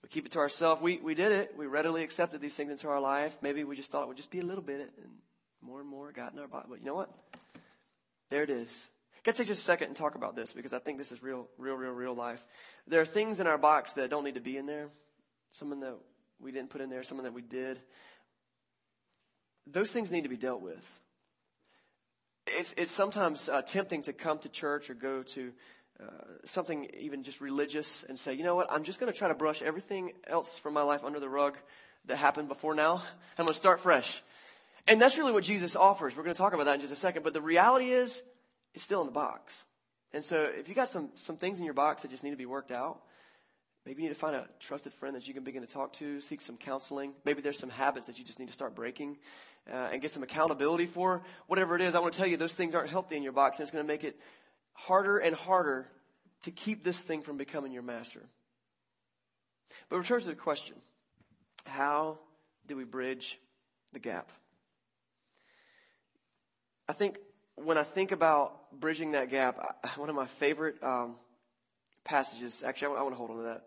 We 0.04 0.10
keep 0.10 0.26
it 0.26 0.32
to 0.34 0.40
ourselves. 0.40 0.82
We, 0.82 0.98
we 0.98 1.16
did 1.16 1.32
it. 1.32 1.54
We 1.58 1.68
readily 1.68 2.04
accepted 2.04 2.42
these 2.42 2.56
things 2.56 2.72
into 2.72 2.90
our 2.90 3.00
life. 3.00 3.38
Maybe 3.42 3.64
we 3.64 3.76
just 3.76 3.92
thought 3.92 4.04
it 4.04 4.08
would 4.08 4.18
just 4.18 4.32
be 4.32 4.40
a 4.40 4.46
little 4.46 4.64
bit, 4.64 4.92
and 4.98 5.12
more 5.62 5.80
and 5.80 5.88
more 5.88 6.12
got 6.12 6.34
in 6.34 6.40
our 6.40 6.48
body. 6.48 6.66
But 6.70 6.80
you 6.80 6.86
know 6.86 6.96
what? 6.96 7.10
There 8.30 8.44
it 8.44 8.50
is. 8.50 8.88
Got 9.24 9.36
to 9.36 9.38
take 9.40 9.48
just 9.48 9.62
a 9.62 9.64
second 9.64 9.88
and 9.88 9.96
talk 9.96 10.16
about 10.16 10.36
this 10.36 10.52
because 10.52 10.74
I 10.74 10.80
think 10.80 10.98
this 10.98 11.12
is 11.12 11.22
real, 11.22 11.48
real, 11.58 11.76
real, 11.76 11.92
real 11.92 12.16
life. 12.16 12.44
There 12.88 13.02
are 13.02 13.06
things 13.06 13.40
in 13.40 13.48
our 13.48 13.58
box 13.58 13.94
that 13.94 14.10
don't 14.10 14.24
need 14.24 14.36
to 14.36 14.42
be 14.42 14.58
in 14.58 14.66
there. 14.66 14.90
Something 15.52 15.82
that 15.82 15.96
we 16.40 16.52
didn't 16.52 16.72
put 16.72 16.82
in 16.82 16.90
there, 16.90 17.04
something 17.04 17.26
that 17.26 17.34
we 17.34 17.44
did. 17.44 17.80
Those 19.68 19.92
things 19.92 20.10
need 20.10 20.24
to 20.24 20.30
be 20.30 20.38
dealt 20.38 20.62
with. 20.62 21.00
It's, 22.48 22.74
it's 22.78 22.92
sometimes 22.92 23.48
uh, 23.48 23.62
tempting 23.62 24.02
to 24.04 24.14
come 24.14 24.40
to 24.40 24.50
church 24.50 24.90
or 24.90 24.96
go 24.96 25.22
to 25.24 25.52
uh, 26.02 26.06
something 26.46 26.88
even 27.00 27.22
just 27.22 27.42
religious 27.42 28.04
and 28.04 28.18
say, 28.18 28.34
you 28.34 28.44
know 28.44 28.56
what, 28.56 28.72
I'm 28.72 28.84
just 28.84 29.00
going 29.00 29.12
to 29.12 29.18
try 29.18 29.28
to 29.28 29.36
brush 29.36 29.62
everything 29.62 30.14
else 30.26 30.58
from 30.58 30.74
my 30.74 30.82
life 30.82 31.04
under 31.04 31.20
the 31.20 31.30
rug 31.30 31.58
that 32.06 32.18
happened 32.18 32.48
before 32.48 32.74
now. 32.74 33.04
I'm 33.38 33.46
going 33.46 33.50
to 33.50 33.54
start 33.54 33.82
fresh. 33.82 34.24
And 34.88 35.00
that's 35.00 35.20
really 35.20 35.32
what 35.32 35.44
Jesus 35.44 35.76
offers. 35.76 36.18
We're 36.18 36.24
going 36.24 36.34
to 36.34 36.42
talk 36.42 36.54
about 36.54 36.66
that 36.66 36.76
in 36.76 36.82
just 36.82 36.94
a 36.94 36.96
second. 36.96 37.22
But 37.22 37.34
the 37.34 37.42
reality 37.42 37.92
is, 37.92 38.24
it's 38.74 38.84
still 38.84 39.02
in 39.02 39.08
the 39.08 39.14
box. 39.14 39.64
And 40.14 40.24
so 40.24 40.44
if 40.44 40.68
you 40.68 40.76
got 40.76 40.90
some, 40.90 41.10
some 41.16 41.38
things 41.38 41.60
in 41.60 41.66
your 41.66 41.74
box 41.74 42.02
that 42.02 42.12
just 42.12 42.24
need 42.24 42.32
to 42.32 42.38
be 42.38 42.46
worked 42.46 42.72
out, 42.72 43.02
maybe 43.86 44.02
you 44.02 44.10
need 44.10 44.14
to 44.14 44.20
find 44.20 44.36
a 44.36 44.48
trusted 44.60 44.94
friend 44.94 45.16
that 45.16 45.28
you 45.28 45.34
can 45.34 45.44
begin 45.44 45.62
to 45.62 45.68
talk 45.68 45.94
to, 45.94 46.20
seek 46.22 46.42
some 46.42 46.58
counseling. 46.58 47.14
Maybe 47.24 47.42
there's 47.42 47.60
some 47.60 47.70
habits 47.70 48.08
that 48.08 48.20
you 48.20 48.26
just 48.26 48.40
need 48.40 48.48
to 48.48 48.54
start 48.54 48.76
breaking 48.76 49.18
uh, 49.72 49.90
and 49.92 50.02
get 50.02 50.12
some 50.12 50.24
accountability 50.24 50.86
for. 50.86 51.24
Whatever 51.48 51.76
it 51.76 51.82
is, 51.82 51.96
I 51.96 52.00
want 52.00 52.14
to 52.14 52.18
tell 52.18 52.28
you 52.28 52.38
those 52.38 52.54
things 52.54 52.76
aren't 52.76 52.90
healthy 52.90 53.16
in 53.16 53.24
your 53.24 53.32
box, 53.32 53.58
and 53.58 53.64
it's 53.64 53.72
going 53.72 53.86
to 53.86 53.88
make 53.88 54.04
it 54.04 54.20
harder 54.74 55.18
and 55.18 55.36
harder 55.36 55.88
to 56.44 56.52
keep 56.52 56.84
this 56.84 57.00
thing 57.00 57.22
from 57.22 57.38
becoming 57.38 57.72
your 57.72 57.84
master. 57.84 58.22
But 59.90 59.98
return 59.98 60.20
to 60.22 60.28
the 60.28 60.36
question 60.36 60.76
how 61.66 62.20
do 62.68 62.76
we 62.76 62.84
bridge 62.84 63.40
the 63.94 64.00
gap? 64.00 64.32
I 66.88 66.94
think 66.94 67.20
when 67.56 67.78
I 67.78 67.84
think 67.84 68.12
about 68.12 68.72
bridging 68.80 69.12
that 69.12 69.30
gap, 69.30 69.58
one 69.98 70.10
of 70.10 70.16
my 70.16 70.26
favorite 70.26 70.82
um, 70.84 71.16
passages, 72.04 72.64
actually, 72.64 72.96
I, 72.96 73.00
I 73.00 73.04
want 73.04 73.14
to 73.14 73.18
hold 73.18 73.32
on 73.32 73.38
to 73.38 73.44
that. 73.44 73.64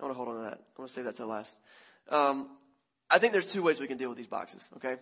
I 0.00 0.04
want 0.04 0.14
to 0.14 0.16
hold 0.16 0.28
on 0.28 0.36
to 0.36 0.42
that. 0.42 0.58
I 0.76 0.80
want 0.80 0.88
to 0.88 0.94
save 0.94 1.04
that 1.04 1.16
to 1.16 1.26
last. 1.26 1.58
Um, 2.10 2.50
I 3.10 3.18
think 3.18 3.32
there's 3.32 3.52
two 3.52 3.62
ways 3.62 3.78
we 3.78 3.86
can 3.86 3.98
deal 3.98 4.08
with 4.08 4.18
these 4.18 4.26
boxes, 4.26 4.68
okay? 4.76 4.96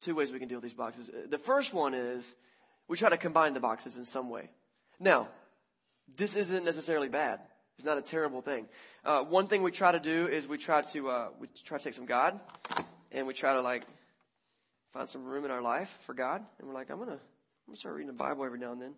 Two 0.00 0.14
ways 0.14 0.32
we 0.32 0.38
can 0.38 0.48
deal 0.48 0.56
with 0.56 0.64
these 0.64 0.74
boxes. 0.74 1.10
The 1.30 1.38
first 1.38 1.72
one 1.72 1.94
is 1.94 2.36
we 2.88 2.96
try 2.96 3.08
to 3.08 3.16
combine 3.16 3.54
the 3.54 3.60
boxes 3.60 3.96
in 3.96 4.04
some 4.04 4.28
way. 4.28 4.50
Now, 5.00 5.28
this 6.16 6.36
isn't 6.36 6.64
necessarily 6.64 7.08
bad. 7.08 7.40
It's 7.78 7.86
not 7.86 7.98
a 7.98 8.02
terrible 8.02 8.42
thing. 8.42 8.66
Uh, 9.04 9.22
one 9.22 9.46
thing 9.46 9.62
we 9.62 9.70
try 9.70 9.92
to 9.92 10.00
do 10.00 10.28
is 10.28 10.46
we 10.46 10.58
try 10.58 10.82
to 10.82 11.08
uh, 11.08 11.28
we 11.40 11.48
try 11.64 11.78
to 11.78 11.84
take 11.84 11.94
some 11.94 12.06
God, 12.06 12.38
and 13.10 13.26
we 13.26 13.34
try 13.34 13.54
to 13.54 13.60
like 13.60 13.84
find 14.94 15.08
some 15.08 15.24
room 15.24 15.44
in 15.44 15.50
our 15.50 15.60
life 15.60 15.98
for 16.02 16.14
God, 16.14 16.40
and 16.58 16.68
we're 16.68 16.74
like, 16.74 16.88
I'm 16.88 17.00
gonna, 17.00 17.12
I'm 17.12 17.18
gonna 17.66 17.76
start 17.76 17.96
reading 17.96 18.06
the 18.06 18.12
Bible 18.12 18.44
every 18.44 18.60
now 18.60 18.70
and 18.70 18.80
then. 18.80 18.94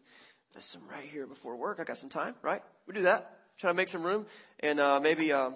There's 0.52 0.66
some 0.66 0.82
right 0.90 1.04
here 1.10 1.26
before 1.26 1.56
work. 1.56 1.78
I 1.80 1.84
got 1.84 1.96
some 1.96 2.10
time, 2.10 2.34
right? 2.42 2.62
We 2.86 2.92
do 2.92 3.02
that. 3.02 3.38
Try 3.58 3.70
to 3.70 3.74
make 3.74 3.88
some 3.88 4.02
room, 4.02 4.26
and 4.60 4.78
uh, 4.78 5.00
maybe 5.02 5.32
uh, 5.32 5.50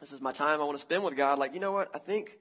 this 0.00 0.10
is 0.10 0.20
my 0.20 0.32
time 0.32 0.60
I 0.60 0.64
want 0.64 0.76
to 0.76 0.82
spend 0.82 1.04
with 1.04 1.16
God. 1.16 1.38
Like, 1.38 1.54
you 1.54 1.60
know 1.60 1.70
what? 1.70 1.88
I 1.94 2.00
think 2.00 2.36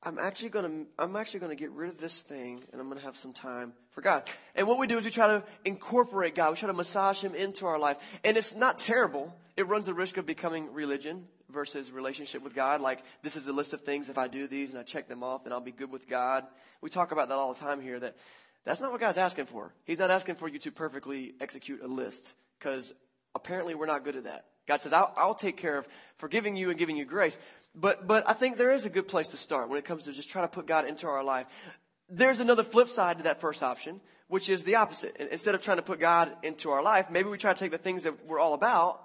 I'm 0.00 0.16
actually 0.16 0.50
gonna, 0.50 0.84
I'm 0.96 1.16
actually 1.16 1.40
gonna 1.40 1.56
get 1.56 1.72
rid 1.72 1.90
of 1.90 1.98
this 1.98 2.20
thing, 2.20 2.62
and 2.70 2.80
I'm 2.80 2.88
gonna 2.88 3.00
have 3.00 3.16
some 3.16 3.32
time 3.32 3.72
for 3.90 4.00
God. 4.00 4.30
And 4.54 4.68
what 4.68 4.78
we 4.78 4.86
do 4.86 4.96
is 4.96 5.04
we 5.04 5.10
try 5.10 5.26
to 5.26 5.42
incorporate 5.64 6.36
God. 6.36 6.50
We 6.50 6.56
try 6.56 6.68
to 6.68 6.72
massage 6.72 7.20
Him 7.20 7.34
into 7.34 7.66
our 7.66 7.80
life, 7.80 7.96
and 8.22 8.36
it's 8.36 8.54
not 8.54 8.78
terrible. 8.78 9.34
It 9.56 9.66
runs 9.66 9.86
the 9.86 9.94
risk 9.94 10.18
of 10.18 10.26
becoming 10.26 10.72
religion 10.72 11.26
versus 11.54 11.90
relationship 11.90 12.42
with 12.42 12.54
God. 12.54 12.82
Like, 12.82 13.02
this 13.22 13.36
is 13.36 13.44
the 13.44 13.52
list 13.52 13.72
of 13.72 13.80
things. 13.80 14.10
If 14.10 14.18
I 14.18 14.28
do 14.28 14.46
these 14.46 14.70
and 14.70 14.78
I 14.78 14.82
check 14.82 15.08
them 15.08 15.22
off, 15.22 15.44
then 15.44 15.52
I'll 15.52 15.60
be 15.60 15.72
good 15.72 15.90
with 15.90 16.08
God. 16.08 16.44
We 16.82 16.90
talk 16.90 17.12
about 17.12 17.28
that 17.28 17.36
all 17.36 17.54
the 17.54 17.60
time 17.60 17.80
here 17.80 17.98
that 18.00 18.16
that's 18.64 18.80
not 18.80 18.92
what 18.92 19.00
God's 19.00 19.18
asking 19.18 19.46
for. 19.46 19.72
He's 19.84 19.98
not 19.98 20.10
asking 20.10 20.34
for 20.34 20.48
you 20.48 20.58
to 20.58 20.70
perfectly 20.70 21.34
execute 21.40 21.82
a 21.82 21.86
list 21.86 22.34
because 22.58 22.92
apparently 23.34 23.74
we're 23.74 23.86
not 23.86 24.04
good 24.04 24.16
at 24.16 24.24
that. 24.24 24.46
God 24.66 24.80
says, 24.80 24.92
I'll, 24.92 25.12
I'll 25.16 25.34
take 25.34 25.56
care 25.56 25.78
of 25.78 25.86
forgiving 26.16 26.56
you 26.56 26.70
and 26.70 26.78
giving 26.78 26.96
you 26.96 27.04
grace. 27.04 27.38
But, 27.74 28.06
but 28.06 28.28
I 28.28 28.32
think 28.32 28.56
there 28.56 28.70
is 28.70 28.86
a 28.86 28.90
good 28.90 29.08
place 29.08 29.28
to 29.28 29.36
start 29.36 29.68
when 29.68 29.78
it 29.78 29.84
comes 29.84 30.04
to 30.04 30.12
just 30.12 30.28
trying 30.28 30.44
to 30.44 30.54
put 30.54 30.66
God 30.66 30.86
into 30.86 31.06
our 31.06 31.24
life. 31.24 31.46
There's 32.08 32.40
another 32.40 32.62
flip 32.62 32.88
side 32.88 33.18
to 33.18 33.24
that 33.24 33.40
first 33.40 33.62
option, 33.62 34.00
which 34.28 34.48
is 34.48 34.62
the 34.62 34.76
opposite. 34.76 35.16
Instead 35.30 35.54
of 35.54 35.62
trying 35.62 35.78
to 35.78 35.82
put 35.82 36.00
God 36.00 36.32
into 36.42 36.70
our 36.70 36.82
life, 36.82 37.10
maybe 37.10 37.28
we 37.28 37.36
try 37.36 37.52
to 37.52 37.58
take 37.58 37.72
the 37.72 37.78
things 37.78 38.04
that 38.04 38.26
we're 38.26 38.38
all 38.38 38.54
about 38.54 39.04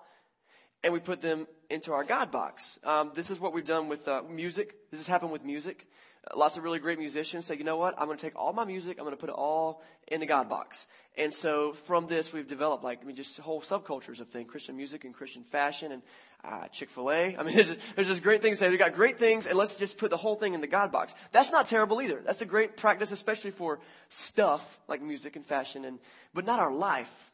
and 0.83 0.93
we 0.93 0.99
put 0.99 1.21
them 1.21 1.47
into 1.69 1.93
our 1.93 2.03
God 2.03 2.31
box. 2.31 2.79
Um, 2.83 3.11
this 3.13 3.29
is 3.29 3.39
what 3.39 3.53
we've 3.53 3.65
done 3.65 3.87
with 3.89 4.07
uh, 4.07 4.23
music. 4.29 4.75
This 4.91 4.99
has 4.99 5.07
happened 5.07 5.31
with 5.31 5.45
music. 5.45 5.87
Uh, 6.29 6.37
lots 6.37 6.57
of 6.57 6.63
really 6.63 6.79
great 6.79 6.99
musicians 6.99 7.45
say, 7.45 7.55
you 7.55 7.63
know 7.63 7.77
what? 7.77 7.95
I'm 7.97 8.07
going 8.07 8.17
to 8.17 8.21
take 8.21 8.35
all 8.35 8.53
my 8.53 8.65
music. 8.65 8.97
I'm 8.97 9.05
going 9.05 9.15
to 9.15 9.19
put 9.19 9.29
it 9.29 9.35
all 9.35 9.83
in 10.07 10.19
the 10.19 10.25
God 10.25 10.49
box. 10.49 10.87
And 11.17 11.33
so 11.33 11.73
from 11.73 12.07
this, 12.07 12.33
we've 12.33 12.47
developed 12.47 12.83
like, 12.83 13.01
I 13.01 13.05
mean, 13.05 13.15
just 13.15 13.37
whole 13.39 13.61
subcultures 13.61 14.19
of 14.19 14.29
things, 14.29 14.49
Christian 14.49 14.75
music 14.77 15.05
and 15.05 15.13
Christian 15.13 15.43
fashion 15.43 15.91
and 15.91 16.01
uh, 16.43 16.67
Chick-fil-A. 16.69 17.37
I 17.37 17.43
mean, 17.43 17.53
there's 17.55 17.67
just, 17.67 17.79
there's 17.95 18.07
just 18.07 18.23
great 18.23 18.41
things. 18.41 18.61
We've 18.61 18.79
got 18.79 18.93
great 18.93 19.19
things 19.19 19.45
and 19.45 19.57
let's 19.57 19.75
just 19.75 19.97
put 19.97 20.09
the 20.09 20.17
whole 20.17 20.35
thing 20.35 20.53
in 20.53 20.61
the 20.61 20.67
God 20.67 20.91
box. 20.91 21.13
That's 21.31 21.51
not 21.51 21.67
terrible 21.67 22.01
either. 22.01 22.21
That's 22.25 22.41
a 22.41 22.45
great 22.45 22.77
practice, 22.77 23.11
especially 23.11 23.51
for 23.51 23.79
stuff 24.07 24.79
like 24.87 25.01
music 25.01 25.35
and 25.35 25.45
fashion 25.45 25.85
and, 25.85 25.99
but 26.33 26.45
not 26.45 26.59
our 26.59 26.71
life. 26.71 27.31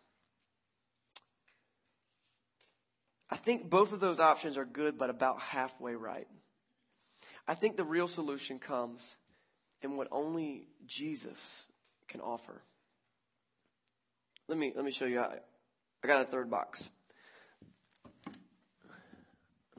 I 3.29 3.37
think 3.37 3.69
both 3.69 3.93
of 3.93 3.99
those 3.99 4.19
options 4.19 4.57
are 4.57 4.65
good, 4.65 4.97
but 4.97 5.09
about 5.09 5.41
halfway 5.41 5.95
right. 5.95 6.27
I 7.47 7.55
think 7.55 7.75
the 7.75 7.83
real 7.83 8.07
solution 8.07 8.59
comes 8.59 9.17
in 9.81 9.97
what 9.97 10.07
only 10.11 10.67
Jesus 10.85 11.65
can 12.07 12.21
offer. 12.21 12.61
Let 14.47 14.57
me, 14.57 14.73
let 14.75 14.85
me 14.85 14.91
show 14.91 15.05
you. 15.05 15.19
I, 15.19 15.37
I 16.03 16.07
got 16.07 16.21
a 16.21 16.25
third 16.25 16.49
box. 16.49 16.89
I'm 18.27 18.33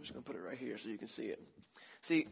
just 0.03 0.13
going 0.13 0.23
to 0.23 0.31
put 0.31 0.37
it 0.37 0.43
right 0.43 0.59
here 0.59 0.77
so 0.79 0.89
you 0.89 0.99
can 0.99 1.09
see 1.09 1.27
it. 1.27 1.41
See, 2.01 2.27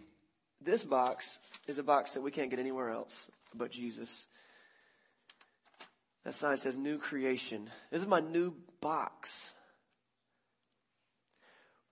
this 0.61 0.85
box 0.85 1.38
is 1.66 1.79
a 1.79 1.83
box 1.83 2.14
that 2.14 2.22
we 2.22 2.31
can't 2.31 2.50
get 2.50 2.59
anywhere 2.59 2.90
else 2.90 3.29
but 3.55 3.70
Jesus. 3.70 4.27
That 6.24 6.35
sign 6.35 6.57
says 6.57 6.77
new 6.77 6.98
creation. 6.98 7.70
This 7.90 8.03
is 8.03 8.09
my 8.09 8.20
new 8.20 8.55
box. 8.81 9.53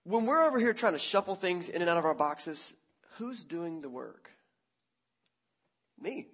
When 0.03 0.25
we're 0.25 0.43
over 0.43 0.59
here 0.59 0.73
trying 0.73 0.93
to 0.93 0.99
shuffle 0.99 1.35
things 1.35 1.69
in 1.69 1.81
and 1.81 1.89
out 1.89 1.97
of 1.97 2.05
our 2.05 2.13
boxes, 2.13 2.73
who's 3.17 3.43
doing 3.43 3.81
the 3.81 3.89
work? 3.89 4.29
Me. 5.99 6.27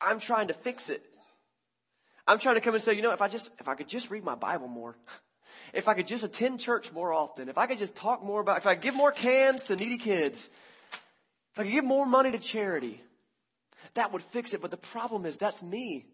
I'm 0.00 0.20
trying 0.20 0.48
to 0.48 0.54
fix 0.54 0.90
it. 0.90 1.02
I'm 2.26 2.38
trying 2.38 2.54
to 2.54 2.60
come 2.60 2.74
and 2.74 2.82
say, 2.82 2.94
you 2.94 3.02
know, 3.02 3.12
if 3.12 3.22
I 3.22 3.28
just, 3.28 3.52
if 3.58 3.68
I 3.68 3.74
could 3.74 3.88
just 3.88 4.10
read 4.10 4.22
my 4.22 4.34
Bible 4.34 4.68
more, 4.68 4.96
if 5.72 5.88
I 5.88 5.94
could 5.94 6.06
just 6.06 6.22
attend 6.22 6.60
church 6.60 6.92
more 6.92 7.12
often, 7.12 7.48
if 7.48 7.58
I 7.58 7.66
could 7.66 7.78
just 7.78 7.96
talk 7.96 8.22
more 8.22 8.40
about, 8.40 8.58
if 8.58 8.66
I 8.66 8.74
give 8.74 8.94
more 8.94 9.10
cans 9.10 9.64
to 9.64 9.76
needy 9.76 9.98
kids, 9.98 10.48
if 11.52 11.58
I 11.58 11.62
could 11.64 11.72
give 11.72 11.84
more 11.84 12.06
money 12.06 12.30
to 12.30 12.38
charity, 12.38 13.02
that 13.94 14.12
would 14.12 14.22
fix 14.22 14.54
it. 14.54 14.62
But 14.62 14.70
the 14.70 14.76
problem 14.76 15.26
is 15.26 15.36
that's 15.36 15.62
me 15.62 16.06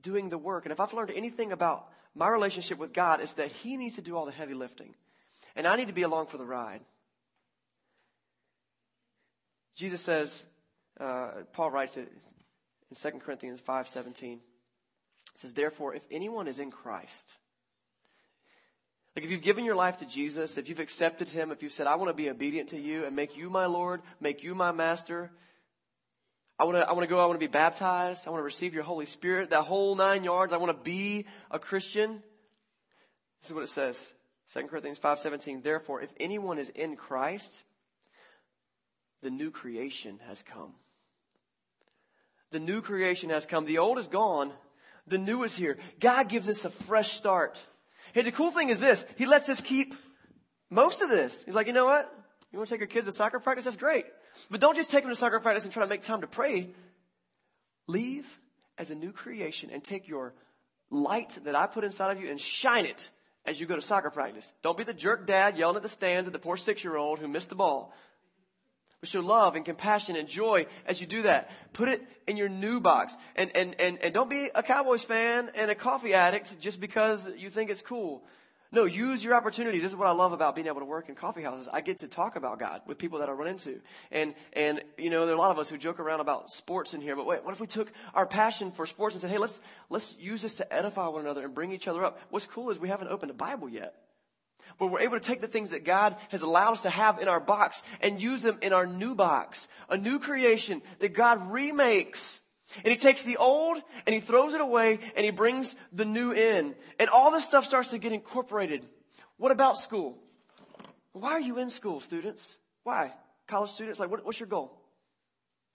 doing 0.00 0.28
the 0.28 0.38
work. 0.38 0.64
And 0.64 0.72
if 0.72 0.80
I've 0.80 0.94
learned 0.94 1.10
anything 1.10 1.52
about 1.52 1.88
my 2.14 2.28
relationship 2.28 2.78
with 2.78 2.92
God 2.92 3.20
is 3.20 3.34
that 3.34 3.48
He 3.48 3.76
needs 3.76 3.96
to 3.96 4.02
do 4.02 4.16
all 4.16 4.26
the 4.26 4.32
heavy 4.32 4.54
lifting. 4.54 4.94
And 5.56 5.66
I 5.66 5.76
need 5.76 5.88
to 5.88 5.94
be 5.94 6.02
along 6.02 6.26
for 6.26 6.38
the 6.38 6.44
ride. 6.44 6.80
Jesus 9.74 10.00
says, 10.00 10.44
uh, 11.00 11.30
Paul 11.52 11.70
writes 11.70 11.96
it 11.96 12.10
in 12.90 13.12
2 13.12 13.18
Corinthians 13.18 13.60
5.17. 13.60 14.34
It 14.34 14.40
says, 15.34 15.52
Therefore, 15.52 15.94
if 15.94 16.02
anyone 16.10 16.46
is 16.46 16.60
in 16.60 16.70
Christ, 16.70 17.36
like 19.16 19.24
if 19.24 19.30
you've 19.30 19.42
given 19.42 19.64
your 19.64 19.74
life 19.76 19.98
to 19.98 20.06
Jesus, 20.06 20.58
if 20.58 20.68
you've 20.68 20.80
accepted 20.80 21.28
Him, 21.28 21.50
if 21.50 21.62
you've 21.62 21.72
said, 21.72 21.86
I 21.86 21.96
want 21.96 22.10
to 22.10 22.14
be 22.14 22.30
obedient 22.30 22.70
to 22.70 22.78
you 22.78 23.04
and 23.04 23.14
make 23.14 23.36
you 23.36 23.50
my 23.50 23.66
Lord, 23.66 24.02
make 24.20 24.42
you 24.42 24.54
my 24.54 24.72
master, 24.72 25.30
I 26.58 26.64
want 26.64 26.76
to, 26.76 26.88
I 26.88 26.92
want 26.92 27.02
to 27.02 27.08
go, 27.08 27.18
I 27.18 27.26
want 27.26 27.40
to 27.40 27.46
be 27.46 27.50
baptized. 27.50 28.26
I 28.26 28.30
want 28.30 28.40
to 28.40 28.44
receive 28.44 28.74
your 28.74 28.84
Holy 28.84 29.06
Spirit. 29.06 29.50
That 29.50 29.62
whole 29.62 29.96
nine 29.96 30.22
yards. 30.22 30.52
I 30.52 30.56
want 30.56 30.76
to 30.76 30.84
be 30.84 31.26
a 31.50 31.58
Christian. 31.58 32.22
This 33.40 33.50
is 33.50 33.54
what 33.54 33.64
it 33.64 33.70
says. 33.70 34.12
2 34.52 34.68
Corinthians 34.68 34.98
5.17. 34.98 35.62
Therefore, 35.62 36.00
if 36.00 36.10
anyone 36.20 36.58
is 36.58 36.70
in 36.70 36.96
Christ, 36.96 37.62
the 39.22 39.30
new 39.30 39.50
creation 39.50 40.20
has 40.28 40.42
come. 40.42 40.74
The 42.52 42.60
new 42.60 42.82
creation 42.82 43.30
has 43.30 43.46
come. 43.46 43.64
The 43.64 43.78
old 43.78 43.98
is 43.98 44.06
gone. 44.06 44.52
The 45.08 45.18
new 45.18 45.42
is 45.42 45.56
here. 45.56 45.76
God 45.98 46.28
gives 46.28 46.48
us 46.48 46.64
a 46.64 46.70
fresh 46.70 47.12
start. 47.12 47.58
Hey, 48.12 48.22
the 48.22 48.30
cool 48.30 48.52
thing 48.52 48.68
is 48.68 48.78
this. 48.78 49.04
He 49.16 49.26
lets 49.26 49.48
us 49.48 49.60
keep 49.60 49.94
most 50.70 51.02
of 51.02 51.08
this. 51.08 51.44
He's 51.44 51.54
like, 51.54 51.66
you 51.66 51.72
know 51.72 51.86
what? 51.86 52.10
You 52.52 52.58
want 52.58 52.68
to 52.68 52.74
take 52.74 52.80
your 52.80 52.86
kids 52.86 53.06
to 53.06 53.12
soccer 53.12 53.40
practice? 53.40 53.64
That's 53.64 53.76
great. 53.76 54.04
But 54.50 54.60
don't 54.60 54.76
just 54.76 54.90
take 54.90 55.02
them 55.02 55.10
to 55.10 55.16
soccer 55.16 55.40
practice 55.40 55.64
and 55.64 55.72
try 55.72 55.82
to 55.82 55.88
make 55.88 56.02
time 56.02 56.20
to 56.20 56.26
pray. 56.26 56.70
Leave 57.86 58.26
as 58.78 58.90
a 58.90 58.94
new 58.94 59.12
creation 59.12 59.70
and 59.72 59.82
take 59.82 60.08
your 60.08 60.34
light 60.90 61.38
that 61.44 61.54
I 61.54 61.66
put 61.66 61.84
inside 61.84 62.16
of 62.16 62.22
you 62.22 62.30
and 62.30 62.40
shine 62.40 62.86
it 62.86 63.10
as 63.46 63.60
you 63.60 63.66
go 63.66 63.76
to 63.76 63.82
soccer 63.82 64.10
practice. 64.10 64.52
Don't 64.62 64.76
be 64.76 64.84
the 64.84 64.94
jerk 64.94 65.26
dad 65.26 65.56
yelling 65.56 65.76
at 65.76 65.82
the 65.82 65.88
stands 65.88 66.26
at 66.26 66.32
the 66.32 66.38
poor 66.38 66.56
six 66.56 66.82
year 66.82 66.96
old 66.96 67.18
who 67.18 67.28
missed 67.28 67.48
the 67.48 67.54
ball. 67.54 67.94
But 69.00 69.10
show 69.10 69.20
love 69.20 69.54
and 69.54 69.66
compassion 69.66 70.16
and 70.16 70.26
joy 70.26 70.66
as 70.86 70.98
you 70.98 71.06
do 71.06 71.22
that. 71.22 71.50
Put 71.74 71.90
it 71.90 72.02
in 72.26 72.38
your 72.38 72.48
new 72.48 72.80
box. 72.80 73.16
And, 73.36 73.54
and, 73.54 73.78
and, 73.78 73.98
and 73.98 74.14
don't 74.14 74.30
be 74.30 74.48
a 74.54 74.62
Cowboys 74.62 75.04
fan 75.04 75.50
and 75.54 75.70
a 75.70 75.74
coffee 75.74 76.14
addict 76.14 76.58
just 76.58 76.80
because 76.80 77.28
you 77.36 77.50
think 77.50 77.68
it's 77.68 77.82
cool. 77.82 78.24
No, 78.74 78.86
use 78.86 79.22
your 79.22 79.34
opportunities. 79.34 79.82
This 79.82 79.92
is 79.92 79.96
what 79.96 80.08
I 80.08 80.10
love 80.10 80.32
about 80.32 80.56
being 80.56 80.66
able 80.66 80.80
to 80.80 80.84
work 80.84 81.08
in 81.08 81.14
coffee 81.14 81.42
houses. 81.42 81.68
I 81.72 81.80
get 81.80 82.00
to 82.00 82.08
talk 82.08 82.34
about 82.34 82.58
God 82.58 82.82
with 82.88 82.98
people 82.98 83.20
that 83.20 83.28
I 83.28 83.32
run 83.32 83.46
into. 83.46 83.80
And, 84.10 84.34
and, 84.52 84.82
you 84.98 85.10
know, 85.10 85.26
there 85.26 85.34
are 85.34 85.38
a 85.38 85.40
lot 85.40 85.52
of 85.52 85.60
us 85.60 85.68
who 85.68 85.78
joke 85.78 86.00
around 86.00 86.18
about 86.18 86.50
sports 86.50 86.92
in 86.92 87.00
here, 87.00 87.14
but 87.14 87.24
wait, 87.24 87.44
what 87.44 87.54
if 87.54 87.60
we 87.60 87.68
took 87.68 87.92
our 88.14 88.26
passion 88.26 88.72
for 88.72 88.84
sports 88.84 89.14
and 89.14 89.22
said, 89.22 89.30
hey, 89.30 89.38
let's, 89.38 89.60
let's 89.90 90.12
use 90.18 90.42
this 90.42 90.56
to 90.56 90.72
edify 90.74 91.06
one 91.06 91.20
another 91.20 91.44
and 91.44 91.54
bring 91.54 91.70
each 91.70 91.86
other 91.86 92.04
up? 92.04 92.18
What's 92.30 92.46
cool 92.46 92.70
is 92.70 92.78
we 92.80 92.88
haven't 92.88 93.08
opened 93.08 93.30
a 93.30 93.34
Bible 93.34 93.68
yet. 93.68 93.94
But 94.76 94.88
we're 94.88 95.00
able 95.00 95.20
to 95.20 95.24
take 95.24 95.40
the 95.40 95.46
things 95.46 95.70
that 95.70 95.84
God 95.84 96.16
has 96.30 96.42
allowed 96.42 96.72
us 96.72 96.82
to 96.82 96.90
have 96.90 97.20
in 97.20 97.28
our 97.28 97.38
box 97.38 97.84
and 98.00 98.20
use 98.20 98.42
them 98.42 98.58
in 98.60 98.72
our 98.72 98.86
new 98.86 99.14
box. 99.14 99.68
A 99.88 99.96
new 99.96 100.18
creation 100.18 100.82
that 100.98 101.14
God 101.14 101.52
remakes 101.52 102.40
and 102.78 102.86
he 102.86 102.96
takes 102.96 103.22
the 103.22 103.36
old 103.36 103.80
and 104.06 104.14
he 104.14 104.20
throws 104.20 104.54
it 104.54 104.60
away 104.60 104.98
and 105.16 105.24
he 105.24 105.30
brings 105.30 105.76
the 105.92 106.04
new 106.04 106.32
in. 106.32 106.74
And 106.98 107.08
all 107.10 107.30
this 107.30 107.44
stuff 107.44 107.64
starts 107.64 107.90
to 107.90 107.98
get 107.98 108.12
incorporated. 108.12 108.84
What 109.36 109.52
about 109.52 109.76
school? 109.76 110.18
Why 111.12 111.30
are 111.30 111.40
you 111.40 111.58
in 111.58 111.70
school, 111.70 112.00
students? 112.00 112.56
Why? 112.82 113.12
College 113.46 113.70
students, 113.70 114.00
like, 114.00 114.10
what, 114.10 114.24
what's 114.24 114.40
your 114.40 114.48
goal? 114.48 114.72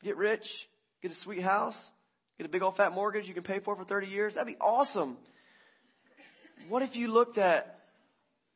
Get 0.04 0.18
rich? 0.18 0.68
Get 1.02 1.12
a 1.12 1.16
sweet 1.16 1.42
house? 1.42 1.92
Get 2.38 2.46
a 2.46 2.50
big 2.50 2.62
old 2.62 2.78
fat 2.78 2.94
mortgage 2.94 3.28
you 3.28 3.34
can 3.34 3.44
pay 3.44 3.60
for 3.60 3.76
for 3.76 3.84
30 3.84 4.08
years? 4.08 4.36
That'd 4.36 4.48
be 4.48 4.60
awesome. 4.60 5.18
What 6.68 6.82
if 6.82 6.96
you 6.96 7.10
looked 7.10 7.38
at 7.38 7.80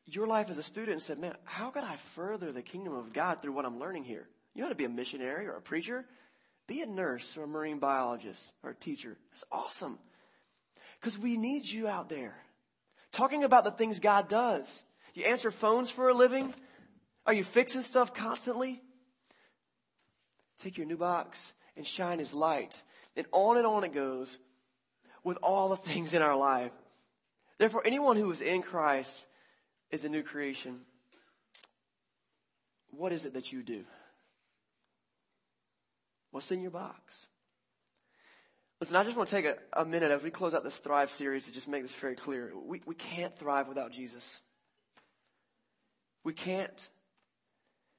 your 0.06 0.26
life 0.26 0.50
as 0.50 0.58
a 0.58 0.62
student 0.62 0.92
and 0.92 1.02
said, 1.02 1.18
man, 1.18 1.34
how 1.44 1.70
could 1.70 1.84
I 1.84 1.96
further 1.96 2.52
the 2.52 2.62
kingdom 2.62 2.94
of 2.94 3.12
God 3.12 3.40
through 3.40 3.52
what 3.52 3.64
I'm 3.64 3.78
learning 3.78 4.04
here? 4.04 4.28
You 4.54 4.62
want 4.62 4.72
to 4.72 4.76
be 4.76 4.84
a 4.84 4.88
missionary 4.88 5.46
or 5.46 5.56
a 5.56 5.62
preacher? 5.62 6.04
Be 6.66 6.80
a 6.80 6.86
nurse 6.86 7.36
or 7.36 7.44
a 7.44 7.48
marine 7.48 7.78
biologist 7.78 8.52
or 8.62 8.70
a 8.70 8.74
teacher. 8.74 9.16
That's 9.30 9.44
awesome. 9.52 9.98
Because 11.00 11.18
we 11.18 11.36
need 11.36 11.66
you 11.66 11.88
out 11.88 12.08
there 12.08 12.34
talking 13.12 13.44
about 13.44 13.64
the 13.64 13.70
things 13.70 14.00
God 14.00 14.28
does. 14.28 14.82
You 15.14 15.24
answer 15.24 15.50
phones 15.50 15.90
for 15.90 16.08
a 16.08 16.14
living? 16.14 16.52
Are 17.26 17.32
you 17.32 17.44
fixing 17.44 17.82
stuff 17.82 18.12
constantly? 18.12 18.82
Take 20.62 20.76
your 20.76 20.86
new 20.86 20.96
box 20.96 21.52
and 21.76 21.86
shine 21.86 22.18
his 22.18 22.34
light. 22.34 22.82
And 23.16 23.26
on 23.32 23.56
and 23.56 23.66
on 23.66 23.84
it 23.84 23.92
goes 23.92 24.38
with 25.22 25.38
all 25.42 25.68
the 25.68 25.76
things 25.90 26.14
in 26.14 26.22
our 26.22 26.36
life. 26.36 26.72
Therefore, 27.58 27.82
anyone 27.84 28.16
who 28.16 28.30
is 28.30 28.40
in 28.40 28.62
Christ 28.62 29.24
is 29.90 30.04
a 30.04 30.08
new 30.08 30.22
creation. 30.22 30.80
What 32.90 33.12
is 33.12 33.26
it 33.26 33.34
that 33.34 33.52
you 33.52 33.62
do? 33.62 33.84
What's 36.34 36.50
in 36.50 36.62
your 36.62 36.72
box? 36.72 37.28
Listen, 38.80 38.96
I 38.96 39.04
just 39.04 39.16
want 39.16 39.28
to 39.28 39.36
take 39.36 39.44
a, 39.44 39.56
a, 39.72 39.84
minute 39.84 40.10
as 40.10 40.20
we 40.20 40.32
close 40.32 40.52
out 40.52 40.64
this 40.64 40.76
Thrive 40.78 41.08
series 41.08 41.46
to 41.46 41.52
just 41.52 41.68
make 41.68 41.82
this 41.82 41.94
very 41.94 42.16
clear. 42.16 42.50
We, 42.56 42.82
we 42.84 42.96
can't 42.96 43.38
thrive 43.38 43.68
without 43.68 43.92
Jesus. 43.92 44.40
We 46.24 46.32
can't. 46.32 46.88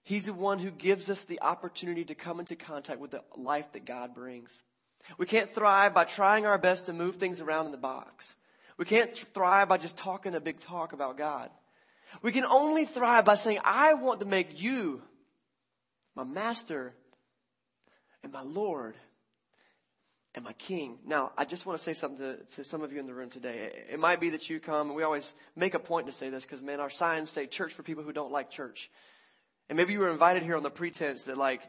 He's 0.04 0.26
the 0.26 0.34
one 0.34 0.60
who 0.60 0.70
gives 0.70 1.10
us 1.10 1.22
the 1.22 1.42
opportunity 1.42 2.04
to 2.04 2.14
come 2.14 2.42
into 2.42 2.58
contact 2.58 3.00
with 3.00 3.12
the 3.12 3.22
life 3.38 3.72
that 3.72 3.86
God 3.86 4.14
brings. 4.14 4.64
We 5.18 5.28
can't 5.28 5.50
thrive 5.50 5.94
by 5.94 6.04
trying 6.04 6.46
our 6.46 6.58
best 6.58 6.88
to 6.88 6.94
move 6.94 7.16
things 7.16 7.40
around 7.40 7.68
in 7.68 7.72
the 7.72 7.78
box. 7.78 8.36
We 8.78 8.84
can't 8.84 9.18
thrive 9.18 9.70
by 9.70 9.78
just 9.78 9.96
talking 9.96 10.36
a 10.36 10.42
big 10.42 10.60
talk 10.60 10.92
about 10.92 11.18
God. 11.18 11.52
We 12.22 12.34
can 12.34 12.44
only 12.44 12.84
thrive 12.84 13.24
by 13.24 13.36
saying, 13.36 13.60
I 13.64 13.94
want 13.94 14.20
to 14.20 14.26
make 14.26 14.62
you 14.62 15.04
my 16.18 16.26
master 16.26 16.96
and 18.26 18.34
my 18.34 18.42
Lord. 18.42 18.96
and 20.36 20.44
my 20.44 20.54
king. 20.54 21.00
Now, 21.06 21.32
I 21.38 21.46
just 21.46 21.66
want 21.66 21.80
to 21.80 21.84
say 21.84 21.94
something 21.94 22.20
to, 22.20 22.44
to 22.56 22.64
some 22.64 22.82
of 22.82 22.92
you 22.92 23.00
in 23.00 23.08
the 23.08 23.14
room 23.14 23.30
today. 23.30 23.72
It, 23.72 23.94
it 23.94 24.00
might 24.00 24.20
be 24.20 24.32
that 24.32 24.50
you 24.50 24.60
come, 24.60 24.88
and 24.88 24.96
we 24.96 25.04
always 25.04 25.34
make 25.56 25.74
a 25.74 25.80
point 25.80 26.08
to 26.08 26.12
say 26.12 26.30
this 26.30 26.44
because, 26.44 26.62
man, 26.62 26.82
our 26.82 26.90
signs 26.90 27.32
say 27.32 27.48
church 27.48 27.74
for 27.74 27.84
people 27.84 28.04
who 28.04 28.12
don't 28.12 28.32
like 28.32 28.50
church. 28.50 28.92
And 29.70 29.78
maybe 29.78 29.94
you 29.94 30.00
were 30.00 30.12
invited 30.12 30.44
here 30.44 30.58
on 30.58 30.64
the 30.64 30.70
pretense 30.70 31.26
that, 31.26 31.38
like, 31.38 31.62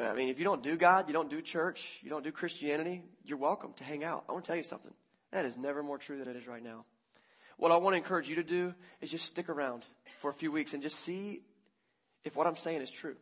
I 0.00 0.14
mean, 0.14 0.28
if 0.28 0.38
you 0.38 0.44
don't 0.44 0.62
do 0.62 0.76
God, 0.76 1.08
you 1.08 1.12
don't 1.12 1.28
do 1.28 1.42
church, 1.42 1.98
you 2.02 2.08
don't 2.08 2.22
do 2.22 2.30
Christianity, 2.30 3.02
you're 3.24 3.36
welcome 3.36 3.72
to 3.74 3.84
hang 3.84 4.04
out. 4.04 4.24
I 4.28 4.32
want 4.32 4.44
to 4.44 4.48
tell 4.48 4.56
you 4.56 4.62
something. 4.62 4.94
That 5.32 5.44
is 5.44 5.56
never 5.56 5.82
more 5.82 5.98
true 5.98 6.18
than 6.18 6.28
it 6.28 6.36
is 6.36 6.46
right 6.46 6.62
now. 6.62 6.84
What 7.56 7.72
I 7.72 7.76
want 7.78 7.94
to 7.94 7.98
encourage 7.98 8.28
you 8.28 8.36
to 8.36 8.44
do 8.44 8.74
is 9.00 9.10
just 9.10 9.24
stick 9.24 9.48
around 9.48 9.84
for 10.20 10.30
a 10.30 10.34
few 10.34 10.52
weeks 10.52 10.72
and 10.72 10.82
just 10.82 11.00
see 11.00 11.40
if 12.22 12.36
what 12.36 12.46
I'm 12.46 12.54
saying 12.54 12.80
is 12.80 12.90
true. 12.90 13.16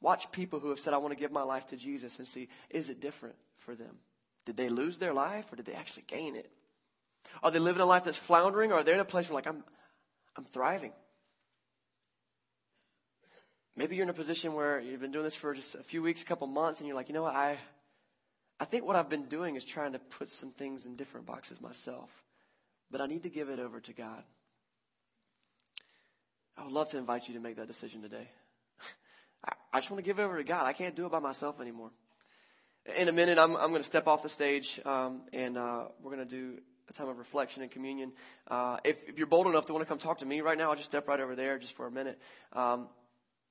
Watch 0.00 0.30
people 0.30 0.60
who 0.60 0.70
have 0.70 0.80
said, 0.80 0.94
I 0.94 0.98
want 0.98 1.12
to 1.12 1.20
give 1.20 1.32
my 1.32 1.42
life 1.42 1.66
to 1.68 1.76
Jesus 1.76 2.18
and 2.18 2.28
see, 2.28 2.48
is 2.70 2.90
it 2.90 3.00
different 3.00 3.36
for 3.58 3.74
them? 3.74 3.96
Did 4.44 4.56
they 4.56 4.68
lose 4.68 4.98
their 4.98 5.12
life 5.12 5.52
or 5.52 5.56
did 5.56 5.66
they 5.66 5.72
actually 5.72 6.04
gain 6.06 6.36
it? 6.36 6.50
Are 7.42 7.50
they 7.50 7.58
living 7.58 7.82
a 7.82 7.86
life 7.86 8.04
that's 8.04 8.16
floundering 8.16 8.72
or 8.72 8.76
are 8.76 8.84
they 8.84 8.92
in 8.92 9.00
a 9.00 9.04
place 9.04 9.28
where 9.28 9.34
like, 9.34 9.46
I'm, 9.46 9.64
I'm 10.36 10.44
thriving? 10.44 10.92
Maybe 13.74 13.96
you're 13.96 14.04
in 14.04 14.10
a 14.10 14.14
position 14.14 14.54
where 14.54 14.80
you've 14.80 15.00
been 15.00 15.12
doing 15.12 15.24
this 15.24 15.34
for 15.34 15.52
just 15.52 15.74
a 15.74 15.82
few 15.82 16.02
weeks, 16.02 16.22
a 16.22 16.24
couple 16.24 16.46
months, 16.46 16.80
and 16.80 16.86
you're 16.86 16.96
like, 16.96 17.08
you 17.08 17.14
know 17.14 17.22
what, 17.22 17.34
I, 17.34 17.58
I 18.58 18.64
think 18.64 18.86
what 18.86 18.96
I've 18.96 19.10
been 19.10 19.26
doing 19.26 19.56
is 19.56 19.64
trying 19.64 19.92
to 19.92 19.98
put 19.98 20.30
some 20.30 20.50
things 20.50 20.86
in 20.86 20.96
different 20.96 21.26
boxes 21.26 21.60
myself, 21.60 22.10
but 22.90 23.02
I 23.02 23.06
need 23.06 23.24
to 23.24 23.28
give 23.28 23.50
it 23.50 23.60
over 23.60 23.80
to 23.80 23.92
God. 23.92 24.24
I 26.56 26.64
would 26.64 26.72
love 26.72 26.88
to 26.90 26.98
invite 26.98 27.28
you 27.28 27.34
to 27.34 27.40
make 27.40 27.56
that 27.56 27.66
decision 27.66 28.00
today. 28.00 28.28
I 29.72 29.80
just 29.80 29.90
want 29.90 30.02
to 30.02 30.08
give 30.08 30.18
it 30.18 30.22
over 30.22 30.38
to 30.38 30.44
God. 30.44 30.66
I 30.66 30.72
can't 30.72 30.94
do 30.94 31.06
it 31.06 31.12
by 31.12 31.18
myself 31.18 31.60
anymore. 31.60 31.90
In 32.96 33.08
a 33.08 33.12
minute, 33.12 33.38
I'm, 33.38 33.56
I'm 33.56 33.70
going 33.70 33.82
to 33.82 33.86
step 33.86 34.06
off 34.06 34.22
the 34.22 34.28
stage 34.28 34.80
um, 34.84 35.22
and 35.32 35.58
uh, 35.58 35.86
we're 36.02 36.14
going 36.14 36.26
to 36.26 36.34
do 36.36 36.58
a 36.88 36.92
time 36.92 37.08
of 37.08 37.18
reflection 37.18 37.62
and 37.62 37.70
communion. 37.70 38.12
Uh, 38.48 38.78
if, 38.84 38.96
if, 39.08 39.18
you're 39.18 39.26
bold 39.26 39.46
enough 39.48 39.66
to 39.66 39.72
want 39.72 39.84
to 39.84 39.88
come 39.88 39.98
talk 39.98 40.18
to 40.18 40.26
me 40.26 40.40
right 40.40 40.56
now, 40.56 40.70
I'll 40.70 40.76
just 40.76 40.88
step 40.88 41.08
right 41.08 41.18
over 41.18 41.34
there 41.34 41.58
just 41.58 41.76
for 41.76 41.86
a 41.86 41.90
minute. 41.90 42.18
Um, 42.52 42.88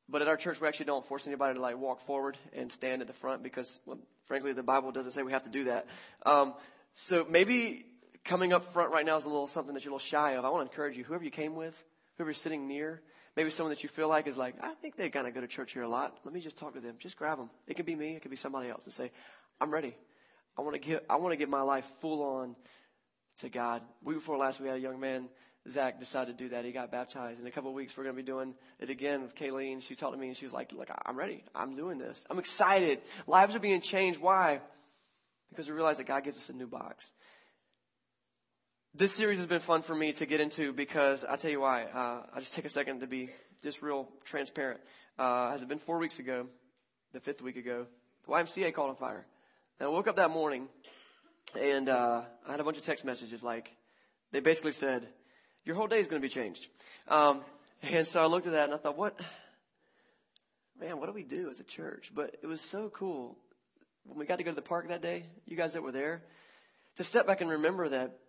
but 0.08 0.22
at 0.22 0.28
our 0.28 0.38
church, 0.38 0.62
we 0.62 0.68
actually 0.68 0.86
don't 0.86 1.06
force 1.06 1.28
anybody 1.28 1.56
to 1.56 1.62
like 1.62 1.78
walk 1.78 2.00
forward 2.00 2.38
and 2.54 2.72
stand 2.72 3.02
at 3.02 3.08
the 3.08 3.14
front 3.14 3.44
because, 3.44 3.80
well, 3.86 3.98
frankly, 4.26 4.54
the 4.54 4.64
Bible 4.64 4.92
doesn't 4.92 5.12
say 5.12 5.24
we 5.24 5.32
have 5.32 5.44
to 5.44 5.50
do 5.50 5.66
that. 5.66 5.88
Um, 6.26 6.54
so 6.94 7.26
maybe 7.30 7.86
coming 8.24 8.54
up 8.54 8.64
front 8.64 8.92
right 8.92 9.06
now 9.06 9.18
is 9.18 9.26
a 9.26 9.30
little 9.30 9.48
something 9.48 9.74
that 9.74 9.84
you're 9.84 9.92
a 9.92 9.96
little 9.96 10.08
shy 10.08 10.32
of. 10.32 10.46
I 10.46 10.50
want 10.50 10.66
to 10.66 10.72
encourage 10.72 10.98
you, 10.98 11.04
whoever 11.04 11.24
you 11.24 11.32
came 11.32 11.56
with, 11.56 11.84
whoever 12.18 12.30
you're 12.30 12.36
sitting 12.36 12.68
near, 12.68 13.02
maybe 13.36 13.50
someone 13.50 13.72
that 13.72 13.84
you 13.84 13.90
feel 13.90 14.08
like 14.08 14.28
is 14.28 14.38
like, 14.38 14.56
I 14.62 14.74
think 14.76 14.96
they 14.96 15.10
kind 15.10 15.28
of 15.28 15.34
go 15.34 15.42
to 15.42 15.48
church 15.48 15.74
here 15.74 15.84
a 15.84 15.90
lot. 15.90 16.18
Let 16.24 16.34
me 16.34 16.40
just 16.40 16.58
talk 16.58 16.74
to 16.74 16.80
them. 16.80 16.96
Just 17.00 17.18
grab 17.18 17.38
them. 17.38 17.50
It 17.68 17.76
could 17.76 17.86
be 17.86 17.96
me. 17.96 18.16
It 18.16 18.22
could 18.22 18.32
be 18.32 18.38
somebody 18.38 18.70
else 18.70 18.86
and 18.86 18.94
say, 18.94 19.12
I'm 19.60 19.72
ready. 19.72 19.96
I 20.58 20.62
want 20.62 20.74
to 20.74 20.80
get, 20.80 21.06
I 21.10 21.18
want 21.18 21.34
to 21.34 21.38
get 21.38 21.50
my 21.50 21.62
life 21.62 21.86
full 22.02 22.24
on 22.24 22.56
to 23.38 23.50
God. 23.50 23.82
Week 24.04 24.18
before 24.18 24.38
last, 24.38 24.60
we 24.60 24.68
had 24.68 24.78
a 24.78 24.80
young 24.80 25.00
man, 25.00 25.28
Zach, 25.70 26.00
decided 26.00 26.38
to 26.38 26.44
do 26.44 26.50
that. 26.52 26.64
He 26.64 26.72
got 26.72 26.92
baptized. 26.92 27.42
In 27.42 27.48
a 27.48 27.52
couple 27.52 27.70
of 27.70 27.76
weeks, 27.76 27.98
we're 27.98 28.04
going 28.04 28.16
to 28.16 28.22
be 28.22 28.26
doing 28.26 28.54
it 28.80 28.90
again 28.90 29.22
with 29.22 29.36
Kayleen. 29.36 29.82
She 29.82 29.96
talked 29.96 30.14
to 30.14 30.20
me 30.20 30.28
and 30.28 30.38
she 30.38 30.46
was 30.46 30.54
like, 30.54 30.72
look, 30.72 30.90
I'm 31.06 31.18
ready. 31.18 31.44
I'm 31.54 31.76
doing 31.76 31.98
this. 31.98 32.26
I'm 32.30 32.40
excited. 32.40 33.02
Lives 33.28 33.56
are 33.56 33.60
being 33.60 33.82
changed. 33.82 34.20
Why? 34.22 34.62
Because 35.50 35.68
we 35.68 35.74
realize 35.74 35.98
that 35.98 36.08
God 36.08 36.24
gives 36.24 36.38
us 36.38 36.50
a 36.50 36.54
new 36.54 36.68
box. 36.68 37.12
This 38.98 39.12
series 39.12 39.40
has 39.40 39.48
been 39.48 39.60
fun 39.60 39.82
for 39.82 39.94
me 39.94 40.14
to 40.14 40.26
get 40.26 40.40
into 40.40 40.72
because 40.72 41.26
I'll 41.26 41.36
tell 41.36 41.52
you 41.52 41.60
why. 41.60 41.84
Uh, 41.84 42.22
I'll 42.34 42.40
just 42.40 42.54
take 42.54 42.64
a 42.64 42.70
second 42.70 43.02
to 43.02 43.08
be 43.08 43.28
just 43.62 43.82
real 43.82 44.08
transparent. 44.24 44.80
Uh, 45.20 45.52
has 45.52 45.62
it 45.62 45.68
been 45.68 45.80
four 45.80 45.98
weeks 45.98 46.20
ago, 46.20 46.48
the 47.12 47.20
fifth 47.20 47.42
week 47.42 47.58
ago, 47.58 47.88
the 48.26 48.32
YMCA 48.32 48.74
called 48.74 48.92
on 48.92 48.96
fire. 48.96 49.26
And 49.82 49.88
I 49.88 49.92
woke 49.92 50.08
up 50.08 50.16
that 50.16 50.32
morning 50.32 50.70
and 51.60 51.90
uh, 51.90 52.22
I 52.48 52.52
had 52.52 52.62
a 52.62 52.64
bunch 52.64 52.78
of 52.78 52.86
text 52.86 53.04
messages 53.04 53.44
like, 53.44 53.76
they 54.32 54.40
basically 54.40 54.72
said, 54.72 55.06
your 55.66 55.76
whole 55.76 55.88
day 55.88 56.00
is 56.00 56.08
going 56.08 56.22
to 56.22 56.26
be 56.26 56.34
changed. 56.34 56.68
Um, 57.10 57.42
and 57.82 58.08
so 58.08 58.24
I 58.24 58.28
looked 58.28 58.46
at 58.46 58.54
that 58.54 58.64
and 58.64 58.74
I 58.74 58.78
thought, 58.78 58.98
what, 58.98 59.20
man, 60.80 61.02
what 61.02 61.08
do 61.08 61.12
we 61.12 61.24
do 61.24 61.50
as 61.50 61.60
a 61.60 61.66
church? 61.66 62.14
But 62.16 62.38
it 62.42 62.48
was 62.48 62.62
so 62.62 62.88
cool 62.88 63.38
when 64.06 64.18
we 64.18 64.26
got 64.26 64.38
to 64.38 64.46
go 64.46 64.52
to 64.52 64.56
the 64.56 64.62
park 64.62 64.88
that 64.88 65.02
day, 65.02 65.26
you 65.46 65.58
guys 65.58 65.74
that 65.74 65.84
were 65.84 65.92
there, 65.92 66.22
to 66.96 67.04
step 67.04 67.28
back 67.28 67.42
and 67.42 67.50
remember 67.50 67.90
that 67.90 68.20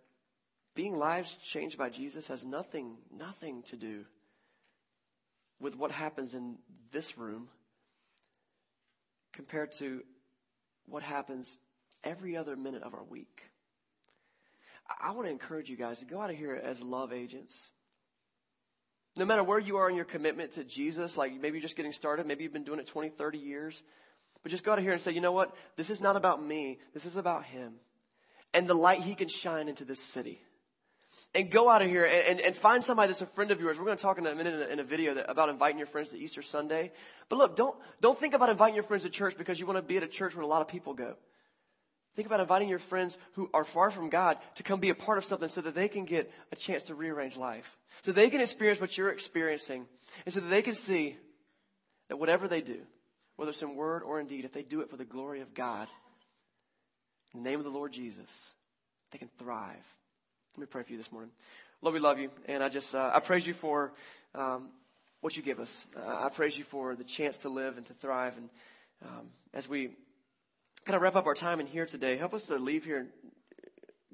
being 0.77 0.95
lives 0.95 1.35
changed 1.37 1.75
by 1.75 1.89
Jesus 1.89 2.27
has 2.27 2.45
nothing, 2.45 2.97
nothing 3.11 3.63
to 3.63 3.75
do 3.75 4.05
with 5.59 5.75
what 5.75 5.89
happens 5.89 6.35
in 6.35 6.59
this 6.91 7.17
room 7.17 7.47
compared 9.33 9.71
to 9.71 10.03
what 10.85 11.01
happens 11.01 11.57
every 12.03 12.37
other 12.37 12.55
minute 12.55 12.83
of 12.83 12.93
our 12.93 13.03
week. 13.03 13.41
I 15.01 15.11
want 15.11 15.25
to 15.25 15.31
encourage 15.31 15.67
you 15.67 15.75
guys 15.75 15.97
to 15.99 16.05
go 16.05 16.21
out 16.21 16.29
of 16.29 16.37
here 16.37 16.53
as 16.53 16.79
love 16.79 17.11
agents. 17.11 17.71
No 19.15 19.25
matter 19.25 19.43
where 19.43 19.57
you 19.57 19.77
are 19.77 19.89
in 19.89 19.95
your 19.95 20.05
commitment 20.05 20.51
to 20.53 20.63
Jesus, 20.63 21.17
like 21.17 21.33
maybe 21.33 21.57
you're 21.57 21.63
just 21.63 21.75
getting 21.75 21.91
started, 21.91 22.27
maybe 22.27 22.43
you've 22.43 22.53
been 22.53 22.63
doing 22.63 22.79
it 22.79 22.85
20, 22.85 23.09
30 23.09 23.39
years, 23.39 23.81
but 24.43 24.51
just 24.51 24.63
go 24.63 24.73
out 24.73 24.77
of 24.77 24.83
here 24.83 24.93
and 24.93 25.01
say, 25.01 25.11
you 25.11 25.21
know 25.21 25.31
what? 25.31 25.55
This 25.75 25.89
is 25.89 25.99
not 25.99 26.15
about 26.15 26.45
me. 26.45 26.77
This 26.93 27.07
is 27.07 27.17
about 27.17 27.45
Him 27.45 27.73
and 28.53 28.67
the 28.67 28.75
light 28.75 29.01
He 29.01 29.15
can 29.15 29.27
shine 29.27 29.69
into 29.69 29.83
this 29.83 29.99
city 29.99 30.39
and 31.35 31.51
go 31.51 31.69
out 31.69 31.81
of 31.81 31.89
here 31.89 32.05
and, 32.05 32.27
and, 32.27 32.39
and, 32.39 32.55
find 32.55 32.83
somebody 32.83 33.07
that's 33.07 33.21
a 33.21 33.25
friend 33.25 33.51
of 33.51 33.59
yours. 33.59 33.77
We're 33.77 33.85
going 33.85 33.97
to 33.97 34.01
talk 34.01 34.17
in 34.17 34.25
a 34.25 34.33
minute 34.33 34.53
in 34.53 34.61
a, 34.61 34.65
in 34.73 34.79
a 34.79 34.83
video 34.83 35.13
that, 35.15 35.29
about 35.29 35.49
inviting 35.49 35.77
your 35.77 35.87
friends 35.87 36.09
to 36.09 36.17
Easter 36.17 36.41
Sunday. 36.41 36.91
But 37.29 37.37
look, 37.37 37.55
don't, 37.55 37.75
don't 38.01 38.17
think 38.17 38.33
about 38.33 38.49
inviting 38.49 38.75
your 38.75 38.83
friends 38.83 39.03
to 39.03 39.09
church 39.09 39.37
because 39.37 39.59
you 39.59 39.65
want 39.65 39.77
to 39.77 39.81
be 39.81 39.97
at 39.97 40.03
a 40.03 40.07
church 40.07 40.35
where 40.35 40.43
a 40.43 40.47
lot 40.47 40.61
of 40.61 40.67
people 40.67 40.93
go. 40.93 41.15
Think 42.15 42.25
about 42.25 42.39
inviting 42.39 42.67
your 42.67 42.79
friends 42.79 43.17
who 43.33 43.47
are 43.53 43.63
far 43.63 43.91
from 43.91 44.09
God 44.09 44.37
to 44.55 44.63
come 44.63 44.79
be 44.79 44.89
a 44.89 44.95
part 44.95 45.19
of 45.19 45.25
something 45.25 45.49
so 45.49 45.61
that 45.61 45.75
they 45.75 45.87
can 45.87 46.05
get 46.05 46.31
a 46.51 46.55
chance 46.55 46.83
to 46.83 46.95
rearrange 46.95 47.37
life. 47.37 47.77
So 48.01 48.11
they 48.11 48.31
can 48.31 48.41
experience 48.41 48.81
what 48.81 48.97
you're 48.97 49.11
experiencing. 49.11 49.85
And 50.25 50.33
so 50.33 50.39
that 50.39 50.49
they 50.49 50.63
can 50.63 50.73
see 50.73 51.15
that 52.09 52.17
whatever 52.17 52.47
they 52.47 52.61
do, 52.61 52.79
whether 53.35 53.51
it's 53.51 53.61
in 53.61 53.75
word 53.75 54.01
or 54.01 54.19
in 54.19 54.25
deed, 54.25 54.45
if 54.45 54.51
they 54.53 54.63
do 54.63 54.81
it 54.81 54.89
for 54.89 54.97
the 54.97 55.05
glory 55.05 55.41
of 55.41 55.53
God, 55.53 55.87
in 57.35 57.43
the 57.43 57.49
name 57.49 57.59
of 57.59 57.65
the 57.65 57.71
Lord 57.71 57.91
Jesus, 57.91 58.53
they 59.11 59.19
can 59.19 59.29
thrive. 59.37 59.85
Let 60.57 60.61
me 60.61 60.67
pray 60.71 60.81
for 60.81 60.91
you 60.91 60.97
this 60.97 61.11
morning. 61.11 61.29
Lord, 61.83 61.93
we 61.93 61.99
love 61.99 62.17
you, 62.17 62.31
and 62.47 62.63
I 62.63 62.69
just 62.69 62.95
uh, 62.95 63.11
I 63.13 63.19
praise 63.19 63.45
you 63.45 63.53
for 63.53 63.93
um, 64.33 64.69
what 65.21 65.37
you 65.37 65.43
give 65.43 65.59
us. 65.59 65.85
Uh, 65.95 66.23
I 66.25 66.29
praise 66.29 66.57
you 66.57 66.63
for 66.63 66.95
the 66.95 67.03
chance 67.03 67.37
to 67.39 67.49
live 67.49 67.77
and 67.77 67.85
to 67.85 67.93
thrive. 67.93 68.35
And 68.37 68.49
um, 69.05 69.27
as 69.53 69.69
we 69.69 69.91
kind 70.83 70.95
of 70.95 71.03
wrap 71.03 71.15
up 71.15 71.27
our 71.27 71.35
time 71.35 71.59
in 71.59 71.67
here 71.67 71.85
today, 71.85 72.17
help 72.17 72.33
us 72.33 72.47
to 72.47 72.55
leave 72.55 72.85
here 72.85 73.05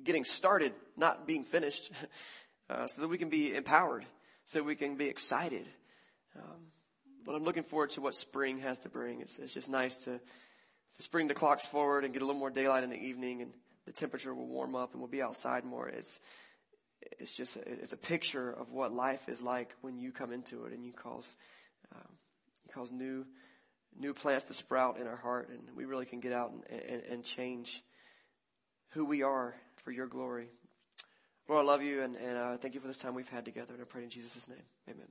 getting 0.03 0.25
started, 0.25 0.73
not 0.97 1.25
being 1.25 1.45
finished, 1.45 1.89
uh, 2.69 2.87
so 2.87 3.03
that 3.03 3.07
we 3.07 3.17
can 3.17 3.29
be 3.29 3.55
empowered, 3.55 4.03
so 4.43 4.61
we 4.61 4.75
can 4.75 4.97
be 4.97 5.07
excited. 5.07 5.65
Um, 6.35 6.59
but 7.25 7.35
I'm 7.35 7.45
looking 7.45 7.63
forward 7.63 7.91
to 7.91 8.01
what 8.01 8.15
spring 8.15 8.59
has 8.59 8.79
to 8.79 8.89
bring. 8.89 9.21
It's, 9.21 9.39
it's 9.39 9.53
just 9.53 9.69
nice 9.69 9.95
to, 10.03 10.19
to 10.19 11.01
spring 11.01 11.29
the 11.29 11.35
clocks 11.35 11.65
forward 11.65 12.03
and 12.03 12.11
get 12.11 12.21
a 12.21 12.25
little 12.25 12.37
more 12.37 12.49
daylight 12.49 12.83
in 12.83 12.89
the 12.89 13.01
evening 13.01 13.41
and 13.43 13.53
the 13.85 13.91
temperature 13.91 14.33
will 14.33 14.47
warm 14.47 14.75
up 14.75 14.93
and 14.93 15.01
we'll 15.01 15.09
be 15.09 15.21
outside 15.21 15.65
more. 15.65 15.87
It's, 15.87 16.19
it's 17.19 17.33
just, 17.33 17.57
a, 17.57 17.69
it's 17.69 17.93
a 17.93 17.97
picture 17.97 18.51
of 18.51 18.71
what 18.71 18.93
life 18.93 19.27
is 19.27 19.41
like 19.41 19.73
when 19.81 19.97
you 19.97 20.11
come 20.11 20.31
into 20.31 20.65
it 20.65 20.73
and 20.73 20.85
you 20.85 20.93
cause, 20.93 21.35
um, 21.93 22.11
you 22.65 22.73
cause 22.73 22.91
new, 22.91 23.25
new 23.99 24.13
plants 24.13 24.45
to 24.45 24.53
sprout 24.53 24.99
in 24.99 25.07
our 25.07 25.17
heart 25.17 25.49
and 25.49 25.75
we 25.75 25.85
really 25.85 26.05
can 26.05 26.19
get 26.19 26.33
out 26.33 26.53
and, 26.69 26.81
and, 26.81 27.03
and 27.09 27.23
change 27.23 27.83
who 28.89 29.05
we 29.05 29.23
are 29.23 29.55
for 29.83 29.91
your 29.91 30.07
glory. 30.07 30.47
Lord, 31.49 31.65
I 31.65 31.67
love 31.67 31.81
you 31.81 32.03
and, 32.03 32.15
and 32.15 32.37
uh, 32.37 32.57
thank 32.57 32.73
you 32.73 32.79
for 32.79 32.87
this 32.87 32.97
time 32.97 33.15
we've 33.15 33.29
had 33.29 33.43
together 33.43 33.73
and 33.73 33.81
I 33.81 33.85
pray 33.85 34.03
in 34.03 34.09
Jesus' 34.09 34.47
name. 34.47 34.63
Amen. 34.89 35.07